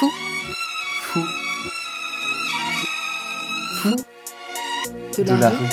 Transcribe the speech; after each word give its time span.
Fou. 0.00 0.10
Fou. 1.12 1.24
Fou. 3.82 3.96
De 5.18 5.24
la, 5.24 5.34
De 5.34 5.40
la 5.40 5.50
rue. 5.50 5.56
rue. 5.56 5.68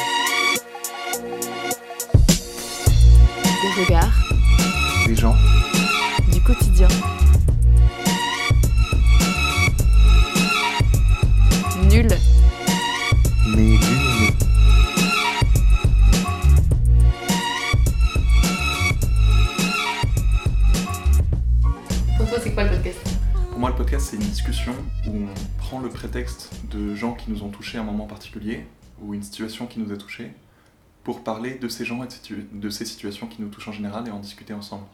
Des 3.62 3.84
regards. 3.86 4.18
Des 5.08 5.16
gens. 5.16 5.36
Du 6.34 6.42
quotidien. 6.42 6.90
Nul. 11.90 12.10
C'est 24.08 24.16
une 24.16 24.24
discussion 24.24 24.74
où 25.06 25.10
on 25.10 25.58
prend 25.58 25.82
le 25.82 25.90
prétexte 25.90 26.50
de 26.72 26.96
gens 26.96 27.14
qui 27.14 27.30
nous 27.30 27.44
ont 27.44 27.50
touchés 27.50 27.78
à 27.78 27.82
un 27.82 27.84
moment 27.84 28.06
particulier 28.06 28.66
ou 29.02 29.14
une 29.14 29.22
situation 29.22 29.68
qui 29.68 29.82
nous 29.82 29.92
a 29.92 29.98
touchés 29.98 30.32
pour 31.04 31.26
parler 31.26 31.56
de 31.56 31.68
ces 31.68 31.84
gens 31.84 32.02
et 32.06 32.08
de, 32.54 32.70
ces 32.70 32.86
situations 32.86 33.28
qui 33.28 33.42
nous 33.42 33.50
touchent 33.50 33.68
en 33.68 33.74
général 33.74 34.08
et 34.08 34.12
en 34.12 34.20
discuter 34.20 34.54
ensemble. 34.54 34.86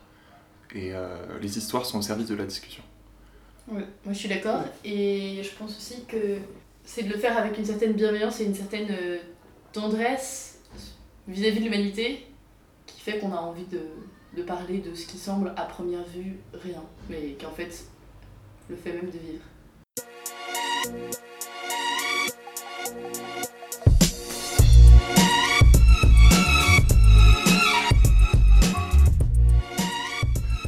Et 0.73 0.95
euh, 0.95 1.15
les 1.43 1.59
histoires 1.59 1.85
sont 1.85 1.99
au 1.99 2.01
service 2.01 2.27
de 2.27 2.33
la 2.33 2.45
discussion. 2.45 2.81
Ouais, 3.67 3.85
moi 4.03 4.13
je 4.13 4.17
suis 4.17 4.29
d'accord. 4.29 4.63
Et 4.83 5.41
je 5.43 5.55
pense 5.59 5.77
aussi 5.77 6.05
que 6.05 6.39
c'est 6.83 7.03
de 7.03 7.13
le 7.13 7.19
faire 7.19 7.37
avec 7.37 7.55
une 7.59 7.65
certaine 7.65 7.93
bienveillance 7.93 8.39
et 8.39 8.45
une 8.45 8.55
certaine 8.55 8.89
euh, 8.89 9.19
tendresse 9.73 10.57
vis-à-vis 11.27 11.59
de 11.59 11.65
l'humanité 11.65 12.25
qui 12.87 12.99
fait 12.99 13.19
qu'on 13.19 13.31
a 13.31 13.37
envie 13.37 13.67
de, 13.67 13.81
de 14.35 14.41
parler 14.41 14.79
de 14.79 14.95
ce 14.95 15.05
qui 15.05 15.19
semble 15.19 15.53
à 15.55 15.65
première 15.65 16.03
vue 16.05 16.37
rien, 16.51 16.81
mais 17.11 17.33
qui 17.37 17.45
en 17.45 17.51
fait 17.51 17.92
le 18.69 18.75
fait 18.75 18.93
même 18.93 19.09
de 19.09 19.17
vivre. 19.17 19.43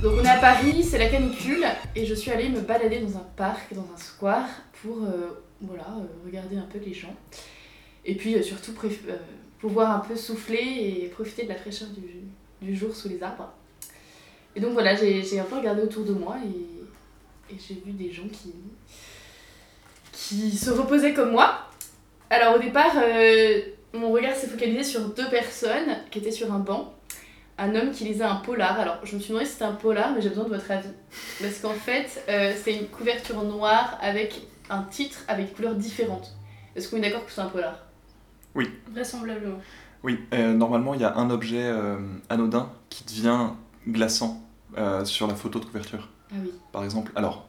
Donc 0.01 0.13
on 0.21 0.23
est 0.23 0.29
à 0.29 0.38
Paris, 0.38 0.83
c'est 0.83 0.99
la 0.99 1.09
canicule, 1.09 1.66
et 1.95 2.05
je 2.05 2.13
suis 2.13 2.29
allée 2.29 2.49
me 2.49 2.61
balader 2.61 2.99
dans 2.99 3.17
un 3.17 3.25
parc, 3.35 3.73
dans 3.73 3.88
un 3.91 3.97
square, 3.97 4.47
pour 4.83 4.97
euh, 4.97 5.43
voilà, 5.61 5.88
euh, 5.97 6.05
regarder 6.23 6.57
un 6.57 6.67
peu 6.71 6.77
les 6.77 6.93
gens. 6.93 7.16
Et 8.05 8.13
puis 8.13 8.35
euh, 8.35 8.43
surtout 8.43 8.73
pouvoir 9.59 9.95
un 9.95 9.99
peu 9.99 10.16
souffler 10.16 11.01
et 11.03 11.07
profiter 11.07 11.43
de 11.43 11.49
la 11.49 11.55
fraîcheur 11.55 11.88
du, 11.89 12.03
du 12.61 12.75
jour 12.75 12.95
sous 12.95 13.09
les 13.09 13.23
arbres. 13.23 13.51
Et 14.55 14.59
donc 14.59 14.73
voilà, 14.73 14.95
j'ai 14.95 15.39
un 15.39 15.43
peu 15.43 15.57
regardé 15.57 15.81
autour 15.81 16.05
de 16.05 16.13
moi 16.13 16.38
et, 16.45 16.74
et 17.49 17.55
j'ai 17.59 17.75
vu 17.75 17.91
des 17.91 18.11
gens 18.11 18.27
qui, 18.31 18.53
qui 20.11 20.51
se 20.57 20.69
reposaient 20.69 21.13
comme 21.13 21.31
moi. 21.31 21.67
Alors 22.29 22.55
au 22.55 22.59
départ, 22.59 22.93
euh, 22.97 23.61
mon 23.93 24.11
regard 24.11 24.35
s'est 24.35 24.47
focalisé 24.47 24.83
sur 24.83 25.01
deux 25.13 25.29
personnes 25.29 25.97
qui 26.11 26.19
étaient 26.19 26.31
sur 26.31 26.51
un 26.53 26.59
banc 26.59 26.95
un 27.57 27.73
homme 27.75 27.91
qui 27.91 28.03
lisait 28.03 28.23
un 28.23 28.35
polar. 28.35 28.79
Alors, 28.79 28.97
je 29.03 29.16
me 29.16 29.21
suis 29.21 29.29
demandé 29.29 29.45
si 29.45 29.53
c'était 29.53 29.66
un 29.66 29.73
polar, 29.73 30.11
mais 30.13 30.21
j'ai 30.21 30.29
besoin 30.29 30.43
de 30.43 30.49
votre 30.49 30.69
avis. 30.71 30.89
Parce 31.39 31.59
qu'en 31.59 31.73
fait, 31.73 32.23
euh, 32.27 32.53
c'est 32.61 32.75
une 32.75 32.88
couverture 32.88 33.41
noire 33.43 33.97
avec 34.01 34.41
un 34.69 34.83
titre 34.83 35.19
avec 35.27 35.47
des 35.47 35.53
couleurs 35.53 35.75
différentes. 35.75 36.35
Est-ce 36.75 36.89
qu'on 36.89 36.97
est 36.97 37.01
d'accord 37.01 37.25
que 37.25 37.31
c'est 37.31 37.41
un 37.41 37.47
polar? 37.47 37.79
Oui. 38.53 38.69
Vraisemblablement. 38.91 39.59
Oui, 40.03 40.19
euh, 40.33 40.53
normalement, 40.53 40.93
il 40.93 41.01
y 41.01 41.05
a 41.05 41.16
un 41.16 41.29
objet 41.29 41.63
euh, 41.63 41.97
anodin 42.29 42.71
qui 42.89 43.05
devient 43.05 43.49
glaçant 43.88 44.43
euh, 44.77 45.05
sur 45.05 45.27
la 45.27 45.35
photo 45.35 45.59
de 45.59 45.66
couverture. 45.66 46.09
Ah 46.31 46.35
oui. 46.41 46.51
Par 46.71 46.83
exemple, 46.83 47.11
alors, 47.15 47.47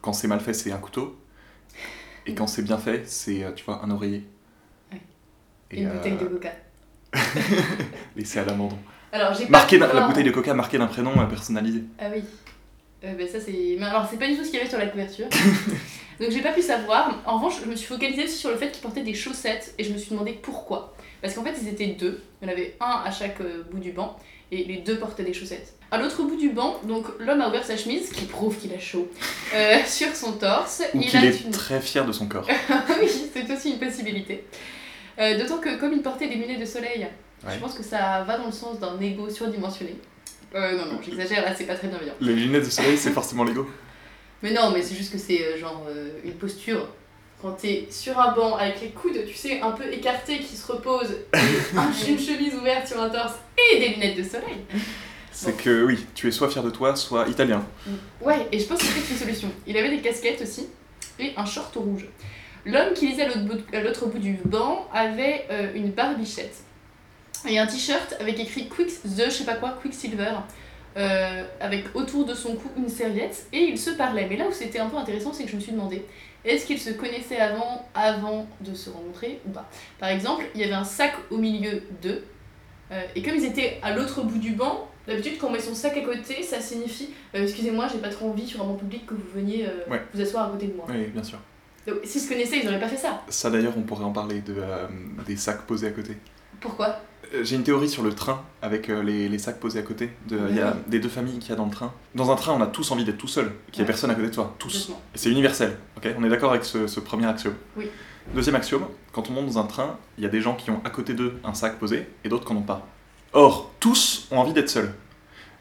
quand 0.00 0.12
c'est 0.12 0.28
mal 0.28 0.40
fait, 0.40 0.54
c'est 0.54 0.72
un 0.72 0.78
couteau. 0.78 1.18
Et 2.26 2.34
quand 2.34 2.46
c'est 2.46 2.62
bien 2.62 2.78
fait, 2.78 3.08
c'est, 3.08 3.44
euh, 3.44 3.52
tu 3.52 3.64
vois, 3.64 3.84
un 3.84 3.90
oreiller. 3.90 4.24
Ouais. 4.92 5.00
Et 5.70 5.82
une 5.82 5.88
euh, 5.88 5.94
bouteille 5.94 6.16
de 6.16 6.26
coca. 6.26 6.52
laissé 8.16 8.38
à 8.38 8.44
l'abandon. 8.44 8.78
Alors, 9.12 9.32
j'ai 9.32 9.48
Marqué 9.48 9.78
la 9.78 10.06
bouteille 10.06 10.24
de 10.24 10.30
coca 10.30 10.52
marquée 10.52 10.78
d'un 10.78 10.86
prénom 10.86 11.18
euh, 11.18 11.26
personnalisé. 11.26 11.84
Ah 11.98 12.06
oui. 12.12 12.22
Euh, 13.04 13.14
ben 13.14 13.28
ça 13.28 13.40
c'est. 13.40 13.76
Mais 13.78 13.84
alors 13.84 14.06
c'est 14.10 14.18
pas 14.18 14.26
du 14.26 14.36
tout 14.36 14.44
ce 14.44 14.50
qu'il 14.50 14.58
y 14.58 14.60
avait 14.60 14.68
sur 14.68 14.78
la 14.78 14.86
couverture. 14.86 15.26
Donc 16.20 16.30
j'ai 16.30 16.40
pas 16.40 16.52
pu 16.52 16.62
savoir. 16.62 17.22
En 17.26 17.36
revanche, 17.36 17.60
je 17.64 17.68
me 17.70 17.76
suis 17.76 17.86
focalisée 17.86 18.26
sur 18.28 18.50
le 18.50 18.56
fait 18.56 18.70
qu'ils 18.70 18.82
portaient 18.82 19.02
des 19.02 19.14
chaussettes 19.14 19.74
et 19.78 19.84
je 19.84 19.92
me 19.92 19.98
suis 19.98 20.10
demandé 20.10 20.32
pourquoi. 20.32 20.94
Parce 21.22 21.34
qu'en 21.34 21.44
fait 21.44 21.54
ils 21.60 21.68
étaient 21.68 21.86
deux. 21.88 22.22
Il 22.40 22.46
y 22.46 22.50
en 22.50 22.52
avait 22.52 22.76
un 22.80 23.02
à 23.04 23.10
chaque 23.10 23.40
euh, 23.40 23.62
bout 23.70 23.78
du 23.78 23.92
banc 23.92 24.16
et 24.52 24.64
les 24.64 24.76
deux 24.78 24.98
portaient 24.98 25.24
des 25.24 25.32
chaussettes. 25.34 25.74
À 25.90 25.98
l'autre 25.98 26.22
bout 26.24 26.36
du 26.36 26.50
banc, 26.50 26.76
donc 26.84 27.06
l'homme 27.20 27.40
a 27.40 27.48
ouvert 27.48 27.64
sa 27.64 27.76
chemise, 27.76 28.10
qui 28.10 28.24
prouve 28.24 28.56
qu'il 28.56 28.72
a 28.72 28.78
chaud, 28.78 29.08
euh, 29.54 29.78
sur 29.86 30.14
son 30.14 30.32
torse. 30.32 30.82
Ou 30.94 31.00
il 31.00 31.08
qu'il 31.08 31.18
a 31.20 31.24
est 31.24 31.40
une... 31.44 31.50
très 31.52 31.80
fier 31.80 32.04
de 32.04 32.12
son 32.12 32.26
corps. 32.26 32.46
oui, 33.00 33.08
c'est 33.32 33.50
aussi 33.50 33.70
une 33.72 33.78
possibilité. 33.78 34.44
Euh, 35.18 35.38
D'autant 35.38 35.58
que 35.58 35.78
comme 35.78 35.92
il 35.92 36.02
portait 36.02 36.28
des 36.28 36.34
lunettes 36.36 36.60
de 36.60 36.64
soleil, 36.66 37.06
Ouais. 37.46 37.52
je 37.54 37.60
pense 37.60 37.74
que 37.74 37.82
ça 37.84 38.24
va 38.26 38.38
dans 38.38 38.46
le 38.46 38.52
sens 38.52 38.80
d'un 38.80 38.98
ego 38.98 39.28
surdimensionné. 39.28 39.94
Euh, 40.54 40.72
non, 40.78 40.86
non, 40.92 41.00
j'exagère, 41.04 41.44
là 41.44 41.54
c'est 41.54 41.64
pas 41.64 41.74
très 41.74 41.86
bienveillant. 41.86 42.14
Les 42.20 42.32
lunettes 42.34 42.64
de 42.64 42.70
soleil, 42.70 42.96
c'est 42.96 43.10
forcément 43.10 43.44
l'ego. 43.44 43.66
Mais 44.42 44.52
non, 44.52 44.70
mais 44.70 44.82
c'est 44.82 44.94
juste 44.94 45.12
que 45.12 45.18
c'est 45.18 45.42
euh, 45.42 45.58
genre 45.58 45.84
euh, 45.88 46.08
une 46.24 46.34
posture. 46.34 46.88
Quand 47.42 47.52
t'es 47.52 47.86
sur 47.90 48.18
un 48.18 48.32
banc 48.34 48.56
avec 48.56 48.80
les 48.80 48.88
coudes, 48.90 49.18
tu 49.26 49.34
sais, 49.34 49.60
un 49.60 49.72
peu 49.72 49.84
écartés 49.92 50.38
qui 50.38 50.56
se 50.56 50.70
reposent, 50.72 51.16
et 51.34 51.76
un- 51.76 51.92
une 52.08 52.18
chemise 52.18 52.54
ouverte 52.54 52.86
sur 52.86 53.00
un 53.02 53.10
torse 53.10 53.34
et 53.72 53.78
des 53.78 53.88
lunettes 53.90 54.16
de 54.16 54.22
soleil. 54.22 54.58
C'est 55.30 55.54
que 55.56 55.84
oui, 55.84 56.06
tu 56.14 56.28
es 56.28 56.30
soit 56.30 56.48
fier 56.48 56.62
de 56.62 56.70
toi, 56.70 56.96
soit 56.96 57.28
italien. 57.28 57.62
Ouais, 58.22 58.46
et 58.50 58.58
je 58.58 58.64
pense 58.64 58.78
que 58.78 58.86
c'était 58.86 59.12
une 59.12 59.18
solution. 59.18 59.48
Il 59.66 59.76
avait 59.76 59.90
des 59.90 60.00
casquettes 60.00 60.40
aussi 60.40 60.66
et 61.18 61.32
un 61.36 61.44
short 61.44 61.74
rouge. 61.76 62.06
L'homme 62.64 62.94
qui 62.94 63.08
lisait 63.08 63.22
à 63.24 63.28
l'autre 63.28 63.44
bout, 63.44 63.76
à 63.76 63.80
l'autre 63.80 64.06
bout 64.06 64.18
du 64.18 64.38
banc 64.46 64.88
avait 64.94 65.46
euh, 65.50 65.72
une 65.74 65.90
barbichette 65.90 66.56
et 67.46 67.58
un 67.58 67.66
t-shirt 67.66 68.14
avec 68.18 68.40
écrit 68.40 68.68
Quick 68.68 68.88
the 69.02 69.26
je 69.26 69.30
sais 69.30 69.44
pas 69.44 69.54
quoi 69.56 69.78
Quicksilver 69.82 70.32
euh, 70.96 71.44
avec 71.60 71.84
autour 71.94 72.24
de 72.24 72.34
son 72.34 72.54
cou 72.56 72.68
une 72.76 72.88
serviette 72.88 73.46
et 73.52 73.58
ils 73.64 73.78
se 73.78 73.90
parlaient. 73.90 74.26
Mais 74.28 74.36
là 74.36 74.46
où 74.48 74.52
c'était 74.52 74.78
un 74.78 74.88
peu 74.88 74.96
intéressant, 74.96 75.32
c'est 75.32 75.44
que 75.44 75.50
je 75.50 75.56
me 75.56 75.60
suis 75.60 75.72
demandé 75.72 76.04
est-ce 76.44 76.64
qu'ils 76.66 76.78
se 76.78 76.90
connaissaient 76.90 77.38
avant, 77.38 77.84
avant 77.94 78.46
de 78.60 78.72
se 78.74 78.88
rencontrer 78.88 79.40
ou 79.46 79.50
pas? 79.50 79.68
Par 79.98 80.08
exemple, 80.10 80.44
il 80.54 80.60
y 80.60 80.64
avait 80.64 80.72
un 80.74 80.84
sac 80.84 81.12
au 81.30 81.38
milieu 81.38 81.82
d'eux 82.02 82.24
euh, 82.92 83.02
et 83.16 83.22
comme 83.22 83.34
ils 83.34 83.44
étaés 83.44 83.78
à 83.82 83.92
l'autre 83.94 84.22
bout 84.22 84.38
du 84.38 84.52
banc, 84.52 84.88
d'habitude 85.08 85.38
quand 85.38 85.48
on 85.48 85.50
met 85.50 85.58
son 85.60 85.74
sac 85.74 85.96
à 85.96 86.02
côté, 86.02 86.42
ça 86.42 86.60
signifie 86.60 87.10
euh, 87.34 87.42
excusez-moi, 87.42 87.88
j'ai 87.92 87.98
pas 87.98 88.08
trop 88.10 88.28
envie 88.30 88.46
sur 88.46 88.62
un 88.62 88.66
banc 88.66 88.74
public 88.76 89.06
que 89.06 89.14
vous 89.14 89.26
veniez 89.34 89.66
Ouais. 89.90 90.00
vous 90.14 90.20
asseoir 90.20 90.46
à 90.48 90.50
côté 90.52 90.66
de 90.68 90.74
moi. 90.74 90.86
Oui, 90.88 91.06
bien 91.06 91.22
sûr. 91.24 91.38
Donc 91.86 91.98
s'ils 92.04 92.20
se 92.20 92.28
connaissaient, 92.28 92.58
ils 92.60 92.64
n'auraient 92.64 92.80
pas 92.80 92.88
fait 92.88 92.96
ça. 92.96 93.22
Ça 93.28 93.50
d'ailleurs, 93.50 93.74
on 93.76 93.82
pourrait 93.82 94.04
en 94.04 94.12
parler 94.12 94.40
de, 94.40 94.56
des 95.26 95.36
sacs 95.36 95.62
posés 95.66 95.88
à 95.88 95.90
côté. 95.90 96.16
Pourquoi? 96.60 97.00
J'ai 97.42 97.56
une 97.56 97.62
théorie 97.62 97.88
sur 97.88 98.02
le 98.02 98.12
train 98.12 98.42
avec 98.62 98.88
euh, 98.88 99.02
les, 99.02 99.28
les 99.28 99.38
sacs 99.38 99.58
posés 99.60 99.78
à 99.78 99.82
côté. 99.82 100.10
De- 100.28 100.38
Il 100.50 100.56
y 100.56 100.60
a 100.60 100.76
des 100.86 100.98
deux 101.00 101.08
familles 101.08 101.38
qu'il 101.38 101.50
y 101.50 101.52
a 101.52 101.56
dans 101.56 101.64
le 101.66 101.70
train. 101.70 101.92
Dans 102.14 102.30
un 102.30 102.36
train, 102.36 102.52
on 102.54 102.60
a 102.62 102.66
tous 102.66 102.90
envie 102.90 103.04
d'être 103.04 103.18
tout 103.18 103.28
seul, 103.28 103.52
qu'il 103.72 103.80
n'y 103.80 103.84
ait 103.84 103.86
personne 103.86 104.10
à 104.10 104.14
côté 104.14 104.28
de 104.28 104.34
toi. 104.34 104.54
Tous. 104.58 104.90
C'est 105.14 105.30
universel, 105.30 105.76
ok? 105.96 106.08
On 106.18 106.24
est 106.24 106.28
d'accord 106.28 106.50
avec 106.50 106.64
ce, 106.64 106.86
ce 106.86 107.00
premier 107.00 107.26
axiome. 107.26 107.54
Oui. 107.76 107.86
Deuxième 108.34 108.56
axiome, 108.56 108.86
quand 109.12 109.30
on 109.30 109.32
monte 109.34 109.46
dans 109.46 109.58
un 109.58 109.64
train, 109.64 109.96
il 110.18 110.24
y 110.24 110.26
a 110.26 110.30
des 110.30 110.40
gens 110.40 110.54
qui 110.54 110.70
ont 110.70 110.80
à 110.84 110.90
côté 110.90 111.14
d'eux 111.14 111.34
un 111.44 111.54
sac 111.54 111.78
posé 111.78 112.06
et 112.24 112.28
d'autres 112.28 112.44
qui 112.46 112.52
n'en 112.54 112.60
ont 112.60 112.62
pas. 112.64 112.86
Or, 113.32 113.70
tous 113.80 114.26
ont 114.30 114.38
envie 114.38 114.52
d'être 114.52 114.70
seuls. 114.70 114.92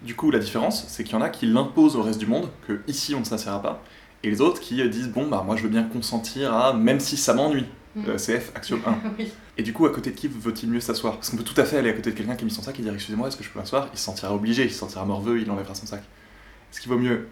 Du 0.02 0.16
coup, 0.16 0.32
la 0.32 0.40
différence, 0.40 0.86
c'est 0.88 1.04
qu'il 1.04 1.14
y 1.14 1.18
en 1.18 1.22
a 1.22 1.30
qui 1.30 1.46
l'imposent 1.46 1.96
au 1.96 2.02
reste 2.02 2.20
du 2.20 2.26
monde, 2.28 2.50
que 2.68 2.82
ici 2.88 3.16
on 3.16 3.20
ne 3.20 3.26
s'assaiera 3.26 3.62
pas, 3.62 3.82
et 4.24 4.30
les 4.30 4.42
autres 4.42 4.60
qui 4.62 4.82
euh, 4.82 4.88
disent 4.88 5.10
bon 5.10 5.28
bah 5.28 5.44
moi 5.46 5.56
je 5.56 5.64
veux 5.64 5.70
bien 5.70 5.84
consentir 5.84 6.54
à 6.54 6.74
même 6.74 7.00
si 7.00 7.18
ça 7.18 7.34
m'ennuie. 7.34 7.66
Euh, 7.98 8.18
CF 8.18 8.52
axiome 8.56 8.82
1. 8.86 8.96
oui. 9.18 9.32
Et 9.58 9.64
du 9.64 9.72
coup, 9.72 9.86
à 9.86 9.90
côté 9.90 10.12
de 10.12 10.16
qui 10.18 10.28
veut-il 10.28 10.70
mieux 10.70 10.82
s'asseoir? 10.82 11.16
Parce 11.16 11.30
qu'on 11.30 11.38
peut 11.38 11.44
tout 11.44 11.60
à 11.60 11.64
fait 11.64 11.78
aller 11.78 11.90
à 11.90 11.94
côté 11.94 12.12
de 12.12 12.16
quelqu'un 12.18 12.36
qui 12.36 12.42
a 12.44 12.46
mis 12.46 12.52
son 12.52 12.62
sac 12.62 12.78
et 12.80 12.82
dire 12.84 12.94
Excusez-moi, 12.94 13.28
est-ce 13.30 13.38
que 13.38 13.44
je 13.44 13.50
peux 13.50 13.60
m'asseoir? 13.60 13.88
Il 13.94 13.98
se 13.98 14.04
sentira 14.04 14.34
obligé, 14.36 14.64
il 14.66 14.72
se 14.72 14.80
sentira 14.80 15.06
morveux, 15.06 15.40
il 15.40 15.50
enlèvera 15.50 15.76
son 15.76 15.86
sac. 15.86 16.02
Est-ce 16.72 16.82
qu'il 16.82 16.92
vaut 16.92 16.98
mieux 16.98 17.28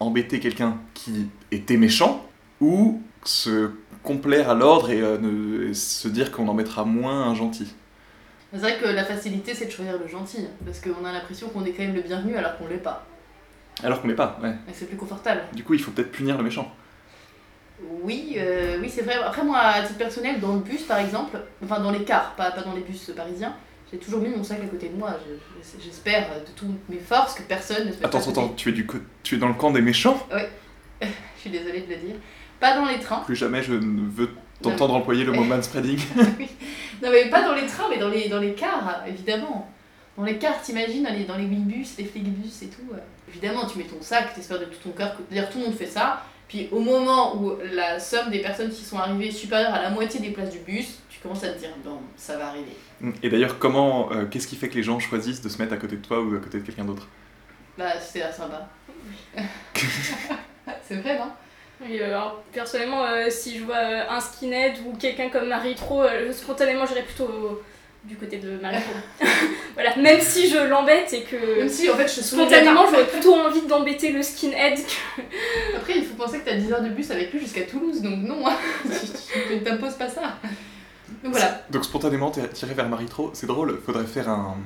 embêter 0.00 0.38
quelqu'un 0.40 0.78
qui 0.92 1.28
était 1.50 1.76
méchant 1.78 2.26
ou 2.60 3.00
se 3.24 3.70
complaire 4.02 4.50
à 4.50 4.54
l'ordre 4.54 4.90
et, 4.90 5.00
euh, 5.00 5.16
ne- 5.18 5.68
et 5.70 5.74
se 5.74 6.08
dire 6.08 6.30
qu'on 6.32 6.48
en 6.48 6.54
mettra 6.54 6.84
moins 6.84 7.22
un 7.28 7.34
gentil? 7.34 7.72
C'est 8.52 8.58
vrai 8.58 8.78
que 8.78 8.86
la 8.86 9.04
facilité, 9.04 9.54
c'est 9.54 9.64
de 9.66 9.70
choisir 9.70 9.98
le 9.98 10.06
gentil, 10.08 10.46
parce 10.66 10.78
qu'on 10.80 11.04
a 11.06 11.12
l'impression 11.12 11.48
qu'on 11.48 11.64
est 11.64 11.70
quand 11.72 11.84
même 11.84 11.94
le 11.94 12.02
bienvenu 12.02 12.36
alors 12.36 12.58
qu'on 12.58 12.66
l'est 12.66 12.76
pas. 12.76 13.06
Alors 13.82 14.02
qu'on 14.02 14.08
l'est 14.08 14.14
pas, 14.14 14.38
ouais. 14.42 14.50
Et 14.68 14.72
c'est 14.74 14.84
plus 14.84 14.98
confortable. 14.98 15.40
Du 15.54 15.64
coup, 15.64 15.72
il 15.72 15.80
faut 15.80 15.90
peut-être 15.90 16.12
punir 16.12 16.36
le 16.36 16.44
méchant. 16.44 16.70
Oui, 18.02 18.34
euh, 18.38 18.78
oui 18.80 18.90
c'est 18.90 19.02
vrai. 19.02 19.14
Après, 19.24 19.44
moi, 19.44 19.58
à 19.58 19.82
titre 19.82 19.98
personnel, 19.98 20.40
dans 20.40 20.54
le 20.54 20.60
bus, 20.60 20.82
par 20.82 20.98
exemple, 20.98 21.38
enfin 21.64 21.80
dans 21.80 21.90
les 21.90 22.04
cars, 22.04 22.34
pas, 22.36 22.50
pas 22.50 22.62
dans 22.62 22.74
les 22.74 22.80
bus 22.82 23.10
parisiens, 23.16 23.54
j'ai 23.92 23.98
toujours 23.98 24.20
mis 24.20 24.28
mon 24.30 24.42
sac 24.42 24.58
à 24.62 24.66
côté 24.66 24.88
de 24.88 24.96
moi. 24.96 25.16
Je- 25.26 25.34
je- 25.78 25.84
J'espère 25.84 26.28
de 26.40 26.50
toutes 26.56 26.88
mes 26.88 26.98
forces 26.98 27.34
que 27.34 27.42
personne 27.42 27.86
ne 27.86 27.92
se 27.92 27.96
mette 27.96 28.04
Attends, 28.06 28.28
attends, 28.28 28.48
tu 28.56 28.70
es, 28.70 28.72
du 28.72 28.86
co- 28.86 28.98
tu 29.22 29.36
es 29.36 29.38
dans 29.38 29.48
le 29.48 29.54
camp 29.54 29.70
des 29.70 29.82
méchants? 29.82 30.26
Je 31.02 31.08
suis 31.40 31.50
désolée 31.50 31.80
de 31.80 31.90
le 31.90 31.96
dire. 31.96 32.14
Pas 32.60 32.76
dans 32.76 32.86
les 32.86 33.00
trains. 33.00 33.22
Plus 33.26 33.34
jamais 33.34 33.62
je 33.62 33.72
ne 33.74 34.08
veux 34.08 34.30
t'entendre 34.62 34.94
employer 34.94 35.24
le 35.24 35.32
mot 35.32 35.42
manspreading. 35.44 35.98
Non, 37.02 37.08
mais 37.10 37.28
pas 37.28 37.42
dans 37.42 37.54
les 37.54 37.66
trains, 37.66 37.88
mais 37.90 37.98
dans 37.98 38.08
les, 38.08 38.28
dans 38.28 38.38
les 38.38 38.52
cars, 38.54 39.02
évidemment. 39.08 39.68
Dans 40.16 40.22
les 40.22 40.38
cars, 40.38 40.62
t'imagines, 40.62 41.02
dans 41.02 41.12
les, 41.12 41.24
dans 41.24 41.36
les 41.36 41.46
minibus, 41.46 41.96
les 41.98 42.04
et 42.04 42.66
tout. 42.68 42.92
Évidemment, 43.28 43.66
tu 43.66 43.78
mets 43.78 43.84
ton 43.84 44.00
sac, 44.00 44.32
t'espères 44.34 44.60
de 44.60 44.66
tout 44.66 44.78
ton 44.84 44.90
cœur 44.90 45.16
que. 45.16 45.22
D'ailleurs, 45.28 45.50
tout 45.50 45.58
le 45.58 45.64
monde 45.64 45.74
fait 45.74 45.86
ça. 45.86 46.22
Puis 46.52 46.68
au 46.70 46.80
moment 46.80 47.34
où 47.34 47.56
la 47.72 47.98
somme 47.98 48.28
des 48.30 48.40
personnes 48.40 48.70
qui 48.70 48.84
sont 48.84 48.98
arrivées 48.98 49.28
est 49.28 49.30
supérieure 49.30 49.72
à 49.72 49.80
la 49.80 49.88
moitié 49.88 50.20
des 50.20 50.32
places 50.32 50.50
du 50.50 50.58
bus, 50.58 50.98
tu 51.08 51.18
commences 51.18 51.42
à 51.44 51.48
te 51.48 51.58
dire, 51.58 51.70
bon, 51.82 51.96
ça 52.14 52.36
va 52.36 52.48
arriver. 52.48 52.76
Et 53.22 53.30
d'ailleurs, 53.30 53.58
comment, 53.58 54.12
euh, 54.12 54.26
qu'est-ce 54.26 54.46
qui 54.46 54.56
fait 54.56 54.68
que 54.68 54.74
les 54.74 54.82
gens 54.82 54.98
choisissent 54.98 55.40
de 55.40 55.48
se 55.48 55.56
mettre 55.56 55.72
à 55.72 55.78
côté 55.78 55.96
de 55.96 56.04
toi 56.04 56.20
ou 56.20 56.36
à 56.36 56.40
côté 56.40 56.58
de 56.58 56.66
quelqu'un 56.66 56.84
d'autre? 56.84 57.08
Bah, 57.78 57.98
c'était 57.98 58.30
sympa. 58.30 58.68
c'est 60.86 60.96
vrai, 60.96 61.18
non? 61.18 61.30
Oui, 61.80 61.98
euh, 62.02 62.08
alors 62.08 62.42
personnellement, 62.52 63.02
euh, 63.02 63.30
si 63.30 63.58
je 63.58 63.64
vois 63.64 63.76
euh, 63.76 64.04
un 64.10 64.20
skinhead 64.20 64.74
ou 64.86 64.94
quelqu'un 64.98 65.30
comme 65.30 65.48
Marie 65.48 65.74
Tro, 65.74 66.02
euh, 66.02 66.30
spontanément 66.34 66.84
j'irais 66.84 67.02
plutôt 67.02 67.24
euh, 67.24 67.62
du 68.04 68.16
côté 68.16 68.38
de 68.38 68.58
Marie 68.60 68.78
voilà, 69.74 69.96
même 69.96 70.20
si 70.20 70.48
je 70.48 70.58
l'embête 70.58 71.12
et 71.12 71.22
que 71.22 71.58
Même 71.58 71.68
si 71.68 71.88
en 71.90 71.94
fait 71.94 72.08
je 72.08 72.12
suis 72.12 72.22
spontanément 72.22 72.86
j'aurais 72.90 73.06
plutôt 73.06 73.34
envie 73.34 73.62
d'embêter 73.62 74.12
le 74.12 74.22
skinhead 74.22 74.76
que. 74.76 75.22
Après, 75.76 75.94
il 75.96 76.04
faut 76.04 76.14
penser 76.14 76.40
que 76.40 76.44
t'as 76.44 76.56
10 76.56 76.72
heures 76.72 76.82
de 76.82 76.88
bus 76.88 77.10
avec 77.10 77.32
lui 77.32 77.40
jusqu'à 77.40 77.62
Toulouse, 77.62 78.02
donc 78.02 78.18
non, 78.18 78.46
hein. 78.46 78.56
tu 78.84 79.54
ne 79.54 79.60
t'imposes 79.60 79.94
pas 79.94 80.08
ça. 80.08 80.38
Donc 81.22 81.32
voilà. 81.32 81.62
Donc 81.70 81.84
spontanément, 81.84 82.30
t'es 82.30 82.46
tiré 82.48 82.74
vers 82.74 82.88
Maritro, 82.88 83.30
c'est 83.34 83.46
drôle, 83.46 83.80
faudrait 83.84 84.06
faire 84.06 84.28
un, 84.28 84.56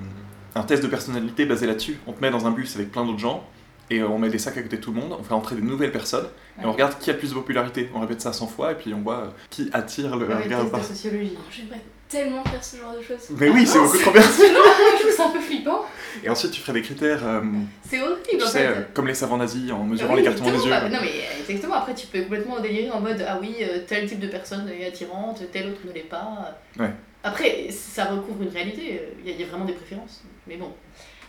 un 0.55 0.62
test 0.62 0.82
de 0.82 0.89
personnalité 0.89 1.44
basé 1.44 1.67
là-dessus. 1.67 1.99
On 2.06 2.12
te 2.12 2.21
met 2.21 2.31
dans 2.31 2.47
un 2.47 2.50
bus 2.50 2.75
avec 2.77 2.91
plein 2.91 3.05
d'autres 3.05 3.19
gens, 3.19 3.44
et 3.91 4.03
on 4.03 4.19
met 4.19 4.29
des 4.29 4.38
sacs 4.38 4.56
à 4.56 4.62
côté 4.62 4.77
de 4.77 4.83
tout 4.83 4.93
le 4.93 5.00
monde, 5.00 5.17
on 5.19 5.23
fait 5.23 5.35
entrer 5.35 5.55
des 5.56 5.62
nouvelles 5.62 5.93
personnes, 5.93 6.29
et 6.61 6.65
on 6.67 6.73
regarde 6.73 6.99
qui 6.99 7.11
a 7.11 7.15
plus 7.15 7.31
de 7.31 7.35
popularité. 7.35 7.88
On 7.94 8.00
répète 8.00 8.21
ça 8.21 8.33
100 8.33 8.47
fois, 8.49 8.73
et 8.73 8.75
puis 8.75 8.93
on 8.94 9.00
voit 9.00 9.19
euh, 9.19 9.27
qui 9.50 9.71
attire 9.73 10.17
le 10.17 10.27
regard 10.27 10.65
ou 10.67 10.69
pas. 10.71 10.83
sociologie. 10.83 11.37
J'aimerais 11.50 11.81
tellement 12.09 12.44
faire 12.44 12.62
ce 12.62 12.77
genre 12.77 12.94
de 12.97 13.03
choses. 13.03 13.31
Mais 13.38 13.49
oui, 13.49 13.67
c'est 13.67 13.79
beaucoup 13.81 13.99
trop 13.99 14.12
bien 14.12 14.23
je 14.23 15.00
trouve 15.03 15.12
ça 15.12 15.27
un 15.27 15.31
peu 15.31 15.41
flippant. 15.41 15.83
Et 16.25 16.29
ensuite, 16.31 16.53
tu 16.53 16.61
ferais 16.61 16.73
des 16.73 16.83
critères, 16.83 17.21
euh, 17.27 17.41
C'est 17.88 18.00
horrible 18.00 18.21
tu 18.38 18.43
en 18.43 18.47
sais, 18.47 18.59
fait. 18.61 18.67
euh, 18.67 18.83
comme 18.94 19.06
les 19.09 19.15
savants 19.15 19.37
nazis, 19.37 19.71
en 19.73 19.85
mesurant 19.85 20.15
Oui, 20.15 20.21
les 20.21 20.27
cartons 20.27 20.44
des 20.50 20.65
yeux. 20.65 20.71
Bah, 20.71 20.89
non 20.89 20.99
mais 21.03 21.11
exactement, 21.41 21.75
après 21.75 21.94
tu 21.94 22.06
peux 22.06 22.23
complètement 22.23 22.61
délirer 22.61 22.91
en 22.91 23.00
mode 23.00 23.25
ah 23.29 23.39
oui, 23.41 23.56
euh, 23.61 23.81
tel 23.87 24.09
type 24.09 24.21
de 24.21 24.29
personne 24.29 24.69
est 24.69 24.87
attirante, 24.87 25.43
tel 25.53 25.69
autre 25.69 25.81
ne 25.87 25.93
l'est 25.93 26.00
pas. 26.09 26.56
Ouais. 26.79 26.91
Après, 27.25 27.67
ça 27.71 28.05
recouvre 28.05 28.43
une 28.43 28.50
réalité, 28.50 29.00
il 29.25 29.29
y, 29.29 29.32
a- 29.32 29.35
il 29.35 29.41
y 29.41 29.44
a 29.44 29.47
vraiment 29.49 29.65
des 29.65 29.73
préférences. 29.73 30.23
Mais 30.47 30.56
bon. 30.56 30.73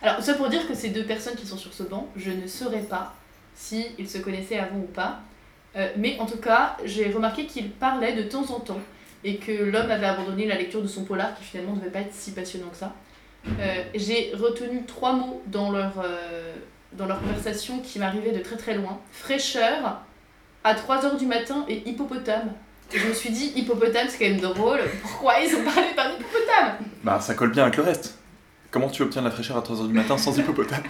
Alors, 0.02 0.22
ça 0.22 0.34
pour 0.34 0.48
dire 0.48 0.66
que 0.68 0.74
ces 0.74 0.90
deux 0.90 1.04
personnes 1.04 1.34
qui 1.34 1.46
sont 1.46 1.56
sur 1.56 1.72
ce 1.72 1.82
banc, 1.82 2.08
je 2.16 2.30
ne 2.30 2.46
saurais 2.46 2.82
pas 2.82 3.14
si 3.54 3.86
ils 3.98 4.08
se 4.08 4.18
connaissaient 4.18 4.58
avant 4.58 4.78
ou 4.78 4.86
pas. 4.86 5.20
Euh, 5.76 5.88
mais 5.96 6.16
en 6.18 6.26
tout 6.26 6.38
cas, 6.38 6.76
j'ai 6.84 7.10
remarqué 7.10 7.46
qu'ils 7.46 7.70
parlaient 7.70 8.14
de 8.14 8.22
temps 8.22 8.50
en 8.50 8.60
temps 8.60 8.80
et 9.24 9.36
que 9.36 9.52
l'homme 9.52 9.90
avait 9.90 10.06
abandonné 10.06 10.46
la 10.46 10.56
lecture 10.56 10.82
de 10.82 10.86
son 10.86 11.04
polar 11.04 11.34
qui 11.36 11.44
finalement 11.44 11.74
ne 11.74 11.80
devait 11.80 11.90
pas 11.90 12.00
être 12.00 12.14
si 12.14 12.32
passionnant 12.32 12.68
que 12.68 12.76
ça. 12.76 12.94
Euh, 13.60 13.84
j'ai 13.94 14.32
retenu 14.34 14.84
trois 14.86 15.12
mots 15.12 15.42
dans 15.46 15.70
leur, 15.70 15.92
euh, 16.02 16.54
dans 16.92 17.06
leur 17.06 17.20
conversation 17.20 17.80
qui 17.80 17.98
m'arrivaient 17.98 18.32
de 18.32 18.42
très 18.42 18.56
très 18.56 18.74
loin. 18.74 19.00
Fraîcheur, 19.10 20.02
à 20.64 20.74
3h 20.74 21.18
du 21.18 21.26
matin 21.26 21.64
et 21.68 21.88
hippopotame. 21.88 22.52
Et 22.92 22.98
je 22.98 23.06
me 23.06 23.12
suis 23.12 23.30
dit, 23.30 23.52
hippopotame 23.56 24.08
c'est 24.08 24.18
quand 24.18 24.30
même 24.30 24.40
drôle, 24.40 24.80
pourquoi 25.02 25.40
ils 25.40 25.54
ont 25.54 25.62
parlé 25.64 25.94
d'un 25.94 26.10
hippopotame? 26.10 26.86
Bah, 27.02 27.20
ça 27.20 27.34
colle 27.34 27.50
bien 27.50 27.64
avec 27.64 27.76
le 27.76 27.82
reste. 27.82 28.17
Comment 28.70 28.88
tu 28.88 29.02
obtiens 29.02 29.22
de 29.22 29.28
la 29.28 29.32
fraîcheur 29.32 29.56
à 29.56 29.60
3h 29.60 29.86
du 29.86 29.94
matin 29.94 30.18
sans 30.18 30.38
hippopotame? 30.38 30.82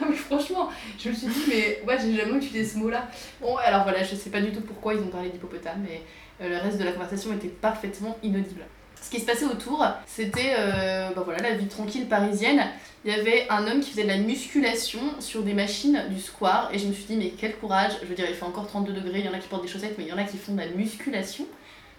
Non 0.00 0.06
mais 0.08 0.16
franchement, 0.16 0.68
je 0.98 1.08
me 1.08 1.14
suis 1.14 1.26
dit, 1.26 1.42
mais 1.48 1.82
ouais, 1.86 1.98
j'ai 2.00 2.14
jamais 2.14 2.36
utilisé 2.36 2.64
ce 2.64 2.78
mot-là. 2.78 3.08
Bon, 3.40 3.56
alors 3.56 3.82
voilà, 3.82 4.04
je 4.04 4.14
sais 4.14 4.30
pas 4.30 4.40
du 4.40 4.52
tout 4.52 4.60
pourquoi 4.60 4.94
ils 4.94 5.00
ont 5.00 5.08
parlé 5.08 5.30
d'hippopotame, 5.30 5.82
mais 5.82 6.02
euh, 6.40 6.48
le 6.48 6.58
reste 6.58 6.78
de 6.78 6.84
la 6.84 6.92
conversation 6.92 7.32
était 7.32 7.48
parfaitement 7.48 8.16
inaudible. 8.22 8.62
Ce 9.02 9.10
qui 9.10 9.20
se 9.20 9.26
passait 9.26 9.44
autour, 9.44 9.84
c'était 10.06 10.54
euh, 10.58 11.10
bah 11.14 11.22
voilà, 11.24 11.50
la 11.50 11.54
vie 11.56 11.66
tranquille 11.66 12.06
parisienne. 12.06 12.62
Il 13.04 13.10
y 13.10 13.14
avait 13.14 13.46
un 13.50 13.66
homme 13.66 13.80
qui 13.80 13.90
faisait 13.90 14.04
de 14.04 14.08
la 14.08 14.16
musculation 14.16 15.00
sur 15.18 15.42
des 15.42 15.54
machines 15.54 16.04
du 16.08 16.20
square, 16.20 16.70
et 16.72 16.78
je 16.78 16.86
me 16.86 16.92
suis 16.92 17.04
dit, 17.04 17.16
mais 17.16 17.32
quel 17.36 17.56
courage 17.56 17.92
Je 18.02 18.06
veux 18.06 18.14
dire, 18.14 18.26
il 18.28 18.34
fait 18.34 18.44
encore 18.44 18.68
32 18.68 18.92
degrés, 18.92 19.18
il 19.18 19.26
y 19.26 19.28
en 19.28 19.34
a 19.34 19.38
qui 19.38 19.48
portent 19.48 19.62
des 19.62 19.68
chaussettes, 19.68 19.96
mais 19.98 20.04
il 20.04 20.08
y 20.08 20.12
en 20.12 20.18
a 20.18 20.24
qui 20.24 20.38
font 20.38 20.52
de 20.52 20.60
la 20.60 20.68
musculation. 20.68 21.44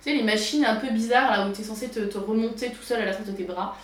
Tu 0.01 0.11
sais, 0.11 0.15
les 0.15 0.23
machines 0.23 0.65
un 0.65 0.77
peu 0.77 0.89
bizarres 0.89 1.31
là 1.31 1.47
où 1.47 1.51
tu 1.51 1.61
es 1.61 1.63
censé 1.63 1.89
te, 1.89 1.99
te 1.99 2.17
remonter 2.17 2.69
tout 2.69 2.81
seul 2.81 3.01
à 3.01 3.05
la 3.05 3.11
fin 3.11 3.23
de 3.23 3.35
tes 3.35 3.43
bras. 3.43 3.77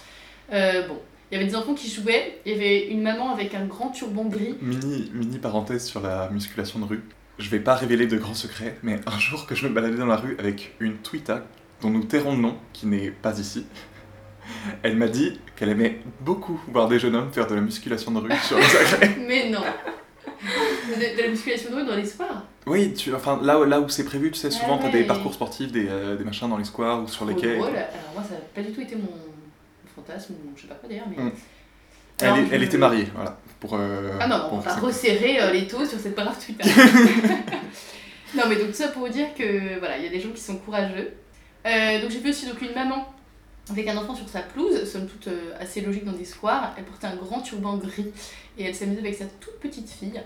Euh, 0.53 0.87
bon, 0.87 0.97
il 1.31 1.35
y 1.35 1.37
avait 1.41 1.47
des 1.49 1.55
enfants 1.55 1.73
qui 1.73 1.89
jouaient, 1.89 2.39
il 2.45 2.51
y 2.51 2.55
avait 2.55 2.87
une 2.87 3.01
maman 3.01 3.31
avec 3.33 3.53
un 3.55 3.65
grand 3.65 3.89
turban 3.89 4.25
gris 4.25 4.55
Mini, 4.61 5.09
mini 5.13 5.37
parenthèse 5.37 5.85
sur 5.85 6.01
la 6.01 6.29
musculation 6.29 6.79
de 6.79 6.85
rue. 6.85 7.03
Je 7.39 7.49
vais 7.49 7.59
pas 7.59 7.75
révéler 7.75 8.05
de 8.07 8.17
grands 8.17 8.33
secrets, 8.33 8.77
mais 8.83 8.99
un 9.07 9.17
jour 9.17 9.45
que 9.47 9.55
je 9.55 9.65
me 9.67 9.73
baladais 9.73 9.97
dans 9.97 10.05
la 10.05 10.17
rue 10.17 10.35
avec 10.39 10.75
une 10.79 10.97
Twita, 10.97 11.45
dont 11.81 11.89
nous 11.89 12.03
tairons 12.03 12.35
le 12.35 12.41
nom, 12.41 12.57
qui 12.73 12.85
n'est 12.85 13.09
pas 13.11 13.39
ici, 13.39 13.65
elle 14.83 14.97
m'a 14.97 15.07
dit 15.07 15.39
qu'elle 15.55 15.69
aimait 15.69 16.01
beaucoup 16.19 16.59
voir 16.67 16.87
des 16.87 16.99
jeunes 16.99 17.15
hommes 17.15 17.31
faire 17.31 17.47
de 17.47 17.55
la 17.55 17.61
musculation 17.61 18.11
de 18.11 18.19
rue 18.19 18.35
sur 18.43 18.57
les 18.57 18.63
agrès. 18.95 19.15
Mais 19.27 19.49
non 19.49 19.61
de, 20.89 21.17
de 21.17 21.21
la 21.21 21.27
musculation 21.29 21.69
de 21.71 21.75
rue 21.75 21.85
dans 21.85 21.95
les 21.95 22.05
squares 22.05 22.45
Oui, 22.65 22.93
tu, 22.93 23.13
enfin 23.13 23.39
là, 23.43 23.59
où- 23.59 23.63
là 23.63 23.79
où 23.79 23.87
c'est 23.89 24.03
prévu, 24.03 24.31
tu 24.31 24.39
sais, 24.39 24.51
souvent 24.51 24.77
Ah 24.79 24.83
t'as 24.85 24.91
des 24.91 24.99
ouais. 25.01 25.07
parcours 25.07 25.33
sportifs, 25.33 25.71
des, 25.71 25.87
euh, 25.87 26.17
des 26.17 26.23
machins 26.23 26.49
dans 26.49 26.57
les 26.57 26.63
squares 26.65 27.03
ou 27.03 27.07
sur 27.07 27.25
les 27.25 27.33
Trop 27.33 27.41
quais. 27.43 27.55
Alors 27.55 27.69
moi 28.13 28.23
ça 28.27 28.33
n'a 28.35 28.41
pas 28.53 28.61
du 28.61 28.71
tout 28.73 28.81
été 28.81 28.95
mon 28.95 29.07
fantasme, 29.95 30.33
ou 30.33 30.51
je 30.55 30.61
sais 30.63 30.67
pas 30.67 30.75
quoi 30.75 30.89
d'ailleurs, 30.89 31.07
mais... 31.09 31.23
Mm. 31.23 31.31
Alors, 32.21 32.37
Elle, 32.37 32.43
est- 32.43 32.47
elle 32.51 32.59
je- 32.61 32.65
était 32.65 32.77
mariée, 32.77 33.07
voilà. 33.15 33.37
Pour, 33.59 33.75
euh, 33.75 34.11
Ah 34.19 34.27
non, 34.27 34.39
pour 34.49 34.53
on 34.53 34.59
va 34.59 34.75
resserrer 34.75 35.41
euh, 35.41 35.51
les 35.51 35.67
taux 35.67 35.85
sur 35.85 35.99
cette 35.99 36.15
brave 36.15 36.37
Twitter. 36.43 36.63
non 38.35 38.43
mais 38.47 38.55
donc 38.55 38.67
tout 38.67 38.73
ça 38.73 38.87
pour 38.89 39.03
vous 39.07 39.11
dire 39.11 39.33
que 39.35 39.79
voilà, 39.79 39.97
il 39.97 40.03
y 40.03 40.07
a 40.07 40.09
des 40.09 40.19
gens 40.19 40.29
qui 40.31 40.41
sont 40.41 40.57
courageux. 40.57 41.13
Euh, 41.65 42.01
donc 42.01 42.11
j'ai 42.11 42.19
vu 42.19 42.29
aussi 42.29 42.45
donc 42.47 42.61
une 42.61 42.73
maman 42.73 43.07
avec 43.69 43.87
un 43.87 43.97
enfant 43.97 44.15
sur 44.15 44.27
sa 44.29 44.41
pelouse, 44.41 44.83
somme 44.91 45.07
toute 45.07 45.27
euh, 45.27 45.53
assez 45.59 45.81
logique 45.81 46.05
dans 46.05 46.13
des 46.13 46.25
squares. 46.25 46.73
Elle 46.77 46.83
portait 46.85 47.07
un 47.07 47.15
grand 47.15 47.41
turban 47.41 47.77
gris 47.77 48.11
et 48.57 48.65
elle 48.65 48.75
s'amusait 48.75 48.99
avec 49.01 49.15
sa 49.15 49.25
toute 49.25 49.59
petite 49.59 49.89
fille. 49.89 50.19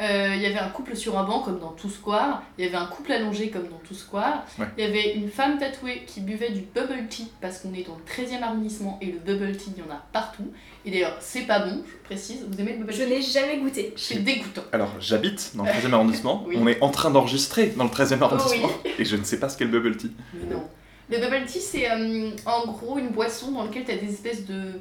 Euh, 0.00 0.34
Il 0.36 0.42
y 0.42 0.46
avait 0.46 0.58
un 0.58 0.68
couple 0.68 0.94
sur 0.94 1.18
un 1.18 1.24
banc 1.24 1.40
comme 1.40 1.58
dans 1.58 1.70
tout 1.72 1.88
square, 1.88 2.42
il 2.58 2.64
y 2.64 2.68
avait 2.68 2.76
un 2.76 2.84
couple 2.86 3.12
allongé 3.12 3.48
comme 3.48 3.66
dans 3.68 3.80
tout 3.88 3.94
square, 3.94 4.44
Ouais. 4.58 4.66
il 4.76 4.84
y 4.84 4.86
avait 4.86 5.14
une 5.14 5.30
femme 5.30 5.58
tatouée 5.58 6.02
qui 6.06 6.20
buvait 6.20 6.50
du 6.50 6.60
bubble 6.74 7.06
tea 7.08 7.28
parce 7.40 7.58
qu'on 7.60 7.72
est 7.72 7.86
dans 7.86 7.96
le 7.96 8.02
13e 8.04 8.42
arrondissement 8.42 8.98
et 9.00 9.06
le 9.06 9.18
bubble 9.18 9.56
tea 9.56 9.70
il 9.74 9.82
y 9.82 9.86
en 9.86 9.90
a 9.94 10.04
partout. 10.12 10.52
Et 10.84 10.90
d'ailleurs 10.90 11.16
c'est 11.20 11.42
pas 11.46 11.60
bon, 11.60 11.82
je 11.88 12.04
précise, 12.04 12.44
vous 12.46 12.60
aimez 12.60 12.72
le 12.72 12.78
bubble 12.80 12.92
Je 12.92 13.04
tea 13.04 13.08
n'ai 13.08 13.22
jamais 13.22 13.56
goûté. 13.56 13.94
C'est 13.96 14.22
dégoûtant. 14.22 14.64
Alors, 14.72 14.90
j'habite 15.00 15.52
dans 15.54 15.64
le 15.64 15.70
13e 15.70 15.92
arrondissement, 15.94 16.44
Oui. 16.48 16.56
on 16.60 16.66
est 16.68 16.82
en 16.82 16.90
train 16.90 17.10
d'enregistrer 17.10 17.68
dans 17.68 17.84
le 17.84 17.90
13e 17.90 18.20
arrondissement, 18.22 18.68
et 18.98 19.04
je 19.06 19.16
ne 19.16 19.24
sais 19.24 19.40
pas 19.40 19.48
ce 19.48 19.56
qu'est 19.56 19.64
le 19.64 19.70
bubble 19.70 19.96
tea. 19.96 20.10
Non. 20.50 20.62
Le 21.08 21.18
bubble 21.18 21.46
tea, 21.46 21.60
c'est 21.60 21.90
euh, 21.90 22.30
en 22.44 22.66
gros 22.70 22.98
une 22.98 23.08
boisson 23.10 23.52
dans 23.52 23.64
laquelle 23.64 23.84
tu 23.84 23.92
as 23.92 23.96
des 23.96 24.12
espèces 24.12 24.44
de 24.44 24.72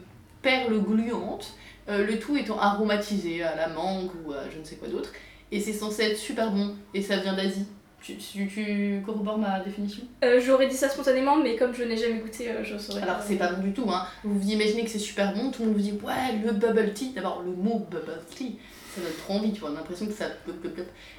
perles 0.42 0.78
gluantes, 0.82 1.54
euh, 1.90 2.06
le 2.06 2.20
tout 2.20 2.38
étant 2.38 2.60
aromatisé 2.60 3.44
à 3.44 3.56
la 3.56 3.68
mangue 3.70 4.12
ou 4.26 4.34
à 4.34 4.50
je 4.54 4.60
ne 4.60 4.64
sais 4.64 4.76
quoi 4.76 4.88
d'autre. 4.88 5.12
Et 5.52 5.60
c'est 5.60 5.74
censé 5.74 6.04
être 6.04 6.18
super 6.18 6.52
bon, 6.52 6.76
et 6.94 7.02
ça 7.02 7.18
vient 7.18 7.34
d'Asie. 7.34 7.68
Tu, 8.02 8.18
tu, 8.18 8.48
tu 8.48 9.02
corrobores 9.04 9.40
ma 9.40 9.60
définition? 9.62 10.04
Euh, 10.24 10.40
J'aurais 10.40 10.68
dit 10.68 10.76
ça 10.76 10.90
spontanément, 10.90 11.38
mais 11.38 11.56
comme 11.56 11.74
je 11.74 11.84
n'ai 11.84 11.98
jamais 11.98 12.20
goûté, 12.20 12.50
euh, 12.50 12.64
je 12.64 12.78
saurais. 12.78 13.02
Alors 13.02 13.18
c'est 13.26 13.36
pas 13.36 13.52
bon 13.52 13.64
du 13.64 13.74
tout, 13.74 13.90
hein. 13.90 14.06
Vous 14.24 14.40
vous 14.40 14.50
imaginez 14.50 14.84
que 14.84 14.90
c'est 14.92 15.00
super 15.00 15.34
bon, 15.34 15.50
tout 15.50 15.64
le 15.64 15.70
monde 15.70 15.78
vous 15.78 15.84
dit 15.84 15.94
ouais 16.04 16.38
le 16.44 16.52
bubble 16.52 16.94
tea. 16.94 17.14
D'abord 17.16 17.42
le 17.44 17.52
mot 17.52 17.80
bubble 17.90 18.20
tea, 18.36 18.58
ça 18.94 19.02
donne 19.02 19.12
trop 19.24 19.34
envie, 19.36 19.54
tu 19.54 19.62
vois, 19.62 19.70
on 19.72 19.74
a 19.74 19.78
l'impression 19.78 20.06
que 20.06 20.14
ça. 20.14 20.26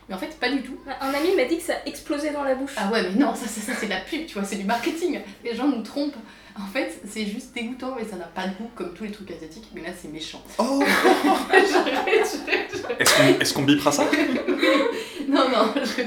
Mais 0.08 0.14
en 0.14 0.18
fait 0.18 0.38
pas 0.38 0.50
du 0.50 0.62
tout. 0.62 0.78
Un 1.00 1.12
ami 1.12 1.34
m'a 1.36 1.44
dit 1.44 1.56
que 1.56 1.64
ça 1.64 1.74
explosait 1.86 2.32
dans 2.32 2.44
la 2.44 2.54
bouche. 2.54 2.74
Ah 2.76 2.88
ouais, 2.92 3.02
mais 3.02 3.18
non, 3.18 3.34
ça, 3.34 3.48
ça, 3.48 3.60
ça 3.60 3.72
c'est 3.74 3.86
de 3.86 3.90
la 3.90 4.00
pub, 4.00 4.26
tu 4.26 4.34
vois, 4.34 4.44
c'est 4.44 4.56
du 4.56 4.64
marketing. 4.64 5.20
Les 5.44 5.56
gens 5.56 5.66
nous 5.66 5.82
trompent. 5.82 6.14
En 6.58 6.66
fait, 6.66 7.00
c'est 7.06 7.26
juste 7.26 7.54
dégoûtant, 7.54 7.94
mais 7.98 8.04
ça 8.06 8.16
n'a 8.16 8.24
pas 8.26 8.46
de 8.46 8.54
goût 8.54 8.70
comme 8.74 8.94
tous 8.94 9.04
les 9.04 9.10
trucs 9.10 9.30
asiatiques. 9.30 9.68
Mais 9.74 9.82
là, 9.82 9.90
c'est 9.96 10.08
méchant. 10.08 10.42
Oh 10.58 10.82
J'arrête, 11.50 11.68
j'arrête, 11.70 12.82
j'arrête. 12.82 13.40
Est-ce 13.40 13.52
qu'on 13.54 13.62
bipera 13.62 13.92
ça? 13.92 14.04
Non, 15.28 15.48
non, 15.50 15.74
je, 15.74 16.02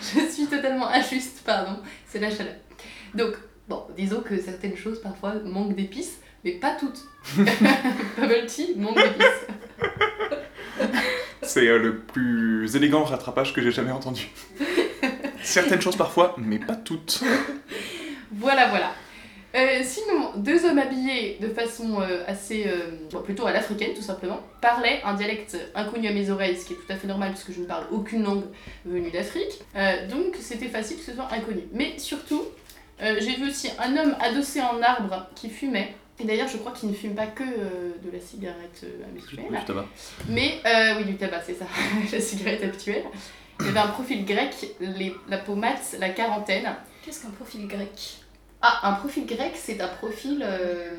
je 0.00 0.26
suis 0.32 0.46
totalement 0.46 0.88
injuste, 0.88 1.42
pardon. 1.44 1.80
C'est 2.08 2.18
la 2.18 2.30
chaleur. 2.30 2.54
Donc, 3.14 3.34
bon, 3.68 3.82
disons 3.94 4.22
que 4.22 4.40
certaines 4.40 4.76
choses 4.76 5.02
parfois 5.02 5.34
manquent 5.44 5.76
d'épices, 5.76 6.18
mais 6.44 6.52
pas 6.52 6.74
toutes. 6.74 7.04
Bubble 7.36 8.46
tea 8.46 8.74
manque 8.76 8.96
d'épices. 8.96 9.46
C'est 11.42 11.68
euh, 11.68 11.78
le 11.78 11.98
plus 11.98 12.74
élégant 12.74 13.04
rattrapage 13.04 13.52
que 13.52 13.60
j'ai 13.60 13.70
jamais 13.70 13.92
entendu. 13.92 14.30
Certaines 15.42 15.82
choses 15.82 15.96
parfois, 15.96 16.34
mais 16.38 16.58
pas 16.58 16.74
toutes. 16.74 17.22
Voilà, 18.32 18.70
voilà. 18.70 18.92
Euh, 19.54 19.82
sinon, 19.84 20.32
deux 20.36 20.64
hommes 20.64 20.78
habillés 20.80 21.38
de 21.40 21.48
façon 21.48 22.00
euh, 22.00 22.24
assez, 22.26 22.64
euh, 22.66 22.90
bon, 23.12 23.20
plutôt 23.22 23.46
à 23.46 23.52
l'africaine 23.52 23.94
tout 23.94 24.02
simplement, 24.02 24.40
parlaient 24.60 25.00
un 25.04 25.14
dialecte 25.14 25.56
inconnu 25.76 26.08
à 26.08 26.12
mes 26.12 26.28
oreilles, 26.30 26.56
ce 26.56 26.64
qui 26.66 26.72
est 26.72 26.76
tout 26.76 26.90
à 26.92 26.96
fait 26.96 27.06
normal 27.06 27.30
puisque 27.32 27.52
je 27.52 27.60
ne 27.60 27.66
parle 27.66 27.86
aucune 27.92 28.24
langue 28.24 28.42
venue 28.84 29.10
d'Afrique. 29.12 29.60
Euh, 29.76 30.08
donc 30.08 30.36
c'était 30.40 30.68
facile 30.68 30.96
que 30.96 31.04
ce 31.04 31.12
soit 31.12 31.28
inconnu. 31.32 31.62
Mais 31.72 31.98
surtout, 31.98 32.42
euh, 33.02 33.16
j'ai 33.20 33.36
vu 33.36 33.48
aussi 33.48 33.70
un 33.78 33.96
homme 33.96 34.16
adossé 34.20 34.58
à 34.60 34.72
un 34.72 34.82
arbre 34.82 35.28
qui 35.36 35.48
fumait. 35.50 35.94
Et 36.20 36.24
d'ailleurs, 36.24 36.48
je 36.48 36.56
crois 36.58 36.72
qu'il 36.72 36.88
ne 36.88 36.94
fume 36.94 37.14
pas 37.14 37.26
que 37.26 37.42
euh, 37.42 37.92
de 38.04 38.10
la 38.12 38.20
cigarette 38.20 38.80
euh, 38.84 39.04
habituelle. 39.08 39.46
Du 39.50 39.64
tabac. 39.64 39.86
Mais 40.28 40.60
euh, 40.66 40.94
oui, 40.98 41.04
du 41.04 41.16
tabac, 41.16 41.42
c'est 41.46 41.54
ça, 41.54 41.66
la 42.12 42.20
cigarette 42.20 42.62
habituelle. 42.64 43.04
Il 43.60 43.66
y 43.66 43.68
avait 43.68 43.78
un 43.80 43.86
profil 43.88 44.24
grec, 44.24 44.52
les- 44.80 45.14
la 45.28 45.38
peau 45.38 45.54
mate, 45.54 45.96
la 46.00 46.08
quarantaine. 46.10 46.68
Qu'est-ce 47.04 47.22
qu'un 47.22 47.30
profil 47.30 47.68
grec? 47.68 48.16
Ah, 48.66 48.88
un 48.88 48.92
profil 48.94 49.26
grec, 49.26 49.52
c'est 49.56 49.78
un 49.82 49.88
profil 49.88 50.42
euh, 50.42 50.90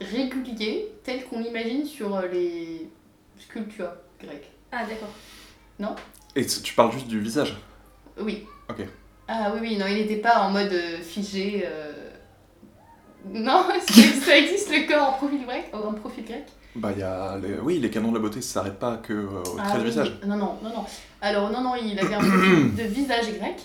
régulier, 0.00 0.92
tel 1.04 1.24
qu'on 1.24 1.38
l'imagine 1.38 1.84
sur 1.84 2.16
euh, 2.16 2.26
les 2.32 2.90
sculptures 3.38 3.92
grecques. 4.20 4.50
Ah, 4.72 4.82
d'accord. 4.84 5.88
Et 6.34 6.44
tu 6.44 6.74
parles 6.74 6.90
juste 6.92 7.06
du 7.06 7.20
visage? 7.20 7.56
Oui. 8.20 8.44
Ok. 8.68 8.84
Ah 9.28 9.52
oui, 9.54 9.60
oui, 9.62 9.76
non, 9.78 9.86
il 9.86 9.94
n'était 9.98 10.16
pas 10.16 10.40
en 10.40 10.50
mode 10.50 10.72
euh, 10.72 10.98
figé. 11.00 11.62
euh. 11.64 11.92
Non, 13.32 13.64
ça, 13.88 14.02
ça 14.24 14.36
existe 14.38 14.70
le 14.70 14.88
corps 14.88 15.10
en 15.10 15.12
profil 15.12 15.44
grec, 15.46 15.70
en 15.72 15.92
profil 15.92 16.24
grec. 16.24 16.46
Bah, 16.74 16.90
il 16.92 16.98
y 16.98 17.02
a. 17.04 17.38
les- 17.38 17.58
Oui, 17.60 17.78
les 17.78 17.88
canons 17.90 18.10
de 18.10 18.16
la 18.16 18.20
beauté, 18.22 18.42
ça 18.42 18.54
s'arrête 18.54 18.78
pas 18.80 18.96
que 18.96 19.12
euh, 19.12 19.42
au 19.44 19.56
Ah 19.60 19.68
trait 19.68 19.78
du 19.78 19.84
oui, 19.84 19.90
visage. 19.90 20.12
Non, 20.26 20.36
non, 20.36 20.58
non, 20.62 20.70
non. 20.70 20.84
Alors, 21.20 21.50
non, 21.50 21.60
non, 21.62 21.74
il 21.76 21.96
avait 21.98 22.14
un 22.14 22.18
profil 22.18 22.74
de 22.76 22.82
visage 22.82 23.32
grec, 23.38 23.56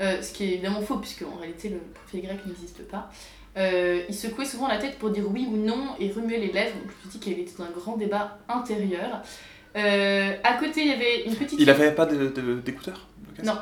euh, 0.00 0.22
ce 0.22 0.32
qui 0.32 0.44
est 0.44 0.48
évidemment 0.54 0.80
faux, 0.80 0.96
puisque 0.96 1.22
en 1.22 1.36
réalité, 1.38 1.68
le 1.68 1.78
profil 1.78 2.22
grec 2.22 2.38
n'existe 2.46 2.82
pas. 2.88 3.10
Euh, 3.56 4.02
il 4.08 4.14
secouait 4.14 4.44
souvent 4.44 4.68
la 4.68 4.78
tête 4.78 4.98
pour 4.98 5.10
dire 5.10 5.24
oui 5.28 5.46
ou 5.50 5.56
non 5.56 5.94
et 5.98 6.10
remuait 6.12 6.38
les 6.38 6.52
lèvres, 6.52 6.74
donc 6.76 6.90
je 6.90 6.94
me 6.94 7.00
suis 7.00 7.08
dit 7.10 7.18
qu'il 7.18 7.38
était 7.38 7.52
dans 7.58 7.64
un 7.64 7.70
grand 7.70 7.96
débat 7.96 8.38
intérieur. 8.48 9.22
Euh, 9.76 10.36
à 10.42 10.54
côté, 10.54 10.82
il 10.82 10.88
y 10.88 10.92
avait 10.92 11.24
une 11.24 11.34
petite. 11.34 11.58
Il 11.60 11.68
avait 11.70 11.92
pas 11.92 12.06
d'écouteurs 12.06 13.08
Non. 13.44 13.58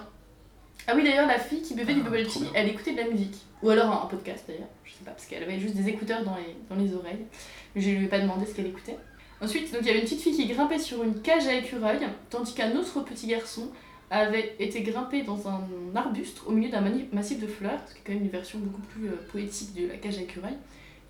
Ah 0.86 0.92
oui, 0.94 1.04
d'ailleurs, 1.04 1.26
la 1.26 1.38
fille 1.38 1.62
qui 1.62 1.74
buvait 1.74 1.94
du 1.94 2.00
Ah, 2.00 2.08
bubble 2.08 2.26
tea, 2.26 2.44
elle 2.54 2.68
écoutait 2.68 2.92
de 2.92 2.98
la 2.98 3.08
musique. 3.08 3.36
Ou 3.62 3.70
alors 3.70 3.86
un, 3.86 4.04
un 4.04 4.06
podcast 4.06 4.44
d'ailleurs, 4.46 4.68
je 4.84 4.92
sais 4.92 5.04
pas, 5.04 5.10
parce 5.10 5.26
qu'elle 5.26 5.42
avait 5.42 5.58
juste 5.58 5.74
des 5.74 5.88
écouteurs 5.88 6.22
dans 6.24 6.36
les, 6.36 6.56
dans 6.70 6.82
les 6.82 6.94
oreilles. 6.94 7.26
Mais 7.74 7.82
je 7.82 7.90
lui 7.90 8.04
ai 8.04 8.08
pas 8.08 8.20
demandé 8.20 8.46
ce 8.46 8.54
qu'elle 8.54 8.68
écoutait. 8.68 8.96
Ensuite, 9.40 9.72
donc 9.72 9.82
il 9.82 9.88
y 9.88 9.90
avait 9.90 9.98
une 10.00 10.04
petite 10.04 10.22
fille 10.22 10.34
qui 10.34 10.46
grimpait 10.46 10.78
sur 10.78 11.02
une 11.02 11.20
cage 11.20 11.46
à 11.46 11.54
écureuil, 11.54 11.98
tandis 12.30 12.54
qu'un 12.54 12.74
autre 12.76 13.00
petit 13.04 13.26
garçon 13.26 13.70
avait 14.10 14.54
été 14.58 14.82
grimpé 14.82 15.22
dans 15.22 15.48
un 15.48 15.60
arbuste 15.94 16.40
au 16.46 16.52
milieu 16.52 16.70
d'un 16.70 16.82
massif 17.12 17.40
de 17.40 17.46
fleurs, 17.46 17.80
ce 17.86 17.94
qui 17.94 18.00
est 18.00 18.02
quand 18.06 18.12
même 18.12 18.24
une 18.24 18.30
version 18.30 18.58
beaucoup 18.58 18.80
plus 18.82 19.08
euh, 19.08 19.16
poétique 19.30 19.74
de 19.74 19.88
la 19.88 19.96
cage 19.96 20.18
à 20.18 20.22
écureuil. 20.22 20.54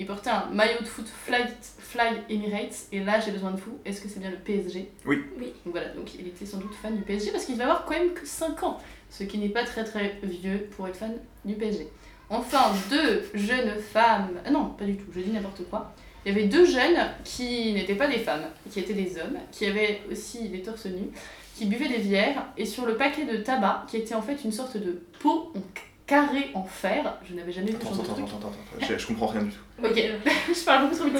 Il 0.00 0.06
portait 0.06 0.30
un 0.30 0.46
maillot 0.52 0.80
de 0.80 0.86
foot 0.86 1.06
Fly, 1.08 1.42
Fly 1.60 2.22
Emirates, 2.28 2.86
et 2.92 3.00
là 3.00 3.18
j'ai 3.18 3.32
besoin 3.32 3.50
de 3.50 3.60
vous, 3.60 3.78
est-ce 3.84 4.00
que 4.00 4.08
c'est 4.08 4.20
bien 4.20 4.30
le 4.30 4.36
PSG 4.36 4.88
Oui. 5.04 5.22
Oui. 5.38 5.46
Donc 5.64 5.74
voilà, 5.74 5.88
donc 5.88 6.14
il 6.14 6.28
était 6.28 6.46
sans 6.46 6.58
doute 6.58 6.74
fan 6.74 6.96
du 6.96 7.02
PSG 7.02 7.32
parce 7.32 7.44
qu'il 7.44 7.56
va 7.56 7.64
avoir 7.64 7.84
quand 7.84 7.94
même 7.94 8.12
que 8.12 8.24
5 8.24 8.62
ans, 8.62 8.78
ce 9.10 9.24
qui 9.24 9.38
n'est 9.38 9.48
pas 9.48 9.64
très 9.64 9.84
très 9.84 10.18
vieux 10.22 10.68
pour 10.76 10.86
être 10.86 10.96
fan 10.96 11.14
du 11.44 11.54
PSG. 11.54 11.88
Enfin, 12.30 12.72
deux 12.90 13.24
jeunes 13.34 13.78
femmes. 13.80 14.40
Ah 14.44 14.50
non, 14.50 14.66
pas 14.70 14.84
du 14.84 14.96
tout, 14.96 15.06
je 15.12 15.20
dis 15.20 15.30
n'importe 15.30 15.62
quoi. 15.68 15.92
Il 16.24 16.32
y 16.32 16.34
avait 16.36 16.46
deux 16.46 16.66
jeunes 16.66 16.98
qui 17.24 17.72
n'étaient 17.72 17.94
pas 17.94 18.06
des 18.06 18.18
femmes, 18.18 18.44
qui 18.70 18.80
étaient 18.80 18.92
des 18.92 19.18
hommes, 19.18 19.38
qui 19.50 19.66
avaient 19.66 20.02
aussi 20.10 20.48
des 20.48 20.62
torses 20.62 20.86
nus, 20.86 21.10
qui 21.58 21.66
buvaient 21.66 21.88
des 21.88 21.98
bières, 21.98 22.44
et 22.56 22.64
sur 22.64 22.86
le 22.86 22.96
paquet 22.96 23.24
de 23.24 23.38
tabac, 23.38 23.84
qui 23.88 23.96
était 23.96 24.14
en 24.14 24.22
fait 24.22 24.36
une 24.44 24.52
sorte 24.52 24.76
de 24.76 25.02
pot 25.20 25.52
en 25.56 25.60
carré 26.06 26.50
en 26.54 26.62
fer, 26.64 27.14
je 27.28 27.34
n'avais 27.34 27.52
jamais 27.52 27.72
vu 27.72 27.76
ce 27.80 27.86
Attends, 27.86 27.96
de 27.96 28.00
attends, 28.02 28.12
truc. 28.14 28.24
attends, 28.28 28.36
attends, 28.38 28.48
attends, 28.76 28.86
je, 28.88 28.98
je 28.98 29.06
comprends 29.06 29.26
rien 29.26 29.42
du 29.42 29.50
tout. 29.50 29.84
Ok, 29.84 29.94
je 30.54 30.64
parle 30.64 30.84
beaucoup 30.84 30.96
trop 30.96 31.04
vite. 31.08 31.18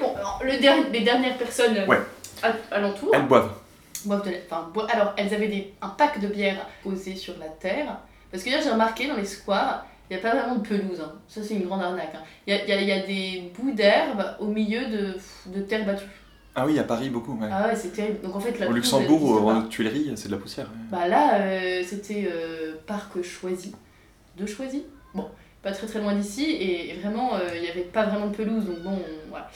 Bon, 0.00 0.14
le 0.44 0.58
der- 0.60 0.88
les 0.90 1.00
dernières 1.00 1.36
personnes 1.36 1.76
euh, 1.76 1.86
Ouais. 1.86 1.98
à- 2.42 2.54
alentour 2.74 3.10
Elles 3.14 3.26
boivent. 3.26 3.52
boivent 4.06 4.24
de 4.24 4.30
la- 4.30 4.36
enfin, 4.48 4.70
boi- 4.72 4.86
alors, 4.90 5.12
elles 5.16 5.34
avaient 5.34 5.48
des, 5.48 5.74
un 5.82 5.88
pack 5.88 6.20
de 6.20 6.28
bière 6.28 6.66
posé 6.82 7.14
sur 7.16 7.34
la 7.38 7.48
terre. 7.48 7.98
Parce 8.30 8.42
que 8.44 8.50
là, 8.50 8.60
j'ai 8.62 8.70
remarqué 8.70 9.06
dans 9.08 9.16
les 9.16 9.26
squares, 9.26 9.84
il 10.10 10.16
n'y 10.16 10.20
a 10.20 10.22
pas 10.22 10.34
vraiment 10.36 10.54
de 10.56 10.66
pelouse. 10.66 11.00
hein. 11.04 11.12
Ça, 11.28 11.42
c'est 11.42 11.54
une 11.54 11.66
grande 11.66 11.82
arnaque. 11.82 12.14
hein. 12.14 12.22
Il 12.46 12.54
y, 12.54 12.56
a, 12.56 12.62
il 12.64 12.68
y 12.70 12.72
a- 12.72 12.80
il 12.80 12.88
y 12.88 12.92
a 12.92 13.00
des 13.06 13.52
bouts 13.58 13.72
d'herbe 13.72 14.36
au 14.40 14.46
milieu 14.46 14.86
de, 14.86 15.16
de 15.46 15.60
terre 15.60 15.84
battue. 15.84 16.04
Ah 16.54 16.66
oui, 16.66 16.78
à 16.78 16.84
Paris, 16.84 17.08
beaucoup. 17.08 17.32
Ouais. 17.40 17.48
Ah 17.50 17.68
ouais, 17.68 17.76
c'est 17.76 17.92
terrible. 17.94 18.20
Donc 18.22 18.36
en 18.36 18.40
fait, 18.40 18.58
la 18.58 18.68
Au 18.68 18.72
Luxembourg, 18.72 19.50
existe 19.50 19.66
aux. 19.66 19.68
Tuileries, 19.68 20.12
c'est 20.16 20.28
de 20.28 20.32
la 20.34 20.38
poussière. 20.38 20.66
ouais. 20.66 20.80
Bah 20.90 21.08
là, 21.08 21.40
euh, 21.40 21.82
c'était 21.84 22.28
euh, 22.30 22.74
parc 22.86 23.22
choisi. 23.22 23.74
De 24.36 24.44
choisi? 24.46 24.84
Bon, 25.14 25.28
pas 25.62 25.72
très 25.72 25.86
très 25.86 26.00
loin 26.00 26.14
d'ici. 26.14 26.44
Et, 26.60 26.94
vraiment, 27.00 27.34
euh, 27.36 27.38
il 27.54 27.62
n'y 27.62 27.68
avait 27.68 27.80
pas 27.82 28.04
vraiment 28.04 28.26
de 28.26 28.34
pelouse. 28.36 28.66
Donc 28.66 28.80
bon, 28.80 28.98
voilà. 29.30 29.50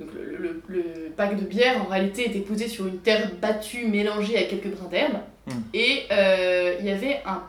Donc 0.00 0.08
le, 0.14 0.36
le- 0.38 0.62
le 0.68 0.82
pack 1.16 1.38
de 1.38 1.44
bière, 1.44 1.80
en 1.82 1.86
réalité, 1.88 2.26
était 2.28 2.40
posé 2.40 2.66
sur 2.66 2.86
une 2.88 2.98
terre 2.98 3.30
battue 3.40 3.86
mélangée 3.86 4.36
à 4.38 4.42
quelques 4.48 4.74
brins 4.74 4.88
d'herbe. 4.88 5.18
Hmm. 5.46 5.52
Et 5.72 6.02
euh, 6.10 6.74
il 6.80 6.86
y 6.86 6.90
avait 6.90 7.20
un, 7.26 7.42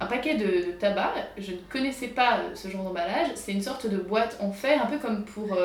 un 0.00 0.06
paquet 0.06 0.36
de, 0.36 0.46
de 0.66 0.72
tabac. 0.78 1.12
Je 1.36 1.52
ne 1.52 1.56
connaissais 1.70 2.08
pas 2.08 2.40
ce 2.54 2.68
genre 2.68 2.84
d'emballage. 2.84 3.28
C'est 3.34 3.52
une 3.52 3.62
sorte 3.62 3.86
de 3.86 3.98
boîte 3.98 4.38
en 4.40 4.50
fer, 4.52 4.80
un 4.82 4.86
peu 4.86 4.98
comme 4.98 5.24
pour 5.26 5.58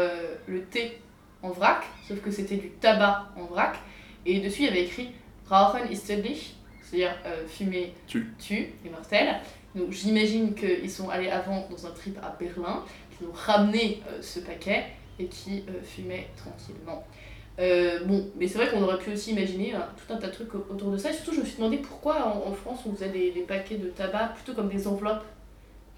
le 0.47 0.61
thé 0.63 0.99
en 1.43 1.49
vrac, 1.49 1.83
sauf 2.07 2.19
que 2.21 2.31
c'était 2.31 2.55
du 2.57 2.69
tabac 2.71 3.29
en 3.37 3.45
vrac. 3.45 3.77
Et 4.25 4.39
dessus, 4.39 4.63
il 4.63 4.65
y 4.65 4.69
avait 4.69 4.83
écrit 4.83 5.09
Rauchen 5.49 5.89
ist 5.91 6.07
tödlich, 6.07 6.55
c'est-à-dire 6.83 7.15
euh, 7.25 7.45
fumer 7.47 7.93
Tue. 8.07 8.27
tue, 8.37 8.73
est 8.85 8.89
mortel. 8.89 9.35
Donc 9.75 9.91
j'imagine 9.91 10.53
qu'ils 10.55 10.89
sont 10.91 11.09
allés 11.09 11.29
avant 11.29 11.67
dans 11.69 11.85
un 11.87 11.91
trip 11.91 12.17
à 12.21 12.35
Berlin, 12.39 12.83
qu'ils 13.17 13.27
ont 13.27 13.31
ramené 13.33 14.01
euh, 14.09 14.21
ce 14.21 14.39
paquet 14.39 14.85
et 15.19 15.25
qui 15.27 15.63
euh, 15.69 15.81
fumaient 15.83 16.27
tranquillement. 16.35 17.05
Euh, 17.59 18.03
bon, 18.05 18.29
mais 18.37 18.47
c'est 18.47 18.57
vrai 18.59 18.69
qu'on 18.69 18.83
aurait 18.83 18.99
pu 18.99 19.11
aussi 19.11 19.31
imaginer 19.31 19.73
hein, 19.73 19.87
tout 19.97 20.13
un 20.13 20.17
tas 20.17 20.27
de 20.27 20.31
trucs 20.33 20.53
au- 20.53 20.65
autour 20.69 20.91
de 20.91 20.97
ça. 20.97 21.09
Et 21.09 21.13
surtout, 21.13 21.33
je 21.33 21.39
me 21.39 21.45
suis 21.45 21.57
demandé 21.57 21.77
pourquoi 21.77 22.25
en, 22.25 22.49
en 22.49 22.53
France 22.53 22.81
on 22.85 22.93
faisait 22.93 23.09
des, 23.09 23.31
des 23.31 23.41
paquets 23.41 23.77
de 23.77 23.87
tabac 23.87 24.33
plutôt 24.35 24.53
comme 24.53 24.69
des 24.69 24.87
enveloppes. 24.87 25.23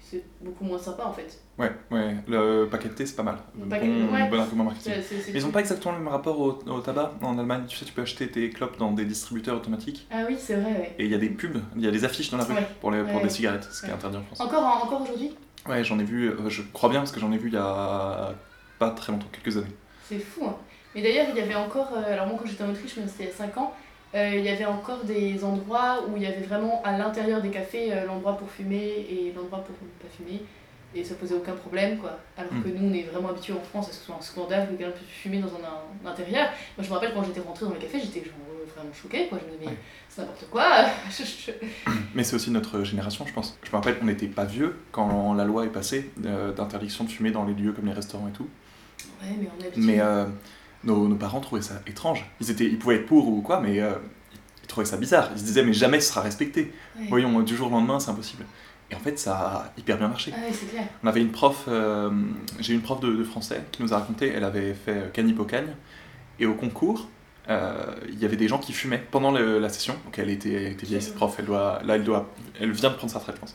C'est 0.02 0.24
beaucoup 0.40 0.64
moins 0.64 0.78
sympa 0.78 1.04
en 1.04 1.12
fait. 1.12 1.38
Ouais, 1.58 1.70
ouais, 1.90 2.16
le 2.26 2.64
paquet 2.66 2.88
de 2.88 2.94
thé, 2.94 3.06
c'est 3.06 3.14
pas 3.14 3.22
mal. 3.22 3.36
Le 3.56 3.64
Bon, 3.64 3.70
paquet- 3.70 3.86
ouais. 3.88 4.28
bon 4.28 4.40
argument 4.40 4.64
marketing. 4.64 4.92
C'est- 4.96 5.02
c'est- 5.02 5.20
c'est 5.20 5.32
Mais 5.32 5.38
ils 5.38 5.42
ont 5.42 5.48
cool. 5.48 5.52
pas 5.52 5.60
exactement 5.60 5.92
le 5.94 6.00
même 6.00 6.08
rapport 6.08 6.40
au, 6.40 6.58
au 6.66 6.80
tabac 6.80 7.12
en 7.22 7.38
Allemagne. 7.38 7.64
Tu 7.68 7.76
sais, 7.76 7.84
tu 7.84 7.92
peux 7.92 8.02
acheter 8.02 8.28
tes 8.28 8.50
clopes 8.50 8.76
dans 8.78 8.90
des 8.92 9.04
distributeurs 9.04 9.56
automatiques 9.56 10.08
Ah 10.10 10.24
oui, 10.28 10.36
c'est 10.38 10.54
vrai, 10.56 10.70
ouais. 10.72 10.94
et 10.98 11.04
il 11.04 11.10
y 11.10 11.14
a 11.14 11.18
des 11.18 11.28
pubs, 11.28 11.58
il 11.76 11.84
y 11.84 11.88
a 11.88 11.90
des 11.92 12.04
affiches 12.04 12.30
dans 12.30 12.38
la 12.38 12.44
rue 12.44 12.54
Ouais. 12.54 12.66
pour, 12.80 12.90
les, 12.90 13.04
pour 13.04 13.20
des 13.20 13.28
cigarettes, 13.28 13.68
ce 13.70 13.82
qui 13.84 13.90
est 13.90 13.94
interdit 13.94 14.16
en 14.16 14.22
France. 14.24 14.40
Encore, 14.40 14.64
encore 14.84 15.02
aujourd'hui? 15.02 15.36
Ouais, 15.68 15.84
j'en 15.84 15.98
ai 15.98 16.04
vu, 16.04 16.30
euh, 16.30 16.48
je 16.48 16.62
crois 16.72 16.88
bien 16.88 17.00
parce 17.00 17.12
que 17.12 17.20
j'en 17.20 17.30
ai 17.30 17.38
vu 17.38 17.48
il 17.48 17.54
y 17.54 17.58
a 17.58 18.34
pas 18.78 18.90
très 18.90 19.12
longtemps, 19.12 19.28
quelques 19.30 19.56
années. 19.58 19.66
C'est 20.08 20.18
fou. 20.18 20.46
Hein. 20.46 20.56
Mais 20.94 21.02
d'ailleurs, 21.02 21.26
il 21.30 21.36
y 21.36 21.40
avait 21.40 21.54
encore, 21.54 21.92
euh, 21.96 22.12
alors 22.14 22.26
moi 22.26 22.36
quand 22.40 22.46
j'étais 22.48 22.64
en 22.64 22.70
Autriche, 22.70 22.96
mais 22.96 23.06
c'était 23.06 23.24
il 23.24 23.28
y 23.28 23.30
a 23.30 23.34
5 23.34 23.56
ans, 23.58 23.72
il 24.14 24.42
y 24.44 24.48
avait 24.48 24.64
encore 24.64 25.04
des 25.04 25.42
endroits 25.44 26.04
où 26.08 26.16
il 26.16 26.22
y 26.22 26.26
avait 26.26 26.42
vraiment 26.42 26.82
à 26.84 26.96
l'intérieur 26.98 27.40
des 27.40 27.50
cafés 27.50 27.92
euh, 27.92 28.06
l'endroit 28.06 28.36
pour 28.36 28.50
fumer 28.50 29.06
et 29.08 29.32
l'endroit 29.36 29.60
pour 29.64 29.74
ne 29.82 29.88
pas 30.08 30.12
fumer. 30.16 30.42
Et 30.92 31.04
ça 31.04 31.14
posait 31.14 31.36
aucun 31.36 31.52
problème 31.52 31.98
quoi. 31.98 32.18
Alors 32.36 32.52
Mm. 32.52 32.62
que 32.64 32.68
nous 32.70 32.90
on 32.90 32.92
est 32.92 33.02
vraiment 33.02 33.28
habitués 33.28 33.52
en 33.52 33.60
France 33.60 33.88
à 33.88 33.92
ce 33.92 33.98
que 33.98 34.00
ce 34.00 34.06
soit 34.06 34.16
un 34.18 34.22
scandale 34.22 34.66
que 34.68 34.72
quelqu'un 34.74 34.90
puisse 34.90 35.08
fumer 35.08 35.38
dans 35.38 35.46
un, 35.48 36.08
un 36.08 36.10
intérieur. 36.10 36.48
Moi 36.76 36.84
je 36.84 36.88
me 36.88 36.94
rappelle 36.94 37.12
quand 37.14 37.22
j'étais 37.22 37.38
rentrée 37.40 37.66
dans 37.66 37.74
les 37.74 37.78
cafés, 37.78 38.00
j'étais 38.00 38.24
genre, 38.24 38.34
euh, 38.50 38.64
vraiment 38.74 38.92
choquée 38.92 39.28
quoi. 39.28 39.38
Je 39.40 39.52
me 39.52 39.56
disais, 39.56 39.70
mais 39.70 39.76
c'est 40.08 40.22
n'importe 40.22 40.46
quoi. 40.50 40.66
Je- 41.16 41.22
je- 41.24 41.52
Mais 42.16 42.24
c'est 42.24 42.34
aussi 42.34 42.50
notre 42.50 42.82
génération, 42.82 43.24
je 43.24 43.32
pense. 43.32 43.56
Je 43.62 43.68
me 43.70 43.76
rappelle 43.76 44.00
qu'on 44.00 44.06
n'était 44.06 44.26
pas 44.26 44.44
vieux 44.44 44.74
quand 44.90 45.32
la 45.34 45.44
loi 45.44 45.64
est 45.64 45.68
passée 45.68 46.10
euh, 46.26 46.50
d'interdiction 46.52 47.04
de 47.04 47.10
fumer 47.10 47.30
dans 47.30 47.44
les 47.44 47.54
lieux 47.54 47.70
comme 47.70 47.86
les 47.86 47.92
restaurants 47.92 48.26
et 48.26 48.32
tout. 48.32 48.48
Ouais, 49.22 49.28
mais 49.40 49.46
on 49.56 49.62
est 49.62 49.66
habitués. 49.68 49.82
Mais 49.86 50.00
euh, 50.00 50.24
nos, 50.84 51.08
nos 51.08 51.16
parents 51.16 51.40
trouvaient 51.40 51.62
ça 51.62 51.80
étrange. 51.86 52.24
Ils, 52.40 52.50
étaient, 52.50 52.64
ils 52.66 52.78
pouvaient 52.78 52.96
être 52.96 53.06
pour 53.06 53.28
ou 53.28 53.40
quoi, 53.42 53.60
mais 53.60 53.80
euh, 53.80 53.92
ils 54.62 54.66
trouvaient 54.66 54.86
ça 54.86 54.96
bizarre. 54.96 55.30
Ils 55.34 55.40
se 55.40 55.44
disaient, 55.44 55.62
mais 55.64 55.72
jamais 55.72 56.00
ce 56.00 56.08
sera 56.10 56.20
respecté. 56.22 56.72
Voyons, 57.08 57.40
du 57.40 57.56
jour 57.56 57.68
au 57.68 57.70
lendemain, 57.70 58.00
c'est 58.00 58.10
impossible. 58.10 58.44
Et 58.90 58.94
en 58.94 58.98
fait, 58.98 59.18
ça 59.18 59.36
a 59.36 59.72
hyper 59.78 59.98
bien 59.98 60.08
marché. 60.08 60.32
Ah 60.34 60.40
clair. 60.70 60.84
On 61.04 61.06
avait 61.06 61.20
une 61.20 61.30
prof, 61.30 61.64
euh, 61.68 62.10
j'ai 62.58 62.74
une 62.74 62.80
prof 62.80 62.98
de, 63.00 63.12
de 63.14 63.22
français 63.24 63.62
qui 63.70 63.82
nous 63.82 63.92
a 63.94 63.98
raconté, 63.98 64.32
elle 64.34 64.42
avait 64.44 64.74
fait 64.74 64.90
euh, 64.92 65.08
Canipocagne, 65.12 65.74
et 66.40 66.46
au 66.46 66.54
concours, 66.54 67.08
euh, 67.48 67.94
il 68.08 68.18
y 68.18 68.24
avait 68.24 68.36
des 68.36 68.48
gens 68.48 68.58
qui 68.58 68.72
fumaient 68.72 68.98
pendant 69.10 69.30
le- 69.30 69.60
la 69.60 69.68
session. 69.68 69.94
Donc 70.04 70.18
elle 70.18 70.28
était, 70.30 70.52
elle 70.52 70.72
était 70.72 70.86
vieille, 70.86 71.02
cette 71.02 71.14
prof, 71.14 71.36
elle, 71.38 71.44
doit, 71.46 71.80
là, 71.84 71.94
elle, 71.96 72.04
doit, 72.04 72.28
elle 72.60 72.72
vient 72.72 72.90
de 72.90 72.96
prendre 72.96 73.12
sa 73.12 73.18
retraite, 73.20 73.36
je 73.36 73.40
pense. 73.42 73.54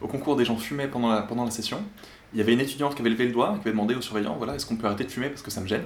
Au 0.00 0.06
concours, 0.08 0.36
des 0.36 0.44
gens 0.46 0.56
fumaient 0.56 0.88
pendant 0.88 1.10
la, 1.12 1.20
pendant 1.22 1.44
la 1.44 1.50
session. 1.50 1.82
Il 2.32 2.38
y 2.38 2.40
avait 2.42 2.54
une 2.54 2.60
étudiante 2.60 2.94
qui 2.94 3.02
avait 3.02 3.10
levé 3.10 3.26
le 3.26 3.32
doigt 3.32 3.50
et 3.50 3.54
qui 3.56 3.68
avait 3.68 3.72
demandé 3.72 3.94
au 3.94 4.00
surveillant 4.00 4.36
voilà, 4.38 4.54
est-ce 4.54 4.64
qu'on 4.64 4.76
peut 4.76 4.86
arrêter 4.86 5.04
de 5.04 5.10
fumer 5.10 5.28
parce 5.28 5.42
que 5.42 5.50
ça 5.50 5.60
me 5.60 5.66
gêne? 5.66 5.84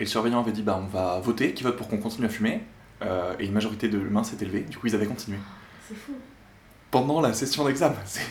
Et 0.00 0.04
le 0.04 0.08
surveillant 0.08 0.40
avait 0.40 0.52
dit 0.52 0.62
bah, 0.62 0.80
on 0.82 0.86
va 0.86 1.20
voter, 1.20 1.52
qui 1.54 1.62
vote 1.62 1.76
pour 1.76 1.88
qu'on 1.88 1.98
continue 1.98 2.26
à 2.26 2.30
fumer 2.30 2.62
Euh, 3.02 3.34
Et 3.38 3.46
une 3.46 3.52
majorité 3.52 3.88
de 3.88 3.98
mains 3.98 4.24
s'est 4.24 4.36
élevée, 4.40 4.60
du 4.60 4.76
coup 4.78 4.86
ils 4.86 4.94
avaient 4.94 5.06
continué. 5.06 5.38
C'est 5.88 5.94
fou. 5.96 6.12
Pendant 6.90 7.20
la 7.20 7.32
session 7.32 7.64
d'examen, 7.64 7.96
c'est 8.04 8.22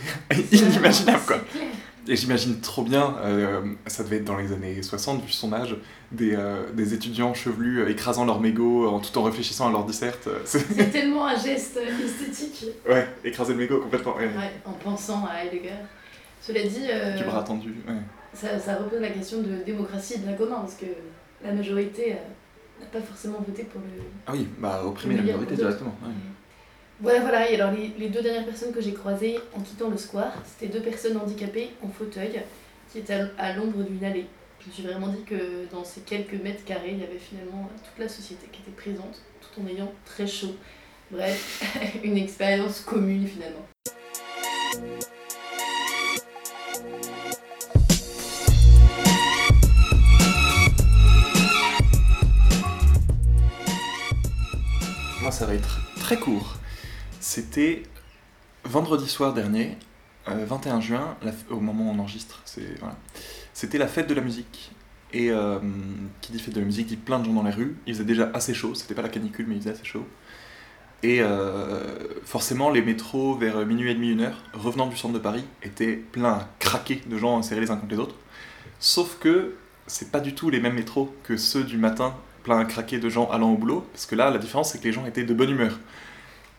inimaginable 0.54 1.20
quoi 1.26 1.40
clair. 1.40 1.64
et 2.08 2.16
j'imagine 2.16 2.60
trop 2.62 2.84
bien, 2.84 3.16
euh, 3.24 3.62
ça 3.88 4.04
devait 4.04 4.18
être 4.18 4.26
dans 4.26 4.38
les 4.38 4.54
années 4.54 4.82
60, 4.84 5.24
vu 5.26 5.32
son 5.32 5.52
âge, 5.52 5.76
des, 6.12 6.36
euh, 6.36 6.72
des 6.72 6.94
étudiants 6.94 7.34
chevelus 7.34 7.90
écrasant 7.90 8.24
leur 8.24 8.40
mégot 8.40 8.88
en 8.88 9.00
tout 9.00 9.18
en 9.18 9.24
réfléchissant 9.24 9.68
à 9.68 9.72
leur 9.72 9.84
disserte. 9.86 10.30
c'est- 10.46 10.92
tellement 10.92 11.26
un 11.26 11.36
geste 11.38 11.78
esthétique. 12.06 12.66
ouais, 12.88 13.08
écraser 13.24 13.54
le 13.54 13.60
mégot 13.60 13.80
complètement. 13.82 14.16
ouais. 14.16 14.26
Ouais, 14.26 14.52
en 14.66 14.74
pensant 14.74 15.26
à 15.26 15.44
Heidegger. 15.44 15.74
Cela 16.42 16.62
dit, 16.64 16.88
Du 17.18 17.24
bras 17.24 17.44
tendu. 17.44 17.70
ouais. 17.88 17.94
ça, 18.34 18.60
ça 18.60 18.76
repose 18.78 19.02
la 19.02 19.10
question 19.10 19.42
de 19.42 19.64
démocratie 19.66 20.14
et 20.16 20.18
de 20.20 20.24
bien 20.28 20.34
commun, 20.36 20.60
parce 20.62 20.76
que 20.76 20.86
la 21.44 21.54
majorité 21.54 22.14
euh, 22.14 22.82
n'a 22.82 22.88
pas 22.88 23.02
forcément 23.02 23.40
voté 23.46 23.64
pour 23.64 23.82
le... 23.82 24.04
Ah 24.28 24.32
oui, 24.34 24.48
bah 24.60 24.82
opprimer 24.86 25.18
la 25.18 25.34
d'autres. 25.34 25.52
directement. 25.52 25.96
ouais. 26.04 26.14
Voilà, 27.02 27.20
voilà, 27.22 27.50
et 27.50 27.56
alors 27.56 27.72
les, 27.72 27.92
les 27.98 28.10
deux 28.10 28.22
dernières 28.22 28.46
personnes 28.46 28.72
que 28.72 28.82
j'ai 28.82 28.94
croisées 28.94 29.40
en 29.56 29.62
quittant 29.62 29.90
le 29.90 29.98
square, 29.98 30.34
c'était 30.46 30.72
deux 30.72 30.84
personnes 30.84 31.18
handicapées 31.18 31.72
en 31.84 31.88
fauteuil 31.88 32.42
qui 32.92 33.00
étaient 33.00 33.20
à, 33.38 33.54
l'ombre 33.54 33.84
d'une 33.84 34.04
allée. 34.04 34.28
Je 34.60 34.68
me 34.68 34.72
suis 34.72 34.84
vraiment 34.84 35.08
dit 35.08 35.24
que 35.24 35.66
dans 35.72 35.84
ces 35.84 36.02
quelques 36.02 36.34
mètres 36.34 36.64
carrés, 36.64 36.92
il 36.92 37.00
y 37.00 37.04
avait 37.04 37.18
finalement 37.18 37.70
toute 37.84 37.98
la 37.98 38.08
société 38.08 38.48
qui 38.52 38.62
était 38.62 38.72
présente, 38.72 39.20
tout 39.40 39.62
en 39.62 39.68
ayant 39.68 39.92
très 40.06 40.28
chaud. 40.28 40.56
Bref, 41.10 41.64
une 42.04 42.18
expérience 42.18 42.82
commune 42.82 43.26
finalement. 43.26 43.66
Ça 55.32 55.46
va 55.48 55.54
être 55.56 55.80
très 56.00 56.18
court. 56.20 56.56
C'était 57.20 57.84
vendredi 58.64 59.08
soir 59.10 59.34
dernier, 59.34 59.78
euh, 60.28 60.46
21 60.46 60.82
juin, 60.82 61.18
la 61.24 61.32
f- 61.32 61.36
au 61.50 61.60
moment 61.60 61.90
où 61.90 61.96
on 61.96 62.00
enregistre, 62.00 62.44
c'était 63.54 63.78
la 63.80 63.88
fête 63.88 64.08
de 64.08 64.14
la 64.14 64.22
musique. 64.22 64.72
Et 65.14 65.32
euh, 65.32 65.60
qui 66.22 66.32
dit 66.32 66.40
fête 66.40 66.54
de 66.54 66.60
la 66.60 66.66
musique 66.66 66.88
dit 66.88 66.96
plein 66.96 67.20
de 67.20 67.26
gens 67.26 67.34
dans 67.34 67.44
les 67.44 67.52
rues. 67.52 67.76
Il 67.88 67.94
faisait 67.94 68.06
déjà 68.06 68.30
assez 68.34 68.54
chaud, 68.54 68.76
c'était 68.76 68.94
pas 68.94 69.02
la 69.02 69.10
canicule, 69.10 69.46
mais 69.48 69.56
il 69.56 69.62
faisait 69.62 69.72
assez 69.72 69.84
chaud. 69.86 70.06
Et 71.04 71.22
euh, 71.22 71.98
forcément, 72.24 72.70
les 72.70 72.82
métros 72.84 73.36
vers 73.36 73.66
minuit 73.66 73.90
et 73.90 73.96
demi, 73.96 74.12
une 74.12 74.22
heure, 74.22 74.44
revenant 74.54 74.88
du 74.88 74.96
centre 74.96 75.14
de 75.16 75.20
Paris, 75.20 75.44
étaient 75.64 75.96
pleins 75.96 76.34
à 76.34 76.50
craquer 76.60 77.02
de 77.08 77.18
gens 77.18 77.42
serrés 77.42 77.62
les 77.62 77.72
uns 77.72 77.78
contre 77.78 77.92
les 77.94 78.00
autres. 78.00 78.16
Sauf 78.80 79.18
que 79.20 79.56
c'est 79.88 80.12
pas 80.12 80.20
du 80.20 80.36
tout 80.36 80.50
les 80.52 80.60
mêmes 80.60 80.76
métros 80.76 81.16
que 81.24 81.36
ceux 81.36 81.64
du 81.64 81.78
matin, 81.78 82.16
pleins 82.44 82.60
à 82.60 82.66
craquer 82.66 83.00
de 83.00 83.10
gens 83.10 83.30
allant 83.30 83.52
au 83.52 83.58
boulot, 83.58 83.88
parce 83.92 84.06
que 84.06 84.16
là, 84.16 84.30
la 84.30 84.38
différence, 84.38 84.72
c'est 84.72 84.80
que 84.80 84.84
les 84.84 84.94
gens 84.94 85.06
étaient 85.06 85.24
de 85.24 85.34
bonne 85.34 85.50
humeur. 85.50 85.80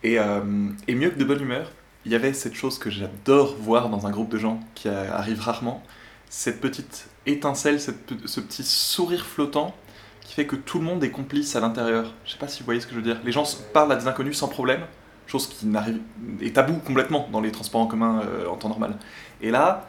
Et, 0.03 0.19
euh, 0.19 0.41
et 0.87 0.95
mieux 0.95 1.09
que 1.09 1.19
de 1.19 1.25
bonne 1.25 1.41
humeur, 1.41 1.71
il 2.05 2.11
y 2.11 2.15
avait 2.15 2.33
cette 2.33 2.55
chose 2.55 2.79
que 2.79 2.89
j'adore 2.89 3.55
voir 3.55 3.89
dans 3.89 4.05
un 4.07 4.11
groupe 4.11 4.29
de 4.29 4.37
gens 4.37 4.59
qui 4.75 4.89
arrive 4.89 5.39
rarement, 5.39 5.81
cette 6.29 6.59
petite 6.59 7.07
étincelle, 7.25 7.79
cette 7.79 8.13
ce 8.25 8.41
petit 8.41 8.63
sourire 8.63 9.25
flottant 9.25 9.73
qui 10.21 10.33
fait 10.33 10.45
que 10.45 10.55
tout 10.55 10.79
le 10.79 10.85
monde 10.85 11.03
est 11.03 11.11
complice 11.11 11.55
à 11.55 11.59
l'intérieur. 11.59 12.13
Je 12.25 12.31
sais 12.31 12.37
pas 12.37 12.47
si 12.47 12.59
vous 12.59 12.65
voyez 12.65 12.81
ce 12.81 12.87
que 12.87 12.93
je 12.93 12.97
veux 12.97 13.05
dire. 13.05 13.19
Les 13.23 13.31
gens 13.31 13.43
parlent 13.73 13.91
à 13.91 13.95
des 13.95 14.07
inconnus 14.07 14.37
sans 14.37 14.47
problème, 14.47 14.81
chose 15.27 15.47
qui 15.47 15.65
n'arrive 15.65 15.99
est 16.41 16.55
tabou 16.55 16.73
complètement 16.85 17.27
dans 17.31 17.41
les 17.41 17.51
transports 17.51 17.81
en 17.81 17.87
commun 17.87 18.21
euh, 18.23 18.47
en 18.47 18.55
temps 18.55 18.69
normal. 18.69 18.97
Et 19.41 19.51
là, 19.51 19.87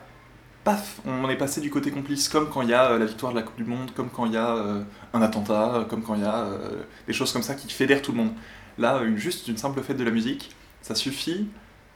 paf, 0.64 1.00
on 1.06 1.28
est 1.28 1.36
passé 1.36 1.60
du 1.60 1.70
côté 1.70 1.90
complice, 1.90 2.28
comme 2.28 2.48
quand 2.48 2.62
il 2.62 2.70
y 2.70 2.74
a 2.74 2.90
euh, 2.90 2.98
la 2.98 3.04
victoire 3.04 3.32
de 3.32 3.36
la 3.38 3.42
Coupe 3.42 3.56
du 3.56 3.64
Monde, 3.64 3.90
comme 3.94 4.08
quand 4.08 4.26
il 4.26 4.32
y 4.32 4.36
a 4.36 4.56
euh, 4.56 4.82
un 5.12 5.22
attentat, 5.22 5.74
euh, 5.74 5.84
comme 5.84 6.02
quand 6.02 6.14
il 6.14 6.22
y 6.22 6.26
a 6.26 6.44
euh, 6.44 6.82
des 7.06 7.12
choses 7.12 7.32
comme 7.32 7.42
ça 7.42 7.54
qui 7.54 7.68
fédèrent 7.68 8.02
tout 8.02 8.12
le 8.12 8.18
monde. 8.18 8.32
Là, 8.78 9.02
une, 9.02 9.18
juste 9.18 9.46
une 9.48 9.56
simple 9.56 9.80
fête 9.82 9.98
de 9.98 10.04
la 10.04 10.10
musique, 10.10 10.50
ça 10.82 10.94
suffit, 10.94 11.48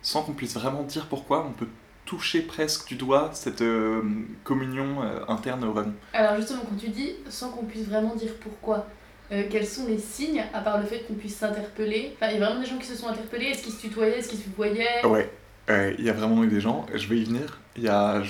sans 0.02 0.22
qu'on 0.22 0.32
puisse 0.32 0.54
vraiment 0.54 0.82
dire 0.82 1.06
pourquoi, 1.06 1.46
on 1.46 1.52
peut 1.52 1.68
toucher 2.04 2.40
presque 2.40 2.88
du 2.88 2.94
doigt 2.94 3.30
cette 3.34 3.60
euh, 3.60 4.02
communion 4.44 5.02
euh, 5.02 5.20
interne 5.28 5.62
au 5.64 5.72
wagon. 5.72 5.92
Alors 6.14 6.37
justement, 6.37 6.62
quand 6.68 6.76
tu 6.76 6.88
dis 6.88 7.12
sans 7.28 7.50
qu'on 7.50 7.64
puisse 7.64 7.87
vraiment 7.87 8.14
dire 8.14 8.32
pourquoi, 8.40 8.87
euh, 9.30 9.42
quels 9.50 9.66
sont 9.66 9.87
les 9.87 9.98
signes, 9.98 10.42
à 10.54 10.60
part 10.60 10.78
le 10.78 10.87
fait 10.87 11.00
qu'on 11.06 11.12
puisse 11.12 11.37
s'interpeller? 11.37 12.14
Enfin, 12.16 12.32
il 12.32 12.38
y 12.38 12.42
a 12.42 12.46
vraiment 12.46 12.60
des 12.62 12.66
gens 12.66 12.78
qui 12.78 12.87
se 12.87 12.96
sont 12.96 13.08
interpellés, 13.08 13.46
est-ce 13.46 13.62
qu'ils 13.62 13.75
se 13.75 13.80
tutoyaient, 13.82 14.18
est-ce 14.20 14.28
qu'ils 14.30 14.38
se 14.38 14.48
voyaient? 14.56 15.04
Ouais, 15.04 15.30
euh, 15.70 15.92
il 15.98 16.04
y 16.04 16.10
a 16.10 16.12
vraiment 16.12 16.42
eu 16.44 16.48
des 16.48 16.60
gens, 16.60 16.87
je 16.94 17.06
vais 17.08 17.18
y 17.18 17.25
venir. 17.25 17.58
Il 17.76 17.82
y 17.82 17.88
a 17.88 18.22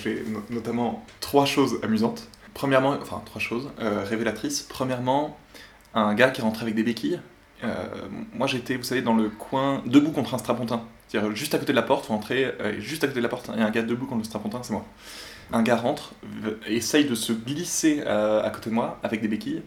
notamment 0.50 1.04
trois 1.20 1.46
choses 1.46 1.78
amusantes. 1.82 2.28
Premièrement, 2.54 2.96
enfin 3.00 3.22
trois 3.24 3.40
choses 3.40 3.70
euh, 3.80 4.04
révélatrices. 4.04 4.62
Premièrement, 4.62 5.38
un 5.94 6.14
gars 6.14 6.30
qui 6.30 6.42
rentrait 6.42 6.62
avec 6.62 6.74
des 6.74 6.82
béquilles. 6.82 7.20
Euh, 7.64 7.84
moi 8.34 8.46
j'étais, 8.46 8.76
vous 8.76 8.82
savez, 8.82 9.02
dans 9.02 9.14
le 9.14 9.28
coin, 9.28 9.82
debout 9.86 10.10
contre 10.10 10.34
un 10.34 10.38
strapontin. 10.38 10.82
C'est-à-dire 11.08 11.34
juste 11.34 11.54
à 11.54 11.58
côté 11.58 11.72
de 11.72 11.76
la 11.76 11.82
porte, 11.82 12.06
faut 12.06 12.12
entrer, 12.12 12.52
juste 12.78 13.02
à 13.02 13.06
côté 13.06 13.20
de 13.20 13.22
la 13.22 13.30
porte, 13.30 13.50
il 13.54 13.60
y 13.60 13.62
a 13.62 13.66
un 13.66 13.70
gars 13.70 13.82
debout 13.82 14.04
contre 14.04 14.18
le 14.18 14.24
strapontin, 14.24 14.60
c'est 14.62 14.74
moi. 14.74 14.84
Un 15.52 15.62
gars 15.62 15.76
rentre, 15.76 16.12
essaye 16.66 17.06
de 17.06 17.14
se 17.14 17.32
glisser 17.32 18.02
à 18.02 18.50
côté 18.52 18.68
de 18.68 18.74
moi 18.74 18.98
avec 19.02 19.22
des 19.22 19.28
béquilles, 19.28 19.62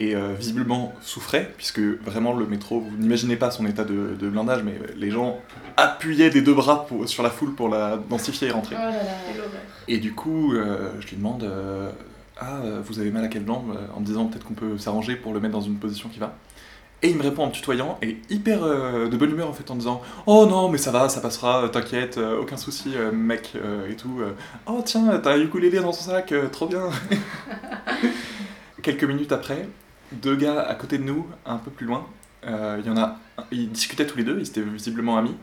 et 0.00 0.14
euh, 0.14 0.34
visiblement 0.38 0.92
souffrait, 1.00 1.52
puisque 1.56 1.80
vraiment 1.80 2.32
le 2.32 2.46
métro, 2.46 2.80
vous 2.80 2.96
n'imaginez 2.98 3.36
pas 3.36 3.50
son 3.50 3.66
état 3.66 3.84
de, 3.84 4.14
de 4.18 4.28
blindage, 4.28 4.62
mais 4.62 4.78
les 4.96 5.10
gens 5.10 5.38
appuyaient 5.76 6.30
des 6.30 6.40
deux 6.42 6.54
bras 6.54 6.86
pour- 6.86 7.08
sur 7.08 7.22
la 7.22 7.30
foule 7.30 7.54
pour 7.54 7.68
la 7.68 7.96
densifier 7.96 8.48
et 8.48 8.50
rentrer. 8.52 8.76
Oh 8.78 8.82
là 8.82 8.90
là. 8.92 8.98
Et 9.88 9.98
du 9.98 10.14
coup, 10.14 10.54
euh, 10.54 10.90
je 11.00 11.08
lui 11.08 11.16
demande 11.16 11.42
euh, 11.42 11.90
Ah, 12.40 12.60
vous 12.84 13.00
avez 13.00 13.10
mal 13.10 13.24
à 13.24 13.28
quelle 13.28 13.46
jambe 13.46 13.76
En 13.96 14.00
me 14.00 14.04
disant 14.06 14.26
peut-être 14.26 14.44
qu'on 14.44 14.54
peut 14.54 14.78
s'arranger 14.78 15.16
pour 15.16 15.32
le 15.34 15.40
mettre 15.40 15.54
dans 15.54 15.60
une 15.60 15.76
position 15.78 16.08
qui 16.08 16.18
va. 16.20 16.34
Et 17.00 17.10
il 17.10 17.16
me 17.16 17.22
répond 17.22 17.44
en 17.44 17.46
me 17.46 17.52
tutoyant 17.52 17.96
et 18.02 18.18
hyper 18.28 18.62
euh, 18.64 19.08
de 19.08 19.16
bonne 19.16 19.30
humeur 19.30 19.48
en 19.48 19.52
fait 19.52 19.70
en 19.70 19.76
disant 19.76 20.02
Oh 20.26 20.46
non, 20.50 20.68
mais 20.68 20.78
ça 20.78 20.90
va, 20.90 21.08
ça 21.08 21.20
passera, 21.20 21.68
t'inquiète, 21.68 22.18
euh, 22.18 22.40
aucun 22.40 22.56
souci, 22.56 22.90
euh, 22.96 23.12
mec, 23.12 23.52
euh, 23.56 23.88
et 23.90 23.94
tout. 23.94 24.18
euh. 24.20 24.32
oh 24.66 24.82
tiens, 24.84 25.18
t'as 25.22 25.34
un 25.34 25.40
ukulélé 25.40 25.78
dans 25.78 25.86
ton 25.92 25.92
sac, 25.92 26.32
euh, 26.32 26.48
trop 26.48 26.66
bien 26.66 26.88
Quelques 28.82 29.04
minutes 29.04 29.32
après, 29.32 29.68
deux 30.12 30.36
gars 30.36 30.60
à 30.60 30.74
côté 30.74 30.98
de 30.98 31.04
nous, 31.04 31.26
un 31.46 31.56
peu 31.56 31.70
plus 31.70 31.86
loin, 31.86 32.06
euh, 32.46 32.76
il 32.80 32.86
y 32.86 32.90
en 32.90 32.96
a, 32.96 33.16
ils 33.50 33.70
discutaient 33.70 34.06
tous 34.06 34.18
les 34.18 34.24
deux, 34.24 34.38
ils 34.38 34.48
étaient 34.48 34.60
visiblement 34.62 35.18
amis, 35.18 35.36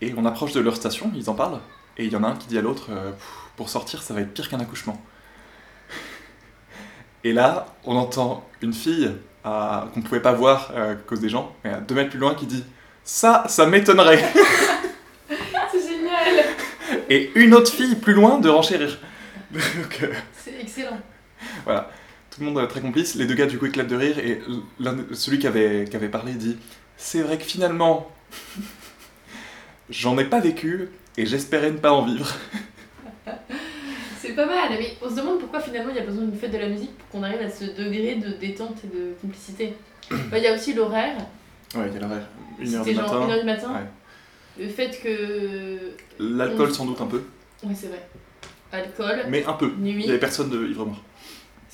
et 0.00 0.14
on 0.16 0.24
approche 0.24 0.52
de 0.52 0.60
leur 0.60 0.76
station, 0.76 1.10
ils 1.14 1.28
en 1.28 1.34
parlent, 1.34 1.60
et 1.98 2.04
il 2.04 2.12
y 2.12 2.16
en 2.16 2.24
a 2.24 2.28
un 2.28 2.36
qui 2.36 2.46
dit 2.48 2.58
à 2.58 2.62
l'autre 2.62 2.86
euh, 2.90 3.12
Pour 3.56 3.68
sortir, 3.68 4.02
ça 4.02 4.14
va 4.14 4.20
être 4.20 4.32
pire 4.32 4.48
qu'un 4.48 4.60
accouchement. 4.60 5.00
Et 7.24 7.32
là, 7.34 7.66
on 7.84 7.96
entend 7.96 8.48
une 8.62 8.72
fille 8.72 9.12
qu'on 9.42 9.90
ne 9.96 10.02
pouvait 10.02 10.20
pas 10.20 10.32
voir 10.32 10.70
euh, 10.74 10.92
à 10.92 10.96
cause 10.96 11.20
des 11.20 11.28
gens, 11.28 11.54
mais 11.64 11.70
à 11.70 11.80
deux 11.80 11.94
mètres 11.94 12.10
plus 12.10 12.18
loin, 12.18 12.34
qui 12.34 12.46
dit 12.46 12.64
Ça, 13.04 13.44
ça 13.48 13.66
m'étonnerait 13.66 14.24
C'est 15.28 15.88
génial 15.88 16.44
Et 17.10 17.30
une 17.34 17.54
autre 17.54 17.70
fille 17.70 17.96
plus 17.96 18.14
loin 18.14 18.38
de 18.38 18.48
renchérir. 18.48 18.98
C'est 20.32 20.60
excellent. 20.60 21.00
Tout 22.40 22.46
le 22.46 22.52
monde 22.52 22.68
très 22.68 22.80
complice, 22.80 23.16
les 23.16 23.26
deux 23.26 23.34
gars 23.34 23.44
du 23.44 23.58
coup 23.58 23.66
éclatent 23.66 23.88
de 23.88 23.96
rire, 23.96 24.18
et 24.18 24.40
celui 25.12 25.38
qui 25.38 25.46
avait, 25.46 25.84
qui 25.84 25.94
avait 25.94 26.08
parlé 26.08 26.32
dit 26.32 26.56
C'est 26.96 27.20
vrai 27.20 27.36
que 27.36 27.44
finalement, 27.44 28.10
j'en 29.90 30.16
ai 30.16 30.24
pas 30.24 30.40
vécu, 30.40 30.88
et 31.18 31.26
j'espérais 31.26 31.70
ne 31.70 31.76
pas 31.76 31.92
en 31.92 32.06
vivre. 32.06 32.26
C'est 34.20 34.32
pas 34.34 34.46
mal, 34.46 34.70
mais 34.70 34.96
on 35.02 35.10
se 35.10 35.16
demande 35.16 35.38
pourquoi 35.38 35.60
finalement 35.60 35.90
il 35.90 35.96
y 35.96 35.98
a 35.98 36.04
besoin 36.04 36.22
d'une 36.22 36.38
fête 36.38 36.52
de 36.52 36.56
la 36.58 36.68
musique 36.68 36.96
pour 36.96 37.08
qu'on 37.10 37.22
arrive 37.24 37.42
à 37.42 37.50
ce 37.50 37.64
degré 37.64 38.14
de 38.14 38.30
détente 38.38 38.78
et 38.84 38.96
de 38.96 39.12
complicité. 39.20 39.74
Bah, 40.30 40.38
Il 40.38 40.44
y 40.44 40.46
a 40.46 40.54
aussi 40.54 40.72
l'horaire, 40.72 41.16
Ouais, 41.74 41.88
il 41.88 41.94
y 41.94 41.96
a 41.98 42.00
l'horaire, 42.00 42.26
une 42.58 42.74
heure 42.74 42.84
du 42.84 42.94
genre 42.94 43.26
matin. 43.26 43.34
1h 43.34 43.40
du 43.40 43.46
matin. 43.46 43.72
Ouais. 43.74 44.64
Le 44.64 44.68
fait 44.70 44.98
que. 45.02 45.78
L'alcool 46.18 46.72
sans 46.72 46.86
doute 46.86 47.00
un 47.02 47.06
peu, 47.06 47.22
Ouais, 47.64 47.74
c'est 47.74 47.88
vrai. 47.88 48.08
Alcool, 48.72 49.26
mais 49.28 49.44
un 49.44 49.52
peu. 49.52 49.70
nuit. 49.78 50.02
Il 50.04 50.06
y 50.06 50.10
avait 50.10 50.18
personne 50.18 50.48
de 50.48 50.66
ivre 50.66 50.86
mort. 50.86 51.02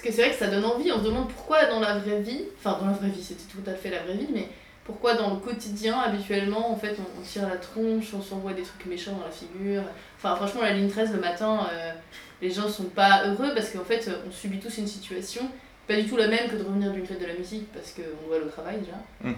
Que 0.06 0.12
c'est 0.12 0.22
vrai 0.22 0.30
que 0.30 0.36
ça 0.36 0.46
donne 0.46 0.64
envie, 0.64 0.92
on 0.92 1.00
se 1.00 1.04
demande 1.04 1.28
pourquoi 1.28 1.66
dans 1.66 1.80
la 1.80 1.98
vraie 1.98 2.20
vie, 2.20 2.44
enfin 2.58 2.78
dans 2.80 2.86
la 2.86 2.92
vraie 2.92 3.08
vie, 3.08 3.22
c'était 3.22 3.42
tout 3.50 3.68
à 3.68 3.74
fait 3.74 3.90
la 3.90 4.02
vraie 4.04 4.16
vie, 4.16 4.28
mais 4.32 4.48
pourquoi 4.84 5.14
dans 5.14 5.34
le 5.34 5.40
quotidien, 5.40 5.98
habituellement, 5.98 6.70
en 6.70 6.76
fait, 6.76 6.96
on, 6.98 7.20
on 7.20 7.22
tire 7.22 7.48
la 7.48 7.56
tronche, 7.56 8.14
on 8.14 8.22
s'envoie 8.22 8.52
des 8.52 8.62
trucs 8.62 8.86
méchants 8.86 9.12
dans 9.12 9.24
la 9.24 9.32
figure. 9.32 9.82
Enfin, 10.16 10.36
franchement, 10.36 10.62
la 10.62 10.74
ligne 10.74 10.88
13 10.88 11.12
le 11.12 11.20
matin, 11.20 11.66
euh, 11.72 11.92
les 12.40 12.50
gens 12.50 12.68
sont 12.68 12.84
pas 12.84 13.26
heureux 13.26 13.52
parce 13.52 13.70
qu'en 13.70 13.82
fait, 13.82 14.08
on 14.28 14.30
subit 14.30 14.60
tous 14.60 14.78
une 14.78 14.86
situation 14.86 15.50
pas 15.86 15.96
du 15.96 16.06
tout 16.06 16.16
la 16.16 16.28
même 16.28 16.48
que 16.48 16.56
de 16.56 16.62
revenir 16.62 16.92
d'une 16.92 17.06
fête 17.06 17.20
de 17.20 17.26
la 17.26 17.34
musique 17.34 17.70
parce 17.72 17.92
qu'on 17.92 18.34
aller 18.34 18.44
au 18.44 18.48
travail 18.48 18.78
déjà. 18.80 18.96
Mm. 19.22 19.34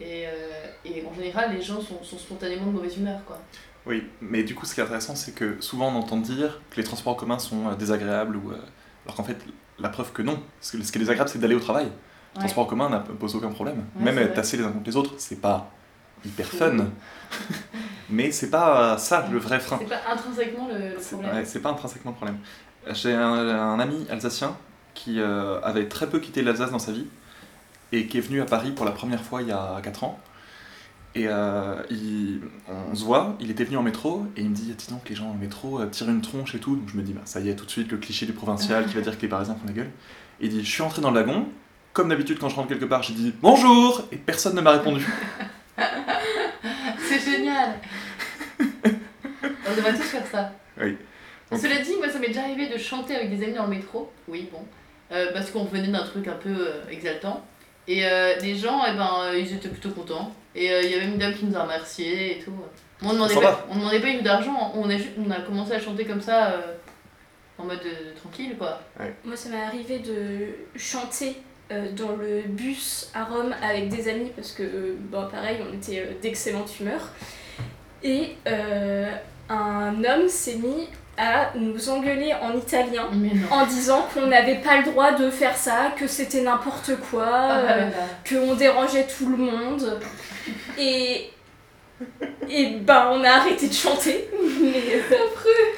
Et, 0.00 0.26
euh, 0.26 0.66
et 0.84 1.04
en 1.06 1.14
général, 1.14 1.54
les 1.54 1.62
gens 1.62 1.80
sont, 1.80 2.02
sont 2.02 2.18
spontanément 2.18 2.66
de 2.66 2.72
mauvaise 2.72 2.96
humeur, 2.98 3.20
quoi. 3.24 3.38
Oui, 3.86 4.04
mais 4.20 4.42
du 4.42 4.54
coup, 4.54 4.64
ce 4.64 4.74
qui 4.74 4.80
est 4.80 4.82
intéressant, 4.82 5.14
c'est 5.14 5.34
que 5.34 5.60
souvent 5.60 5.92
on 5.92 5.98
entend 5.98 6.16
dire 6.16 6.60
que 6.70 6.76
les 6.78 6.84
transports 6.84 7.12
en 7.12 7.16
commun 7.16 7.38
sont 7.38 7.68
euh, 7.68 7.74
désagréables, 7.74 8.36
ou, 8.36 8.50
euh, 8.50 8.58
alors 9.04 9.16
qu'en 9.16 9.24
fait, 9.24 9.36
la 9.78 9.88
preuve 9.88 10.12
que 10.12 10.22
non. 10.22 10.38
Parce 10.60 10.70
que 10.72 10.82
ce 10.82 10.92
qui 10.92 10.98
est 10.98 11.00
désagréable, 11.00 11.30
c'est 11.30 11.38
d'aller 11.38 11.54
au 11.54 11.60
travail. 11.60 11.84
Le 11.86 11.90
Ouais. 11.90 12.40
transport 12.46 12.64
en 12.64 12.66
commun 12.68 12.88
n'a 12.88 12.98
pose 12.98 13.36
aucun 13.36 13.50
problème. 13.50 13.84
Ouais, 13.96 14.10
Même 14.12 14.32
tassé 14.32 14.56
les 14.56 14.64
uns 14.64 14.72
contre 14.72 14.86
les 14.86 14.96
autres, 14.96 15.12
c'est 15.18 15.40
pas 15.40 15.70
hyper 16.24 16.46
fun. 16.46 16.72
mais 18.10 18.30
c'est 18.32 18.50
pas 18.50 18.98
ça 18.98 19.26
le 19.30 19.38
vrai 19.38 19.60
frein. 19.60 19.78
C'est 19.80 19.88
pas 19.88 20.00
intrinsèquement 20.12 20.68
le, 20.68 20.78
le 20.78 20.96
C'est 20.98 21.14
problème. 21.16 21.34
ouais, 21.36 21.44
c'est 21.44 21.60
pas 21.60 21.70
intrinsèquement 21.70 22.10
le 22.10 22.16
problème. 22.16 22.38
J'ai 22.92 23.14
un, 23.14 23.32
un 23.32 23.78
ami 23.80 24.06
alsacien 24.10 24.56
qui 24.94 25.20
euh, 25.20 25.60
avait 25.62 25.88
très 25.88 26.08
peu 26.08 26.18
quitté 26.18 26.42
l'Alsace 26.42 26.70
dans 26.70 26.78
sa 26.78 26.92
vie 26.92 27.06
et 27.92 28.06
qui 28.06 28.18
est 28.18 28.20
venu 28.20 28.40
à 28.40 28.46
Paris 28.46 28.72
pour 28.72 28.84
la 28.84 28.92
première 28.92 29.22
fois 29.22 29.42
il 29.42 29.48
y 29.48 29.52
a 29.52 29.80
4 29.82 30.04
ans. 30.04 30.18
Et 31.16 31.26
euh, 31.28 31.76
il- 31.90 32.40
on 32.90 32.94
se 32.94 33.04
voit, 33.04 33.36
il 33.40 33.50
était 33.50 33.62
venu 33.64 33.76
en 33.76 33.82
métro 33.82 34.26
et 34.36 34.40
il 34.42 34.50
me 34.50 34.54
dit 34.54 34.74
Dis 34.76 34.88
donc, 34.90 35.08
les 35.08 35.14
gens 35.14 35.30
en 35.30 35.34
métro 35.34 35.80
euh, 35.80 35.86
tirent 35.86 36.10
une 36.10 36.20
tronche 36.22 36.54
et 36.54 36.58
tout. 36.58 36.74
Donc 36.76 36.88
je 36.88 36.96
me 36.96 37.02
dis 37.02 37.12
bah, 37.12 37.20
Ça 37.24 37.38
y 37.40 37.48
est, 37.48 37.54
tout 37.56 37.64
de 37.64 37.70
suite, 37.70 37.90
le 37.92 37.98
cliché 37.98 38.26
du 38.26 38.32
provincial 38.32 38.86
qui 38.86 38.94
va 38.94 39.00
dire 39.00 39.16
que 39.16 39.22
les 39.22 39.28
Parisiens 39.28 39.54
font 39.54 39.66
la 39.66 39.72
gueule. 39.72 39.90
Et 40.40 40.46
il 40.46 40.48
dit 40.50 40.64
Je 40.64 40.70
suis 40.70 40.82
entré 40.82 41.00
dans 41.02 41.10
le 41.10 41.20
wagon. 41.20 41.46
Comme 41.92 42.08
d'habitude, 42.08 42.38
quand 42.40 42.48
je 42.48 42.56
rentre 42.56 42.68
quelque 42.68 42.86
part, 42.86 43.04
j'ai 43.04 43.14
dit 43.14 43.32
bonjour 43.40 44.02
et 44.10 44.16
personne 44.16 44.56
ne 44.56 44.60
m'a 44.60 44.72
répondu. 44.72 45.06
C'est 46.98 47.20
génial 47.20 47.74
On 48.60 49.76
devrait 49.76 49.92
tous 49.94 50.02
faire 50.02 50.26
ça. 50.26 50.52
Oui. 50.80 50.96
Donc- 51.52 51.60
Cela 51.60 51.78
dit, 51.82 51.92
moi 51.98 52.08
ça 52.08 52.18
m'est 52.18 52.28
déjà 52.28 52.42
arrivé 52.42 52.68
de 52.68 52.76
chanter 52.78 53.14
avec 53.14 53.30
des 53.36 53.44
amis 53.44 53.54
dans 53.54 53.64
le 53.64 53.70
métro. 53.70 54.10
Oui, 54.26 54.48
bon. 54.50 54.64
Euh, 55.12 55.26
parce 55.32 55.50
qu'on 55.52 55.62
revenait 55.64 55.86
d'un 55.92 56.02
truc 56.04 56.26
un 56.26 56.32
peu 56.34 56.66
exaltant. 56.90 57.44
Et 57.86 58.06
euh, 58.06 58.36
les 58.40 58.54
gens, 58.54 58.80
eh 58.88 58.96
ben, 58.96 59.10
euh, 59.24 59.38
ils 59.38 59.52
étaient 59.52 59.68
plutôt 59.68 59.90
contents. 59.90 60.32
Et 60.54 60.70
euh, 60.70 60.82
il 60.82 60.90
y 60.90 60.94
avait 60.94 61.06
une 61.06 61.18
dame 61.18 61.34
qui 61.34 61.44
nous 61.44 61.56
a 61.56 61.62
remerciés 61.62 62.38
et 62.38 62.42
tout. 62.42 62.52
On 63.02 63.12
demandait, 63.12 63.34
pas, 63.34 63.66
on 63.70 63.76
demandait 63.76 64.00
pas 64.00 64.08
une 64.08 64.22
d'argent, 64.22 64.72
on 64.74 64.88
a, 64.88 64.94
on 65.18 65.30
a 65.30 65.40
commencé 65.40 65.72
à 65.72 65.80
chanter 65.80 66.04
comme 66.04 66.22
ça 66.22 66.52
euh, 66.52 66.74
en 67.58 67.64
mode 67.64 67.82
tranquille 68.16 68.54
quoi. 68.56 68.80
Moi, 69.24 69.36
ça 69.36 69.50
m'est 69.50 69.62
arrivé 69.62 69.98
de 69.98 70.78
chanter 70.78 71.36
euh, 71.72 71.90
dans 71.92 72.16
le 72.16 72.42
bus 72.42 73.10
à 73.14 73.24
Rome 73.24 73.54
avec 73.62 73.88
des 73.88 74.08
amis 74.08 74.30
parce 74.34 74.52
que, 74.52 74.62
euh, 74.62 74.96
bon, 74.98 75.26
pareil, 75.28 75.58
on 75.68 75.74
était 75.74 76.00
euh, 76.00 76.12
d'excellente 76.22 76.78
humeur. 76.78 77.08
Et 78.02 78.36
euh, 78.46 79.10
un 79.48 80.04
homme 80.04 80.28
s'est 80.28 80.56
mis 80.56 80.88
à 81.16 81.52
nous 81.56 81.88
engueuler 81.88 82.32
en 82.42 82.56
italien 82.56 83.08
en 83.50 83.66
disant 83.66 84.06
qu'on 84.12 84.26
n'avait 84.26 84.56
pas 84.60 84.78
le 84.78 84.84
droit 84.84 85.12
de 85.12 85.30
faire 85.30 85.56
ça, 85.56 85.92
que 85.98 86.06
c'était 86.06 86.42
n'importe 86.42 86.92
quoi, 87.10 87.26
Ah, 87.28 87.58
euh, 87.60 87.90
là. 87.90 87.96
qu'on 88.28 88.54
dérangeait 88.54 89.06
tout 89.06 89.28
le 89.28 89.36
monde. 89.36 90.00
Et 90.78 91.30
Et 92.50 92.76
ben, 92.80 93.08
on 93.12 93.22
a 93.24 93.30
arrêté 93.30 93.68
de 93.68 93.72
chanter. 93.72 94.28
Mais 94.60 94.96
euh, 95.12 95.16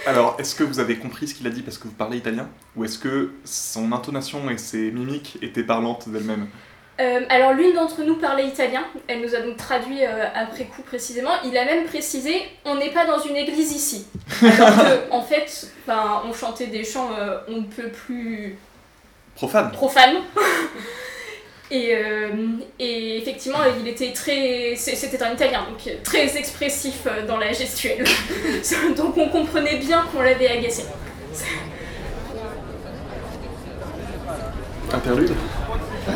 Alors, 0.07 0.37
est-ce 0.39 0.55
que 0.55 0.65
vous 0.65 0.81
avez 0.81 0.97
compris 0.97 1.29
ce 1.29 1.35
qu'il 1.35 1.47
a 1.47 1.51
dit 1.51 1.63
parce 1.63 1.79
que 1.79 1.85
vous 1.85 1.95
parlez 1.95 2.17
italien? 2.19 2.49
Ou 2.75 2.85
est-ce 2.85 2.99
que 2.99 3.33
son 3.45 3.93
intonation 3.93 4.49
et 4.51 4.57
ses 4.59 4.91
mimiques 4.91 5.39
étaient 5.43 5.63
parlantes 5.63 6.09
d'elles-mêmes? 6.09 6.49
Euh, 6.99 7.21
alors 7.29 7.53
l'une 7.53 7.75
d'entre 7.75 8.03
nous 8.03 8.17
parlait 8.17 8.47
italien, 8.47 8.85
elle 9.07 9.21
nous 9.21 9.35
a 9.35 9.41
donc 9.41 9.59
traduit 9.59 10.03
euh, 10.03 10.25
après 10.35 10.65
coup 10.65 10.83
précisément. 10.83 11.31
Il 11.45 11.57
a 11.59 11.65
même 11.67 11.85
précisé 11.85 12.43
on 12.65 12.77
n'est 12.77 12.91
pas 12.91 13.05
dans 13.05 13.21
une 13.21 13.37
église 13.37 13.73
ici. 13.73 14.07
Alors 14.43 14.77
que 14.77 15.11
en 15.11 15.23
fait, 15.23 15.69
ben, 15.87 16.23
on 16.27 16.33
chantait 16.33 16.69
des 16.69 16.85
chants 16.85 17.11
euh, 17.19 17.39
on 17.49 17.59
ne 17.59 17.67
peut 17.67 17.89
plus 17.89 18.59
Profane 19.35 19.71
profanes. 19.71 20.17
Et, 21.69 21.93
et 22.79 23.19
effectivement, 23.19 23.59
il 23.81 23.89
était 23.89 24.13
très. 24.13 24.77
C'était 24.77 25.21
un 25.21 25.33
italien, 25.35 25.67
donc 25.69 26.01
très 26.05 26.37
expressif 26.37 27.09
dans 27.27 27.39
la 27.39 27.53
gestuelle. 27.53 28.05
donc 28.97 29.17
on 29.17 29.29
comprenait 29.29 29.75
bien 29.79 30.07
qu'on 30.13 30.23
l'avait 30.23 30.47
agacé. 30.47 30.85
Interlude. 34.93 35.33
Un 36.09 36.13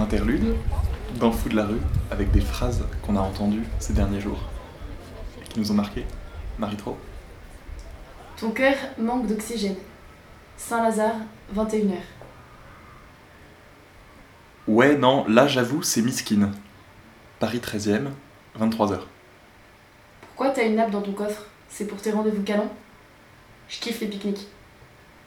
interlude 0.00 0.54
dans 1.20 1.26
le 1.26 1.32
fou 1.32 1.50
de 1.50 1.56
la 1.56 1.66
rue 1.66 1.80
avec 2.10 2.30
des 2.30 2.40
phrases 2.40 2.86
qu'on 3.02 3.16
a 3.16 3.20
entendues 3.20 3.64
ces 3.78 3.92
derniers 3.92 4.20
jours 4.20 4.38
et 5.42 5.52
qui 5.52 5.60
nous 5.60 5.70
ont 5.70 5.74
marqués. 5.74 6.06
Marie-Tro 6.58 6.96
Ton 8.38 8.52
cœur 8.52 8.74
manque 8.98 9.26
d'oxygène. 9.26 9.76
Saint-Lazare, 10.56 11.16
21h. 11.54 12.17
Ouais, 14.68 14.98
non, 14.98 15.26
là 15.28 15.48
j'avoue, 15.48 15.82
c'est 15.82 16.02
miskin. 16.02 16.50
Paris 17.40 17.58
13ème, 17.58 18.10
23h. 18.60 19.00
Pourquoi 20.20 20.50
t'as 20.50 20.66
une 20.66 20.76
nappe 20.76 20.90
dans 20.90 21.00
ton 21.00 21.12
coffre? 21.12 21.46
C'est 21.70 21.86
pour 21.86 22.02
tes 22.02 22.10
rendez-vous 22.10 22.42
canons? 22.42 22.68
Je 23.70 23.80
kiffe 23.80 24.00
les 24.00 24.08
pique-niques. 24.08 24.46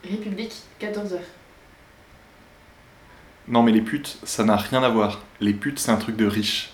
République, 0.03 0.53
14h. 0.79 1.17
Non, 3.47 3.63
mais 3.63 3.71
les 3.71 3.81
putes, 3.81 4.19
ça 4.23 4.43
n'a 4.43 4.57
rien 4.57 4.83
à 4.83 4.89
voir. 4.89 5.23
Les 5.39 5.53
putes, 5.55 5.79
c'est 5.79 5.91
un 5.91 5.97
truc 5.97 6.17
de 6.17 6.27
riche. 6.27 6.71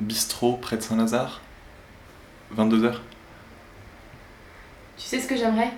Bistrot 0.00 0.56
près 0.56 0.78
de 0.78 0.82
Saint-Lazare? 0.82 1.42
22h 2.56 3.00
Tu 4.96 5.04
sais 5.04 5.20
ce 5.20 5.28
que 5.28 5.36
j'aimerais? 5.36 5.72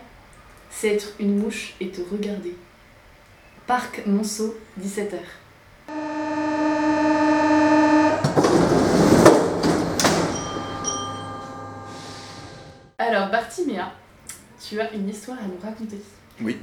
C'est 0.70 0.94
être 0.94 1.14
une 1.18 1.40
mouche 1.40 1.74
et 1.80 1.88
te 1.88 2.02
regarder. 2.08 2.54
Parc 3.66 4.02
Monceau, 4.06 4.54
17h. 4.80 5.18
Alors, 12.98 13.28
Bartiméa, 13.28 13.92
tu 14.66 14.80
as 14.80 14.92
une 14.92 15.08
histoire 15.08 15.38
à 15.38 15.42
nous 15.46 15.58
raconter. 15.62 15.98
Oui. 16.40 16.56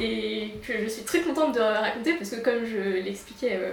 et 0.00 0.54
que 0.66 0.72
je 0.82 0.88
suis 0.88 1.02
très 1.02 1.20
contente 1.20 1.54
de 1.54 1.60
raconter 1.60 2.14
parce 2.14 2.30
que 2.30 2.36
comme 2.40 2.64
je 2.64 2.78
l'expliquais, 3.04 3.58
euh, 3.60 3.72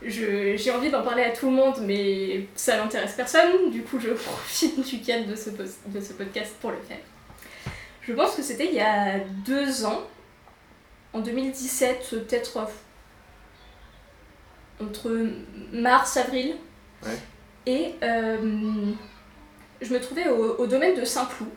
je- 0.00 0.56
j'ai 0.56 0.70
envie 0.70 0.90
d'en 0.90 1.02
parler 1.02 1.24
à 1.24 1.30
tout 1.30 1.46
le 1.46 1.56
monde 1.56 1.74
mais 1.82 2.46
ça 2.54 2.76
n'intéresse 2.76 3.14
personne, 3.14 3.70
du 3.72 3.82
coup 3.82 3.98
je 3.98 4.10
profite 4.12 4.80
du 4.88 5.00
cadre 5.00 5.26
de 5.26 5.34
ce, 5.34 5.50
de 5.50 6.00
ce 6.00 6.12
podcast 6.12 6.54
pour 6.60 6.70
le 6.70 6.76
faire. 6.86 6.98
Je 8.02 8.12
pense 8.12 8.36
que 8.36 8.42
c'était 8.42 8.66
il 8.66 8.74
y 8.74 8.80
a 8.80 9.18
deux 9.44 9.84
ans, 9.84 10.02
en 11.18 11.20
2017, 11.20 12.08
peut-être 12.10 12.56
euh, 12.58 12.64
entre 14.84 15.10
mars-avril, 15.72 16.54
Ouais. 17.04 17.16
et 17.66 17.94
euh, 18.02 18.36
je 19.80 19.92
me 19.94 20.00
trouvais 20.00 20.28
au, 20.28 20.56
au 20.56 20.66
domaine 20.66 20.98
de 20.98 21.04
Saint-Cloud 21.04 21.48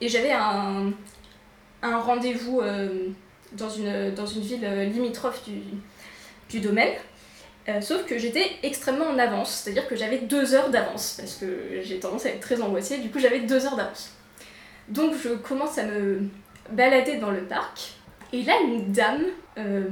et 0.00 0.08
j'avais 0.08 0.30
un, 0.30 0.92
un 1.82 1.98
rendez-vous 1.98 2.60
euh, 2.60 3.08
dans, 3.52 3.68
une, 3.68 4.14
dans 4.14 4.26
une 4.26 4.42
ville 4.42 4.64
limitrophe 4.92 5.42
du, 5.48 5.62
du 6.48 6.60
domaine. 6.60 6.94
Euh, 7.68 7.80
sauf 7.80 8.06
que 8.06 8.18
j'étais 8.18 8.48
extrêmement 8.62 9.06
en 9.06 9.18
avance, 9.18 9.50
c'est-à-dire 9.64 9.88
que 9.88 9.96
j'avais 9.96 10.18
deux 10.18 10.54
heures 10.54 10.70
d'avance, 10.70 11.16
parce 11.18 11.34
que 11.34 11.80
j'ai 11.82 11.98
tendance 11.98 12.24
à 12.26 12.28
être 12.28 12.40
très 12.40 12.62
angoissée, 12.62 12.98
du 12.98 13.10
coup 13.10 13.18
j'avais 13.18 13.40
deux 13.40 13.66
heures 13.66 13.74
d'avance. 13.76 14.12
Donc 14.88 15.14
je 15.20 15.30
commence 15.30 15.76
à 15.78 15.82
me 15.86 16.28
balader 16.70 17.16
dans 17.16 17.32
le 17.32 17.42
parc, 17.42 17.94
et 18.32 18.42
là 18.42 18.54
une 18.60 18.92
dame 18.92 19.24
euh, 19.58 19.84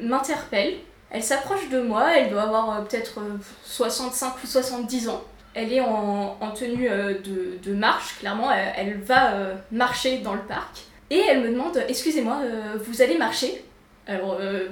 m'interpelle, 0.00 0.74
elle 1.10 1.22
s'approche 1.22 1.68
de 1.68 1.80
moi, 1.80 2.16
elle 2.16 2.30
doit 2.30 2.42
avoir 2.42 2.70
euh, 2.70 2.82
peut-être 2.82 3.20
euh, 3.20 3.36
65 3.64 4.42
ou 4.42 4.46
70 4.46 5.08
ans. 5.10 5.22
Elle 5.54 5.72
est 5.72 5.82
en, 5.82 6.38
en 6.40 6.50
tenue 6.52 6.88
euh, 6.90 7.18
de, 7.20 7.58
de 7.62 7.74
marche, 7.74 8.18
clairement, 8.18 8.50
elle, 8.50 8.98
va 9.00 9.34
euh, 9.34 9.54
marcher 9.70 10.18
dans 10.18 10.34
le 10.34 10.40
parc. 10.40 10.78
Et 11.10 11.18
elle 11.18 11.42
me 11.42 11.50
demande 11.50 11.84
Excusez-moi, 11.88 12.40
euh, 12.42 12.78
vous 12.86 13.02
allez 13.02 13.18
marcher? 13.18 13.62
Alors, 14.06 14.38
euh, 14.40 14.68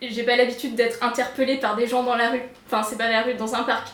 j'ai 0.00 0.22
pas 0.22 0.36
l'habitude 0.36 0.76
d'être 0.76 1.02
interpellée 1.02 1.56
par 1.56 1.74
des 1.74 1.88
gens 1.88 2.04
dans 2.04 2.14
la 2.14 2.30
rue. 2.30 2.42
Enfin, 2.66 2.84
c'est 2.88 2.96
pas 2.96 3.10
la 3.10 3.22
rue, 3.22 3.34
dans 3.34 3.54
un 3.56 3.64
parc. 3.64 3.88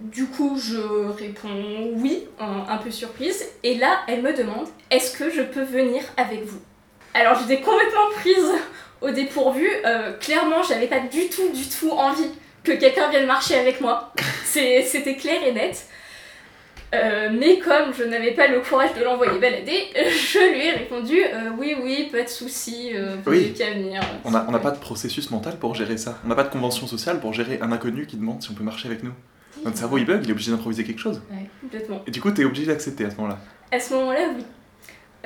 Du 0.00 0.26
coup, 0.26 0.58
je 0.58 0.78
réponds 1.12 1.92
oui, 1.94 2.26
un, 2.40 2.76
peu 2.78 2.90
surprise. 2.90 3.44
Et 3.62 3.76
là, 3.76 4.00
elle 4.08 4.22
me 4.22 4.36
demande 4.36 4.66
Est-ce 4.90 5.16
que 5.16 5.30
je 5.30 5.42
peux 5.42 5.62
venir 5.62 6.02
avec 6.16 6.44
vous? 6.44 6.60
Alors, 7.14 7.38
j'étais 7.38 7.62
complètement 7.62 8.10
prise 8.16 8.50
au 9.00 9.10
dépourvu. 9.10 9.68
Euh, 9.84 10.12
clairement, 10.14 10.62
j'avais 10.62 10.88
pas 10.88 11.00
du 11.00 11.28
tout, 11.28 11.48
du 11.50 11.68
tout 11.68 11.90
envie 11.90 12.30
que 12.64 12.72
quelqu'un 12.72 13.10
vienne 13.10 13.26
marcher 13.26 13.56
avec 13.56 13.80
moi. 13.80 14.12
C'était 14.44 15.16
clair 15.16 15.42
et 15.46 15.52
net. 15.52 15.86
Euh, 16.94 17.28
mais 17.32 17.58
comme 17.58 17.92
je 17.96 18.04
n'avais 18.04 18.32
pas 18.32 18.46
le 18.46 18.60
courage 18.60 18.94
de 18.94 19.02
l'envoyer 19.02 19.38
balader, 19.38 19.88
je 19.94 20.52
lui 20.52 20.66
ai 20.66 20.70
répondu 20.72 21.18
euh, 21.22 21.50
oui, 21.58 21.76
oui, 21.82 22.08
pas 22.12 22.22
de 22.22 22.28
souci, 22.28 22.90
euh, 22.94 23.16
vous 23.24 23.32
Oui. 23.32 23.52
qu'à 23.52 23.70
venir. 23.70 24.00
On 24.24 24.30
n'a 24.30 24.44
on 24.48 24.52
n'a 24.52 24.58
pas 24.58 24.70
de 24.70 24.78
processus 24.78 25.30
mental 25.30 25.58
pour 25.58 25.74
gérer 25.74 25.96
ça. 25.96 26.18
On 26.24 26.28
n'a 26.28 26.34
pas 26.34 26.44
de 26.44 26.50
convention 26.50 26.86
sociale 26.86 27.20
pour 27.20 27.32
gérer 27.32 27.58
un 27.60 27.72
inconnu 27.72 28.06
qui 28.06 28.16
demande 28.16 28.42
si 28.42 28.50
on 28.50 28.54
peut 28.54 28.62
marcher 28.64 28.88
avec 28.88 29.02
nous. 29.02 29.12
Notre 29.62 29.76
cerveau 29.76 29.98
il 29.98 30.06
bug, 30.06 30.20
il 30.24 30.28
est 30.28 30.32
obligé 30.32 30.50
d'improviser 30.50 30.84
quelque 30.84 31.00
chose. 31.00 31.20
Complètement. 31.60 32.02
Et 32.06 32.10
du 32.10 32.20
coup, 32.20 32.30
t'es 32.30 32.44
obligé 32.44 32.66
d'accepter 32.66 33.04
à 33.04 33.10
ce 33.10 33.16
moment-là. 33.16 33.38
À 33.70 33.78
ce 33.80 33.94
moment-là, 33.94 34.20
oui. 34.36 34.44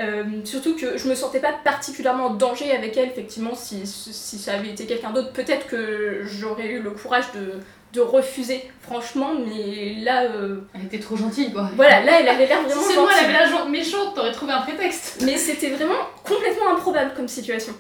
Euh, 0.00 0.22
surtout 0.44 0.76
que 0.76 0.96
je 0.96 1.08
me 1.08 1.14
sentais 1.16 1.40
pas 1.40 1.52
particulièrement 1.64 2.26
en 2.26 2.34
danger 2.34 2.70
avec 2.70 2.96
elle, 2.96 3.08
effectivement, 3.08 3.54
si, 3.54 3.84
si 3.84 4.38
ça 4.38 4.52
avait 4.54 4.70
été 4.70 4.86
quelqu'un 4.86 5.10
d'autre, 5.10 5.32
peut-être 5.32 5.66
que 5.66 6.20
j'aurais 6.24 6.68
eu 6.68 6.80
le 6.80 6.90
courage 6.92 7.24
de, 7.34 7.54
de 7.92 8.00
refuser, 8.00 8.62
franchement, 8.80 9.32
mais 9.44 9.96
là, 10.04 10.22
euh, 10.22 10.60
Elle 10.74 10.84
était 10.84 11.00
trop 11.00 11.16
gentille, 11.16 11.52
quoi. 11.52 11.68
voilà, 11.74 12.04
là, 12.04 12.20
elle 12.20 12.28
avait 12.28 12.46
l'air 12.46 12.58
Si 12.60 12.66
vraiment 12.68 12.82
seulement 12.86 13.08
elle 13.18 13.24
avait 13.24 13.32
la 13.44 13.50
jambe 13.50 13.70
méchante, 13.70 14.14
t'aurais 14.14 14.30
trouvé 14.30 14.52
un 14.52 14.60
prétexte. 14.62 15.20
Mais 15.24 15.36
c'était 15.36 15.70
vraiment 15.70 15.98
complètement 16.22 16.70
improbable 16.76 17.12
comme 17.16 17.26
situation. 17.26 17.72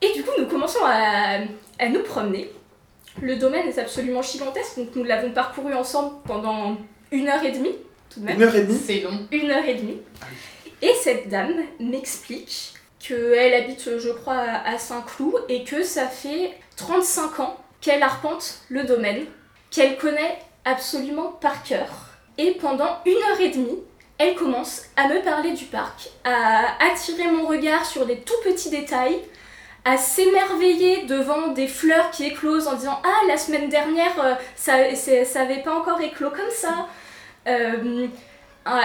Et 0.00 0.14
du 0.14 0.22
coup, 0.22 0.30
nous 0.38 0.46
commençons 0.46 0.80
à, 0.84 1.40
à 1.78 1.88
nous 1.90 2.02
promener. 2.04 2.50
Le 3.22 3.36
domaine 3.36 3.68
est 3.68 3.78
absolument 3.78 4.22
gigantesque, 4.22 4.76
donc 4.76 4.88
nous 4.94 5.04
l'avons 5.04 5.30
parcouru 5.30 5.72
ensemble 5.74 6.16
pendant 6.24 6.76
une 7.12 7.28
heure 7.28 7.44
et 7.44 7.52
demie, 7.52 7.76
tout 8.10 8.20
de 8.20 8.24
même. 8.24 8.36
Une 8.36 8.42
heure 8.42 8.56
et 8.56 8.64
demie 8.64 8.80
C'est 8.84 9.00
long. 9.00 9.26
Une 9.30 9.50
heure 9.50 9.64
et 9.64 9.74
demie. 9.74 10.00
Et 10.82 10.92
cette 11.02 11.28
dame 11.28 11.62
m'explique 11.80 12.74
qu'elle 12.98 13.54
habite, 13.54 13.98
je 13.98 14.10
crois, 14.10 14.40
à 14.64 14.78
Saint-Cloud 14.78 15.44
et 15.48 15.64
que 15.64 15.82
ça 15.82 16.08
fait 16.08 16.52
35 16.76 17.40
ans 17.40 17.56
qu'elle 17.80 18.02
arpente 18.02 18.60
le 18.68 18.84
domaine, 18.84 19.24
qu'elle 19.70 19.96
connaît 19.96 20.38
absolument 20.64 21.32
par 21.40 21.62
cœur. 21.62 22.08
Et 22.38 22.52
pendant 22.52 22.98
une 23.06 23.16
heure 23.30 23.40
et 23.40 23.50
demie, 23.50 23.78
elle 24.18 24.34
commence 24.34 24.84
à 24.96 25.08
me 25.08 25.22
parler 25.22 25.52
du 25.52 25.64
parc, 25.64 26.10
à 26.24 26.82
attirer 26.84 27.30
mon 27.30 27.46
regard 27.46 27.84
sur 27.84 28.06
des 28.06 28.18
tout 28.18 28.34
petits 28.44 28.70
détails, 28.70 29.20
à 29.84 29.96
s'émerveiller 29.98 31.04
devant 31.06 31.48
des 31.48 31.68
fleurs 31.68 32.10
qui 32.10 32.24
éclosent 32.26 32.68
en 32.68 32.74
disant 32.74 33.00
Ah, 33.04 33.26
la 33.28 33.36
semaine 33.36 33.68
dernière, 33.68 34.12
euh, 34.22 34.34
ça, 34.56 34.94
c'est- 34.94 35.24
ça 35.24 35.42
avait 35.42 35.62
pas 35.62 35.74
encore 35.74 36.00
éclos 36.00 36.30
comme 36.30 36.50
ça. 36.50 36.86
Euh, 37.46 38.06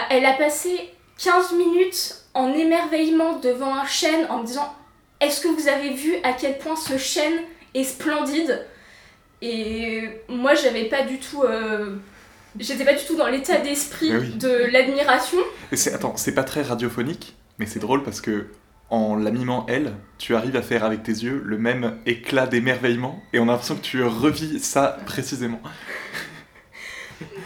elle 0.10 0.26
a 0.26 0.34
passé 0.34 0.90
15 1.18 1.54
minutes 1.54 2.16
en 2.34 2.52
émerveillement 2.54 3.38
devant 3.40 3.74
un 3.76 3.86
chêne 3.86 4.28
en 4.30 4.40
me 4.40 4.46
disant 4.46 4.74
Est-ce 5.22 5.42
que 5.42 5.48
vous 5.50 5.68
avez 5.68 5.90
vu 5.92 6.16
à 6.24 6.34
quel 6.34 6.58
point 6.58 6.76
ce 6.76 6.98
chêne 6.98 7.40
est 7.74 7.84
splendide? 7.84 8.66
Et 9.42 10.04
moi, 10.28 10.54
j'avais 10.54 10.86
pas 10.86 11.04
du 11.04 11.18
tout. 11.20 11.44
euh, 11.44 11.96
J'étais 12.60 12.84
pas 12.84 12.94
du 12.94 13.06
tout 13.06 13.16
dans 13.16 13.28
l'état 13.28 13.58
d'esprit 13.58 14.12
oui. 14.18 14.30
de 14.36 14.50
l'admiration. 14.72 15.38
Attends, 15.94 16.18
c'est 16.18 16.34
pas 16.34 16.44
très 16.44 16.62
radiophonique, 16.64 17.36
mais 17.58 17.66
c'est 17.68 17.80
drôle 17.80 18.04
parce 18.04 18.22
que 18.22 18.48
en 18.90 19.16
la 19.16 19.32
mimant 19.32 19.66
elle, 19.68 19.94
tu 20.18 20.36
arrives 20.36 20.56
à 20.56 20.62
faire 20.62 20.84
avec 20.84 21.04
tes 21.04 21.12
yeux 21.12 21.42
le 21.46 21.58
même 21.58 22.00
éclat 22.06 22.48
d'émerveillement 22.48 23.24
et 23.34 23.40
on 23.40 23.44
a 23.44 23.52
l'impression 23.52 23.76
que 23.76 23.82
tu 23.82 24.04
revis 24.04 24.60
ça 24.60 24.98
précisément. 25.06 25.62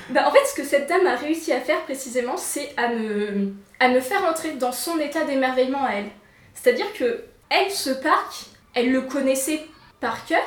Bah, 0.10 0.28
en 0.28 0.32
fait, 0.32 0.46
ce 0.46 0.56
que 0.56 0.64
cette 0.64 0.88
dame 0.88 1.08
a 1.08 1.16
réussi 1.16 1.52
à 1.52 1.60
faire 1.60 1.82
précisément, 1.84 2.38
c'est 2.38 2.74
à 2.78 2.90
me, 2.90 3.54
à 3.80 3.90
me 3.90 4.00
faire 4.00 4.24
entrer 4.26 4.52
dans 4.52 4.72
son 4.72 5.00
état 5.00 5.24
d'émerveillement 5.24 5.84
à 5.84 5.94
elle. 5.94 6.10
C'est-à-dire 6.54 6.92
que 6.94 7.24
elle, 7.50 7.72
ce 7.72 7.90
parc, 7.90 8.46
elle 8.76 8.92
le 8.92 9.02
connaissait 9.02 9.62
par 10.00 10.26
cœur, 10.26 10.44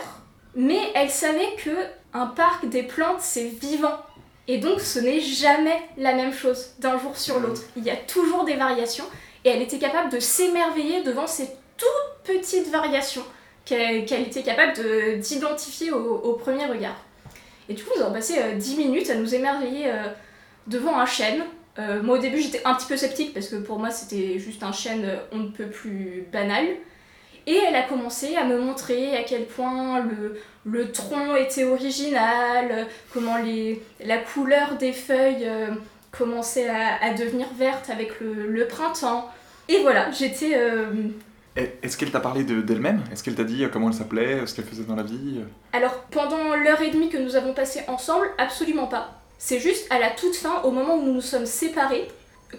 mais 0.55 0.79
elle 0.95 1.11
savait 1.11 1.57
que 1.65 1.71
un 2.13 2.27
parc 2.27 2.69
des 2.69 2.83
plantes, 2.83 3.21
c'est 3.21 3.49
vivant. 3.49 3.97
Et 4.49 4.59
donc, 4.59 4.81
ce 4.81 4.99
n'est 4.99 5.21
jamais 5.21 5.77
la 5.97 6.15
même 6.15 6.33
chose 6.33 6.75
d'un 6.79 6.99
jour 6.99 7.17
sur 7.17 7.41
l'autre. 7.41 7.63
Il 7.77 7.85
y 7.85 7.91
a 7.91 7.97
toujours 7.97 8.45
des 8.45 8.55
variations, 8.55 9.05
et 9.47 9.49
elle 9.49 9.63
était 9.63 9.79
capable 9.79 10.11
de 10.11 10.19
s'émerveiller 10.19 11.05
devant 11.05 11.29
ces 11.29 11.49
toutes 11.77 12.25
petites 12.25 12.69
variations 12.69 13.23
qu'elle 13.65 14.03
était 14.03 14.43
capable 14.43 14.77
de- 14.77 15.17
d'identifier 15.21 15.93
au, 15.93 16.33
premier 16.33 16.67
regard. 16.67 16.97
Et 17.69 17.75
du 17.75 17.85
coup, 17.85 17.91
nous 17.97 18.03
avons 18.03 18.13
passé 18.13 18.35
euh, 18.39 18.55
10 18.57 18.77
minutes 18.77 19.09
à 19.11 19.15
nous 19.15 19.35
émerveiller 19.35 19.87
euh, 19.87 20.09
devant 20.67 20.99
un 20.99 21.07
chêne. 21.07 21.45
Euh, 21.79 22.03
moi, 22.03 22.19
au 22.19 22.21
début, 22.21 22.41
j'étais 22.41 22.63
un 22.65 22.75
petit 22.75 22.87
peu 22.87 22.97
sceptique 22.97 23.35
parce 23.35 23.49
que 23.49 23.57
pour 23.57 23.79
moi, 23.79 23.91
c'était 23.91 24.39
juste 24.41 24.63
un 24.65 24.73
chêne 24.73 25.05
euh, 25.05 25.17
on 25.31 25.39
ne 25.39 25.49
peut 25.49 25.67
plus 25.69 26.27
banal. 26.33 26.67
Et 27.47 27.55
elle 27.55 27.77
a 27.77 27.83
commencé 27.83 28.35
à 28.35 28.45
me 28.45 28.59
montrer 28.59 29.17
à 29.17 29.23
quel 29.23 29.45
point 29.47 30.01
le, 30.01 30.41
le 30.65 30.91
tronc 30.91 31.37
était 31.37 31.63
original, 31.63 32.69
euh, 32.73 32.85
comment 33.13 33.37
la 34.05 34.19
couleur 34.19 34.77
des 34.79 34.93
feuilles 34.93 35.45
euh, 35.47 35.69
commençait 36.17 36.69
à, 36.69 37.03
à 37.03 37.15
devenir 37.15 37.47
verte 37.59 37.91
avec 37.91 38.21
le, 38.21 38.47
le 38.49 38.67
printemps. 38.67 39.31
Et 39.69 39.81
voilà, 39.83 40.11
j'étais. 40.11 40.53
euh, 40.55 40.87
Est-ce 41.57 41.97
qu'elle 41.97 42.11
t'a 42.11 42.21
parlé 42.21 42.45
de- 42.45 42.61
d'elle-même? 42.63 43.03
Est-ce 43.13 43.23
qu'elle 43.25 43.35
t'a 43.35 43.45
dit 43.45 43.65
euh, 43.65 43.69
comment 43.73 43.89
elle 43.89 43.95
s'appelait, 43.95 44.35
euh, 44.41 44.47
ce 44.47 44.55
qu'elle 44.55 44.65
faisait 44.65 44.85
dans 44.85 44.95
la 44.97 45.03
vie 45.03 45.41
Alors, 45.73 45.95
pendant 46.11 46.55
l'heure 46.57 46.81
et 46.83 46.91
demie 46.91 47.09
que 47.09 47.19
nous 47.19 47.35
avons 47.37 47.53
passé 47.55 47.81
ensemble, 47.89 48.27
absolument 48.39 48.87
pas. 48.87 49.21
C'est 49.39 49.61
juste 49.61 49.87
à 49.91 49.99
la 49.99 50.11
toute 50.11 50.35
fin, 50.37 50.63
au 50.63 50.71
moment 50.71 50.95
où 50.97 51.03
nous 51.03 51.13
nous 51.15 51.21
sommes 51.21 51.47
séparés, 51.47 52.09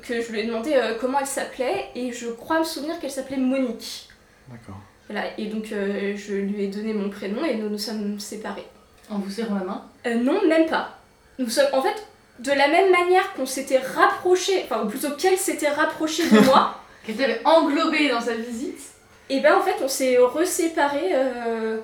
que 0.03 0.21
je 0.21 0.31
lui 0.31 0.41
ai 0.41 0.45
demandé 0.47 0.73
euh, 0.73 0.95
comment 0.99 1.19
elle 1.19 1.25
s'appelait, 1.25 1.85
et 1.95 2.11
je 2.11 2.27
crois 2.27 2.59
me 2.59 2.65
souvenir 2.65 2.99
qu'elle 2.99 3.11
s'appelait 3.11 3.37
Monique. 3.37 4.09
D'accord. 4.49 4.77
Voilà, 5.09 5.25
et 5.39 5.45
donc 5.47 5.71
euh, 5.71 6.13
je 6.17 6.33
lui 6.35 6.65
ai 6.65 6.67
donné 6.67 6.93
mon 6.93 7.09
prénom 7.09 7.45
et 7.45 7.55
nous 7.55 7.69
nous 7.69 7.77
sommes 7.77 8.19
séparés. 8.19 8.67
En 9.09 9.19
vous 9.19 9.31
serrant 9.31 9.55
la 9.55 9.63
main? 9.63 9.85
Euh, 10.05 10.15
non, 10.15 10.45
même 10.47 10.65
pas. 10.65 10.99
Nous 11.39 11.49
sommes, 11.49 11.67
en 11.71 11.81
fait, 11.81 12.05
de 12.39 12.51
la 12.51 12.67
même 12.67 12.91
manière 12.91 13.33
qu'on 13.33 13.45
s'était 13.45 13.79
rapprochés, 13.79 14.63
enfin, 14.65 14.83
ou 14.83 14.87
plutôt 14.87 15.11
qu'elle 15.11 15.37
s'était 15.37 15.69
rapprochée 15.69 16.29
de 16.29 16.39
moi, 16.39 16.79
Qu'elle 17.05 17.15
t'avait 17.15 17.41
englobé 17.45 18.09
dans 18.09 18.19
sa 18.19 18.33
visite. 18.35 18.81
et 19.29 19.39
ben 19.39 19.55
en 19.55 19.61
fait, 19.61 19.75
on 19.81 19.87
s'est 19.87 20.17
reséparés 20.17 21.11
euh, 21.13 21.77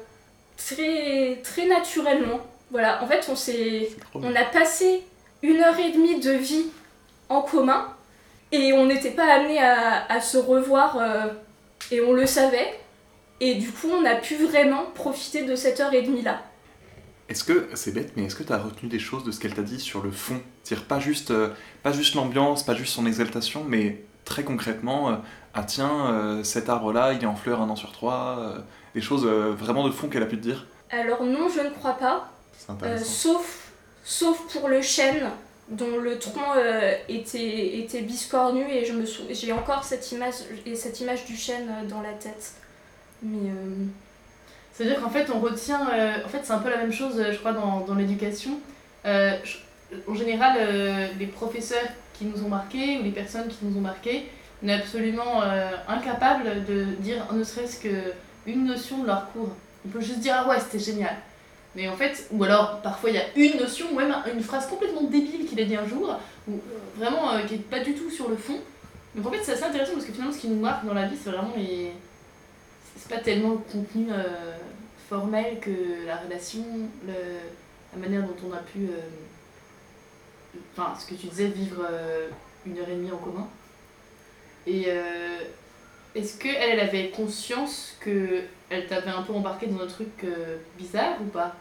très, 0.58 1.39
très 1.44 1.66
naturellement. 1.66 2.42
Voilà, 2.72 3.02
en 3.04 3.08
fait, 3.08 3.26
on 3.30 3.36
s'est. 3.36 3.89
On 4.16 4.36
a 4.36 4.44
passé 4.44 5.04
une 5.42 5.62
heure 5.62 5.80
et 5.80 5.92
demie 5.92 6.20
de 6.20 6.32
vie 6.32 6.66
en 7.30 7.42
commun 7.42 7.88
et 8.52 8.74
on 8.74 8.86
n'était 8.86 9.12
pas 9.12 9.26
amené 9.26 9.60
à, 9.60 10.06
à 10.10 10.22
se 10.22 10.38
revoir 10.38 10.98
euh, 10.98 11.28
et 11.92 12.02
on 12.02 12.13
le 12.13 12.26
savait. 12.26 12.74
Et 13.39 13.56
du 13.56 13.72
coup, 13.72 13.89
on 13.92 14.06
a 14.06 14.16
pu 14.16 14.36
vraiment 14.36 14.84
profiter 14.94 15.44
de 15.44 15.56
cette 15.56 15.80
heure 15.80 15.94
et 15.94 16.02
demie 16.02 16.22
là. 16.22 16.42
Est-ce 17.34 17.46
que, 17.46 17.67
c'est 17.74 17.93
bête, 17.96 18.12
mais 18.15 18.26
est-ce 18.26 18.36
que 18.36 18.43
tu 18.43 18.54
as 18.54 18.60
retenu 18.60 18.88
des 18.88 19.00
choses 19.00 19.24
de 19.24 19.32
ce 19.32 19.39
qu'elle 19.39 19.56
t'a 19.56 19.63
dit 19.63 19.80
sur 19.80 20.04
le 20.04 20.12
fond? 20.12 20.39
C'est-à-dire 20.62 20.86
pas 20.86 21.00
juste, 21.00 21.32
euh, 21.32 21.50
pas 21.82 21.91
juste 21.91 22.13
l'ambiance, 22.13 22.62
pas 22.63 22.76
juste 22.76 22.93
son 22.93 23.08
exaltation, 23.08 23.65
mais 23.67 24.04
très 24.24 24.43
concrètement, 24.43 25.10
euh, 25.10 25.15
ah 25.56 25.63
tiens, 25.63 26.13
euh, 26.13 26.43
cet 26.43 26.69
arbre-là, 26.69 27.13
il 27.13 27.24
est 27.24 27.26
en 27.26 27.36
fleurs 27.36 27.60
un 27.60 27.69
an 27.72 27.76
sur 27.76 27.91
trois, 27.91 28.54
des 28.93 29.02
choses 29.02 29.26
vraiment 29.26 29.84
de 29.88 29.91
fond 29.91 30.10
qu'elle 30.10 30.22
a 30.22 30.28
pu 30.28 30.38
te 30.38 30.43
dire? 30.43 30.67
Alors 30.91 31.24
non, 31.24 31.50
je 31.50 31.62
ne 31.62 31.72
crois 31.72 31.93
pas, 31.93 32.32
sauf, 33.04 33.72
sauf 34.04 34.54
pour 34.54 34.69
le 34.69 34.84
chêne 34.84 35.32
dont 35.69 35.98
le 35.98 36.19
tronc 36.19 36.54
était, 37.10 37.80
était 37.80 38.04
biscornu 38.04 38.63
et 38.69 38.86
je 38.86 38.93
me 38.93 39.06
j'ai 39.32 39.54
encore 39.54 39.84
cette 39.84 40.12
image, 40.12 40.36
et 40.67 40.76
cette 40.76 41.00
image 41.00 41.26
du 41.26 41.36
chêne 41.36 41.67
dans 41.89 42.04
la 42.04 42.13
tête. 42.13 42.54
Mais 43.24 43.50
euh, 43.50 43.86
C'est-à-dire 44.74 45.00
qu'en 45.02 45.10
fait, 45.10 45.28
on 45.34 45.40
retient. 45.40 45.88
euh, 45.94 46.26
en 46.26 46.28
fait, 46.28 46.42
c'est 46.44 46.52
un 46.54 46.60
peu 46.60 46.70
la 46.70 46.78
même 46.78 46.92
chose, 46.92 47.20
euh, 47.20 47.32
je 47.32 47.38
crois, 47.38 47.54
dans, 47.54 47.82
dans 47.82 47.96
l'éducation. 47.96 48.60
Euh, 49.06 49.38
en 50.08 50.16
général, 50.16 50.58
les 51.20 51.28
professeurs 51.28 51.88
qui 52.14 52.26
nous 52.26 52.44
ont 52.44 52.50
marqués 52.50 52.98
ou 53.00 53.04
les 53.04 53.12
personnes 53.12 53.48
qui 53.48 53.58
nous 53.62 53.78
ont 53.78 53.82
marqués, 53.82 54.28
on 54.64 54.68
est 54.68 54.74
absolument 54.74 55.44
incapable 55.88 56.66
de 56.68 56.86
dire 57.00 57.32
ne 57.32 57.44
serait-ce 57.44 57.80
qu'une 57.80 58.66
notion 58.66 59.04
de 59.04 59.08
leur 59.08 59.32
cours. 59.32 59.50
On 59.86 59.90
peut 59.90 60.02
juste 60.02 60.20
dire 60.20 60.34
ah 60.36 60.50
ouais, 60.50 60.60
c'était 60.60 60.84
génial. 60.84 61.16
Mais 61.76 61.88
en 61.90 61.96
fait, 61.96 62.28
ou 62.32 62.44
alors 62.44 62.82
parfois 62.82 63.12
il 63.12 63.18
y 63.18 63.20
a 63.20 63.26
une 63.36 63.60
notion, 63.60 63.86
ou 63.92 63.96
même 63.96 64.16
une 64.34 64.42
phrase 64.42 64.66
complètement 64.66 65.04
débile 65.04 65.46
qu'il 65.46 65.60
a 65.62 65.66
dit 65.66 65.76
un 65.76 65.88
jour, 65.88 66.18
ou 66.50 66.60
vraiment 66.98 67.38
qui 67.48 67.56
est 67.56 67.58
pas 67.58 67.82
du 67.82 67.94
tout 67.94 68.10
sur 68.10 68.30
le 68.30 68.36
fond. 68.36 68.58
Donc 69.14 69.28
en 69.28 69.32
fait, 69.32 69.44
c'est 69.44 69.52
assez 69.52 69.66
intéressant 69.66 69.94
parce 69.94 70.06
que 70.06 70.12
finalement, 70.14 70.34
ce 70.34 70.40
qui 70.40 70.48
nous 70.48 70.60
marque 70.60 70.86
dans 70.88 70.96
la 70.96 71.06
vie, 71.06 71.18
c'est 71.24 71.30
vraiment 71.30 71.54
les. 71.56 71.92
C'est 72.95 73.10
pas 73.10 73.21
tellement 73.21 73.51
le 73.51 73.58
contenu 73.58 74.08
euh, 74.12 74.56
formel 75.10 75.60
que 75.60 76.06
la 76.06 76.17
relation, 76.17 76.63
le, 77.06 77.13
la 77.93 77.99
manière 77.99 78.23
dont 78.23 78.36
on 78.49 78.53
a 78.53 78.60
pu. 78.60 78.79
euh, 78.86 78.99
Enfin, 80.77 80.93
ce 80.99 81.08
que 81.08 81.15
tu 81.15 81.27
disais, 81.27 81.47
vivre 81.47 81.82
euh, 81.89 82.29
une 82.65 82.77
heure 82.77 82.88
et 82.88 82.95
demie 82.95 83.12
en 83.12 83.17
commun. 83.17 83.47
Et 84.67 84.88
est-ce 86.15 86.38
qu'elle, 86.38 86.56
elle 86.56 86.79
avait 86.79 87.10
conscience 87.10 87.97
que 87.99 88.41
elle 88.69 88.88
t'avait 88.88 89.10
un 89.10 89.23
peu 89.23 89.34
embarqué 89.34 89.65
dans 89.67 89.82
un 89.84 89.88
truc 89.88 90.08
bizarre 90.77 91.17
ou 91.21 91.25
pas? 91.25 91.56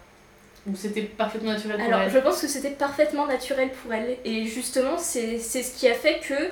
Ou 0.69 0.77
c'était 0.77 1.03
parfaitement 1.03 1.51
naturel 1.53 1.79
pour 1.79 1.87
Alors, 1.87 2.01
elle? 2.03 2.11
je 2.13 2.19
pense 2.19 2.41
que 2.41 2.47
c'était 2.47 2.71
parfaitement 2.71 3.27
naturel 3.27 3.71
pour 3.73 3.93
elle. 3.93 4.19
Et 4.25 4.45
justement, 4.45 4.99
c'est 4.99 5.39
ce 5.41 5.77
qui 5.77 5.89
a 5.89 5.95
fait 5.95 6.21
que, 6.21 6.51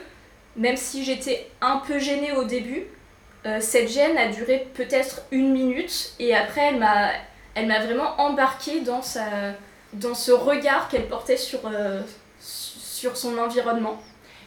même 0.56 0.76
si 0.76 1.04
j'étais 1.04 1.46
un 1.60 1.76
peu 1.86 1.98
gênée 2.00 2.32
au 2.32 2.42
début, 2.44 2.84
euh, 3.46 3.58
cette 3.60 3.88
gêne 3.90 4.16
a 4.18 4.28
duré 4.28 4.66
peut-être 4.74 5.22
une 5.30 5.52
minute. 5.52 6.12
Et 6.18 6.34
après, 6.34 6.62
elle 6.68 6.78
m'a 6.78 7.10
elle 7.54 7.66
m'a 7.66 7.80
vraiment 7.84 8.14
embarquée 8.20 8.80
dans, 8.80 9.02
sa, 9.02 9.24
dans 9.92 10.14
ce 10.14 10.30
regard 10.30 10.88
qu'elle 10.88 11.08
portait 11.08 11.36
sur, 11.36 11.60
euh, 11.66 12.00
sur 12.38 13.16
son 13.16 13.36
environnement. 13.38 14.00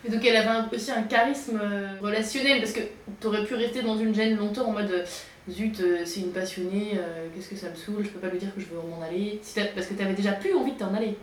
Et 0.06 0.10
donc 0.10 0.26
elle 0.26 0.36
avait 0.38 0.48
un- 0.50 0.70
aussi 0.74 0.92
un 0.92 1.04
charisme 1.04 1.60
euh, 1.62 1.88
relationnel 2.02 2.60
parce 2.60 2.72
que 2.74 2.82
t'aurais 3.20 3.44
pu 3.46 3.56
rester 3.56 3.82
dans 3.82 3.98
une 3.98 4.14
gêne 4.16 4.38
longtemps 4.38 4.68
en 4.68 4.72
mode 4.72 5.06
zut 5.50 5.82
c'est 6.06 6.22
une 6.22 6.32
passionnée, 6.32 6.94
euh, 6.98 7.28
qu'est-ce 7.36 7.50
que 7.50 7.56
ça 7.58 7.70
me 7.70 7.76
saoule, 7.76 8.04
je 8.06 8.10
peux 8.10 8.20
pas 8.20 8.28
lui 8.28 8.40
dire 8.40 8.54
que 8.56 8.62
je 8.62 8.66
veux 8.68 8.78
m'en 8.78 9.02
aller, 9.06 9.40
Si 9.44 9.60
parce 9.76 9.88
que 9.88 9.94
t'avais 9.94 10.14
déjà 10.14 10.32
plus 10.32 10.54
envie 10.54 10.72
de 10.74 10.78
t'en 10.78 10.94
aller. 10.94 11.18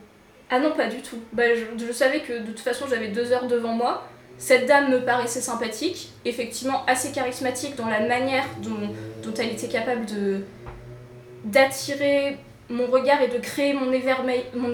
Ah 0.50 0.58
non, 0.58 0.72
pas 0.72 0.88
du 0.88 1.00
tout. 1.00 1.18
Bah, 1.32 1.44
je, 1.54 1.86
je 1.86 1.92
savais 1.92 2.20
que 2.20 2.40
de 2.40 2.46
toute 2.48 2.60
façon, 2.60 2.86
j'avais 2.88 3.08
deux 3.08 3.32
heures 3.32 3.46
devant 3.46 3.72
moi. 3.72 4.06
Cette 4.40 4.66
dame 4.66 4.90
me 4.90 5.04
paraissait 5.04 5.42
sympathique, 5.42 6.08
effectivement 6.24 6.82
assez 6.86 7.12
charismatique 7.12 7.76
dans 7.76 7.86
la 7.86 8.00
manière 8.00 8.46
dont, 8.62 8.88
dont 9.22 9.34
elle 9.38 9.50
était 9.50 9.68
capable 9.68 10.06
de 10.06 10.40
d'attirer 11.44 12.38
mon 12.70 12.86
regard 12.86 13.20
et 13.22 13.28
de 13.28 13.38
créer 13.38 13.74
mon, 13.74 13.92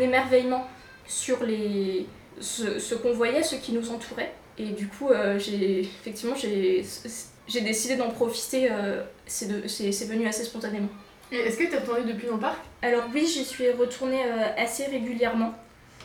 émerveillement 0.00 0.66
sur 1.06 1.42
les, 1.42 2.06
ce, 2.40 2.78
ce 2.78 2.94
qu'on 2.94 3.12
voyait, 3.12 3.42
ce 3.42 3.56
qui 3.56 3.72
nous 3.72 3.90
entourait. 3.90 4.32
Et 4.56 4.66
du 4.66 4.86
coup, 4.86 5.10
euh, 5.10 5.38
j'ai 5.38 5.80
effectivement, 5.80 6.36
j'ai 6.36 7.60
décidé 7.60 7.96
d'en 7.96 8.10
profiter. 8.10 8.68
euh, 8.70 9.02
c'est 9.26 10.06
venu 10.06 10.28
assez 10.28 10.44
spontanément. 10.44 10.88
Est-ce 11.32 11.56
que 11.56 11.64
t'es 11.64 11.78
retourné 11.78 12.04
depuis 12.04 12.28
dans 12.28 12.34
le 12.34 12.40
parc 12.40 12.58
Alors 12.82 13.04
oui, 13.12 13.26
j'y 13.26 13.44
suis 13.44 13.68
retournée 13.72 14.22
euh, 14.24 14.62
assez 14.62 14.84
régulièrement. 14.86 15.54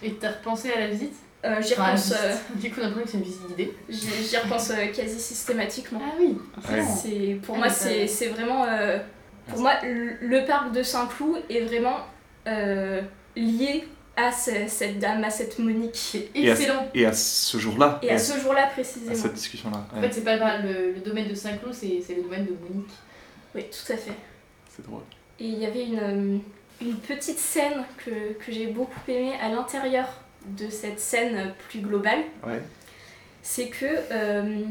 et 0.02 0.14
t'as 0.14 0.32
repensé 0.32 0.72
à 0.74 0.80
la 0.80 0.88
visite? 0.88 1.14
Euh, 1.44 1.60
J'y 1.62 1.74
repense, 1.74 2.12
euh. 2.12 2.36
Du 2.56 2.70
coup 2.72 2.82
c'est 3.06 3.18
une 3.18 3.24
visite 3.24 3.48
guidée. 3.48 3.74
J'y 3.90 4.38
repense 4.38 4.70
euh, 4.72 4.88
quasi 4.94 5.20
systématiquement. 5.20 6.02
Ah 6.04 6.16
oui. 6.20 6.38
C'est 7.02 7.40
pour 7.44 7.56
Ah, 7.56 7.60
moi 7.60 7.70
ça- 7.70 7.86
c'est 7.90 8.06
c'est 8.08 8.28
vraiment 8.28 8.64
euh, 8.66 9.00
pour 9.48 9.60
moi 9.60 9.74
le, 9.84 10.46
parc 10.46 10.72
de 10.72 10.84
Saint-Cloud 10.84 11.42
est 11.50 11.62
vraiment 11.62 11.98
euh, 12.48 13.02
lié 13.36 13.88
à 14.16 14.32
ce- 14.32 14.68
cette 14.68 15.00
dame, 15.00 15.24
à 15.24 15.30
cette 15.32 15.58
Monique 15.58 15.96
c'est 15.96 16.30
excellent. 16.36 16.88
et 16.94 17.06
à 17.08 17.14
ce 17.14 17.58
jour-là, 17.58 17.98
et 18.04 18.12
à 18.12 18.18
ce 18.20 18.38
jour-là 18.40 18.68
précisément. 18.68 19.12
à 19.12 19.16
cette 19.16 19.34
discussion-là. 19.34 19.86
En 19.94 19.96
ouais, 20.00 20.08
fait 20.10 20.14
c'est 20.16 20.24
pas 20.24 20.38
grave, 20.38 20.62
le, 20.64 20.92
le 20.94 21.00
domaine 21.00 21.28
de 21.28 21.34
Saint-Cloud 21.34 21.74
c'est 21.74 22.04
c'est 22.06 22.16
le 22.16 22.24
domaine 22.24 22.46
de 22.46 22.52
Monique. 22.52 22.92
Oui, 23.56 23.64
tout 23.72 23.92
à 23.94 23.98
fait. 23.98 24.12
c'est 24.70 24.86
drôle. 24.86 25.02
Et 25.40 25.46
il 25.46 25.58
y 25.60 25.66
avait 25.66 25.86
une, 25.86 26.00
euh, 26.00 26.38
une 26.82 26.98
petite 26.98 27.40
scène 27.40 27.84
que, 28.06 28.34
que 28.34 28.52
j'ai 28.52 28.68
beaucoup 28.68 29.00
aimée 29.08 29.34
à 29.42 29.50
l'intérieur 29.50 30.06
de 30.46 30.70
cette 30.70 31.00
scène 31.00 31.54
plus 31.70 31.80
globale. 31.80 32.24
Ouais. 32.46 32.62
c'est 33.42 33.70
que 33.70 33.86
euh, 34.12 34.64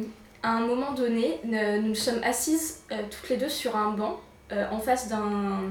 à 0.42 0.52
un 0.56 0.60
moment 0.60 0.92
donné, 0.92 1.40
nous 1.44 1.94
sommes 1.94 2.22
assises 2.22 2.82
euh, 2.92 3.02
toutes 3.10 3.28
les 3.28 3.36
deux 3.36 3.48
sur 3.48 3.76
un 3.76 3.90
banc 3.90 4.20
euh, 4.52 4.66
en 4.70 4.78
face 4.78 5.08
d'un 5.08 5.68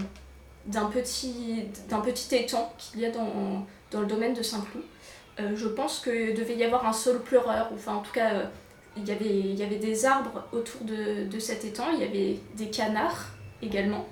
d'un 0.66 0.86
petit, 0.86 1.64
d'un 1.90 2.02
petit 2.02 2.36
étang 2.36 2.72
qu'il 2.78 3.00
y 3.00 3.06
a 3.06 3.10
dans, 3.10 3.66
dans 3.90 4.02
le 4.02 4.06
domaine 4.06 4.34
de 4.36 4.44
Saint-Cloud. 4.44 4.84
Je 5.56 5.68
pense 5.68 6.02
qu'il 6.02 6.36
devait 6.36 6.56
y 6.56 6.64
avoir 6.66 6.86
un 6.86 6.94
sol 6.94 7.24
pleureur, 7.24 7.70
enfin 7.74 7.96
en 7.96 8.02
tout 8.02 8.12
cas 8.12 8.52
il, 8.98 9.08
y 9.08 9.12
avait, 9.12 9.40
il 9.40 9.56
y 9.56 9.64
avait 9.64 9.78
des 9.78 10.06
arbres 10.06 10.44
autour 10.52 10.82
de, 10.82 11.26
de 11.26 11.40
cet 11.40 11.64
étang, 11.64 11.86
il 11.94 12.02
y 12.02 12.04
avait 12.04 12.40
des 12.56 12.70
canards 12.70 13.30
également, 13.62 14.06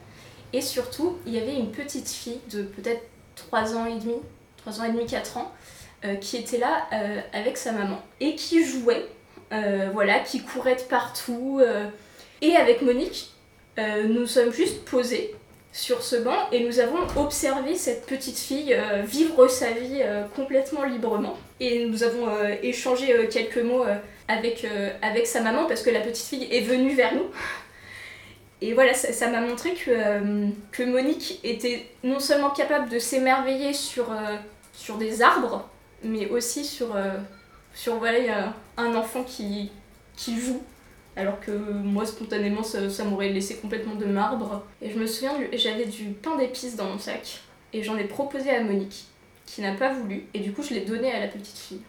et 0.54 0.62
surtout 0.62 1.18
il 1.26 1.34
y 1.34 1.38
avait 1.38 1.56
une 1.56 1.72
petite 1.72 2.10
fille 2.10 2.40
de 2.50 2.64
peut-être 2.64 3.04
3 3.36 3.76
ans 3.76 3.86
et 3.86 4.00
demi, 4.00 4.16
3 4.58 4.82
ans 4.82 4.84
et 4.86 4.92
demi, 4.92 5.06
4 5.06 5.38
ans, 5.38 5.52
qui 6.22 6.38
était 6.38 6.58
là 6.58 6.88
euh, 6.94 7.20
avec 7.34 7.58
sa 7.58 7.72
maman 7.72 8.02
et 8.20 8.36
qui 8.36 8.64
jouait, 8.64 9.06
euh, 9.52 9.90
voilà, 9.94 10.20
qui 10.20 10.42
courait 10.44 10.76
de 10.76 10.82
partout. 10.82 11.60
euh. 11.62 11.86
et 12.42 12.56
avec 12.56 12.82
Monique, 12.82 13.32
euh, 13.80 14.04
nous 14.04 14.28
sommes 14.28 14.52
juste 14.52 14.86
posés 14.86 15.34
sur 15.74 16.02
ce 16.02 16.16
banc 16.16 16.50
et 16.52 16.64
nous 16.64 16.80
avons 16.80 17.00
observé 17.18 17.76
cette 17.76 18.06
petite 18.08 18.40
fille 18.40 18.74
euh, 18.74 19.04
vivre 19.04 19.48
sa 19.48 19.72
vie 19.72 20.02
euh, 20.02 20.24
complètement 20.36 20.84
librement. 20.84 21.38
Et 21.60 21.86
nous 21.86 22.04
avons 22.04 22.28
euh, 22.28 22.56
échangé 22.64 23.14
euh, 23.14 23.28
quelques 23.28 23.58
mots 23.60 23.84
euh, 23.84 23.96
avec, 24.28 24.66
euh, 24.66 24.90
avec 25.02 25.28
sa 25.28 25.42
maman 25.42 25.66
parce 25.68 25.84
que 25.84 25.92
la 25.92 26.00
petite 26.00 26.26
fille 26.26 26.48
est 26.52 26.62
venue 26.62 26.96
vers 26.96 27.14
nous. 27.14 27.26
Et 28.62 28.74
voilà, 28.74 28.96
ça 28.96 29.30
m'a 29.30 29.40
montré 29.40 29.74
que, 29.74 29.92
euh, 29.92 30.48
que 30.72 30.82
Monique 30.82 31.40
était 31.44 31.86
non 32.04 32.20
seulement 32.20 32.50
capable 32.50 32.90
de 32.90 32.98
s'émerveiller 32.98 33.72
sur, 33.74 34.12
euh, 34.12 34.36
sur 34.74 34.98
des 34.98 35.22
arbres, 35.22 35.70
mais 36.04 36.30
aussi 36.30 36.64
sur, 36.66 36.96
euh, 36.96 37.18
sur 37.74 37.98
voilà, 37.98 38.18
il 38.20 38.26
y 38.26 38.30
a 38.30 38.54
un 38.78 38.96
enfant 38.96 39.24
qui, 39.24 39.72
qui 40.16 40.40
joue. 40.40 40.62
Alors 41.16 41.40
que 41.40 41.52
moi, 41.52 42.06
spontanément, 42.06 42.62
ça, 42.62 42.90
ça 42.92 43.04
m'aurait 43.04 43.30
laissé 43.30 43.56
complètement 43.58 43.96
de 43.96 44.06
marbre. 44.06 44.64
Et 44.82 44.92
je 44.92 45.00
me 45.00 45.08
souviens, 45.08 45.34
j'avais 45.54 45.86
du 45.86 46.10
pain 46.10 46.36
d'épices 46.38 46.76
dans 46.76 46.86
mon 46.86 47.00
sac. 47.00 47.40
Et 47.74 47.82
j'en 47.82 47.98
ai 47.98 48.04
proposé 48.04 48.52
à 48.52 48.62
Monique, 48.64 49.06
qui 49.46 49.62
n'a 49.62 49.74
pas 49.74 49.92
voulu. 49.94 50.26
Et 50.36 50.40
du 50.40 50.54
coup, 50.54 50.62
je 50.62 50.76
l'ai 50.76 50.82
donné 50.82 51.12
à 51.12 51.20
la 51.20 51.28
petite 51.28 51.58
fille. 51.58 51.82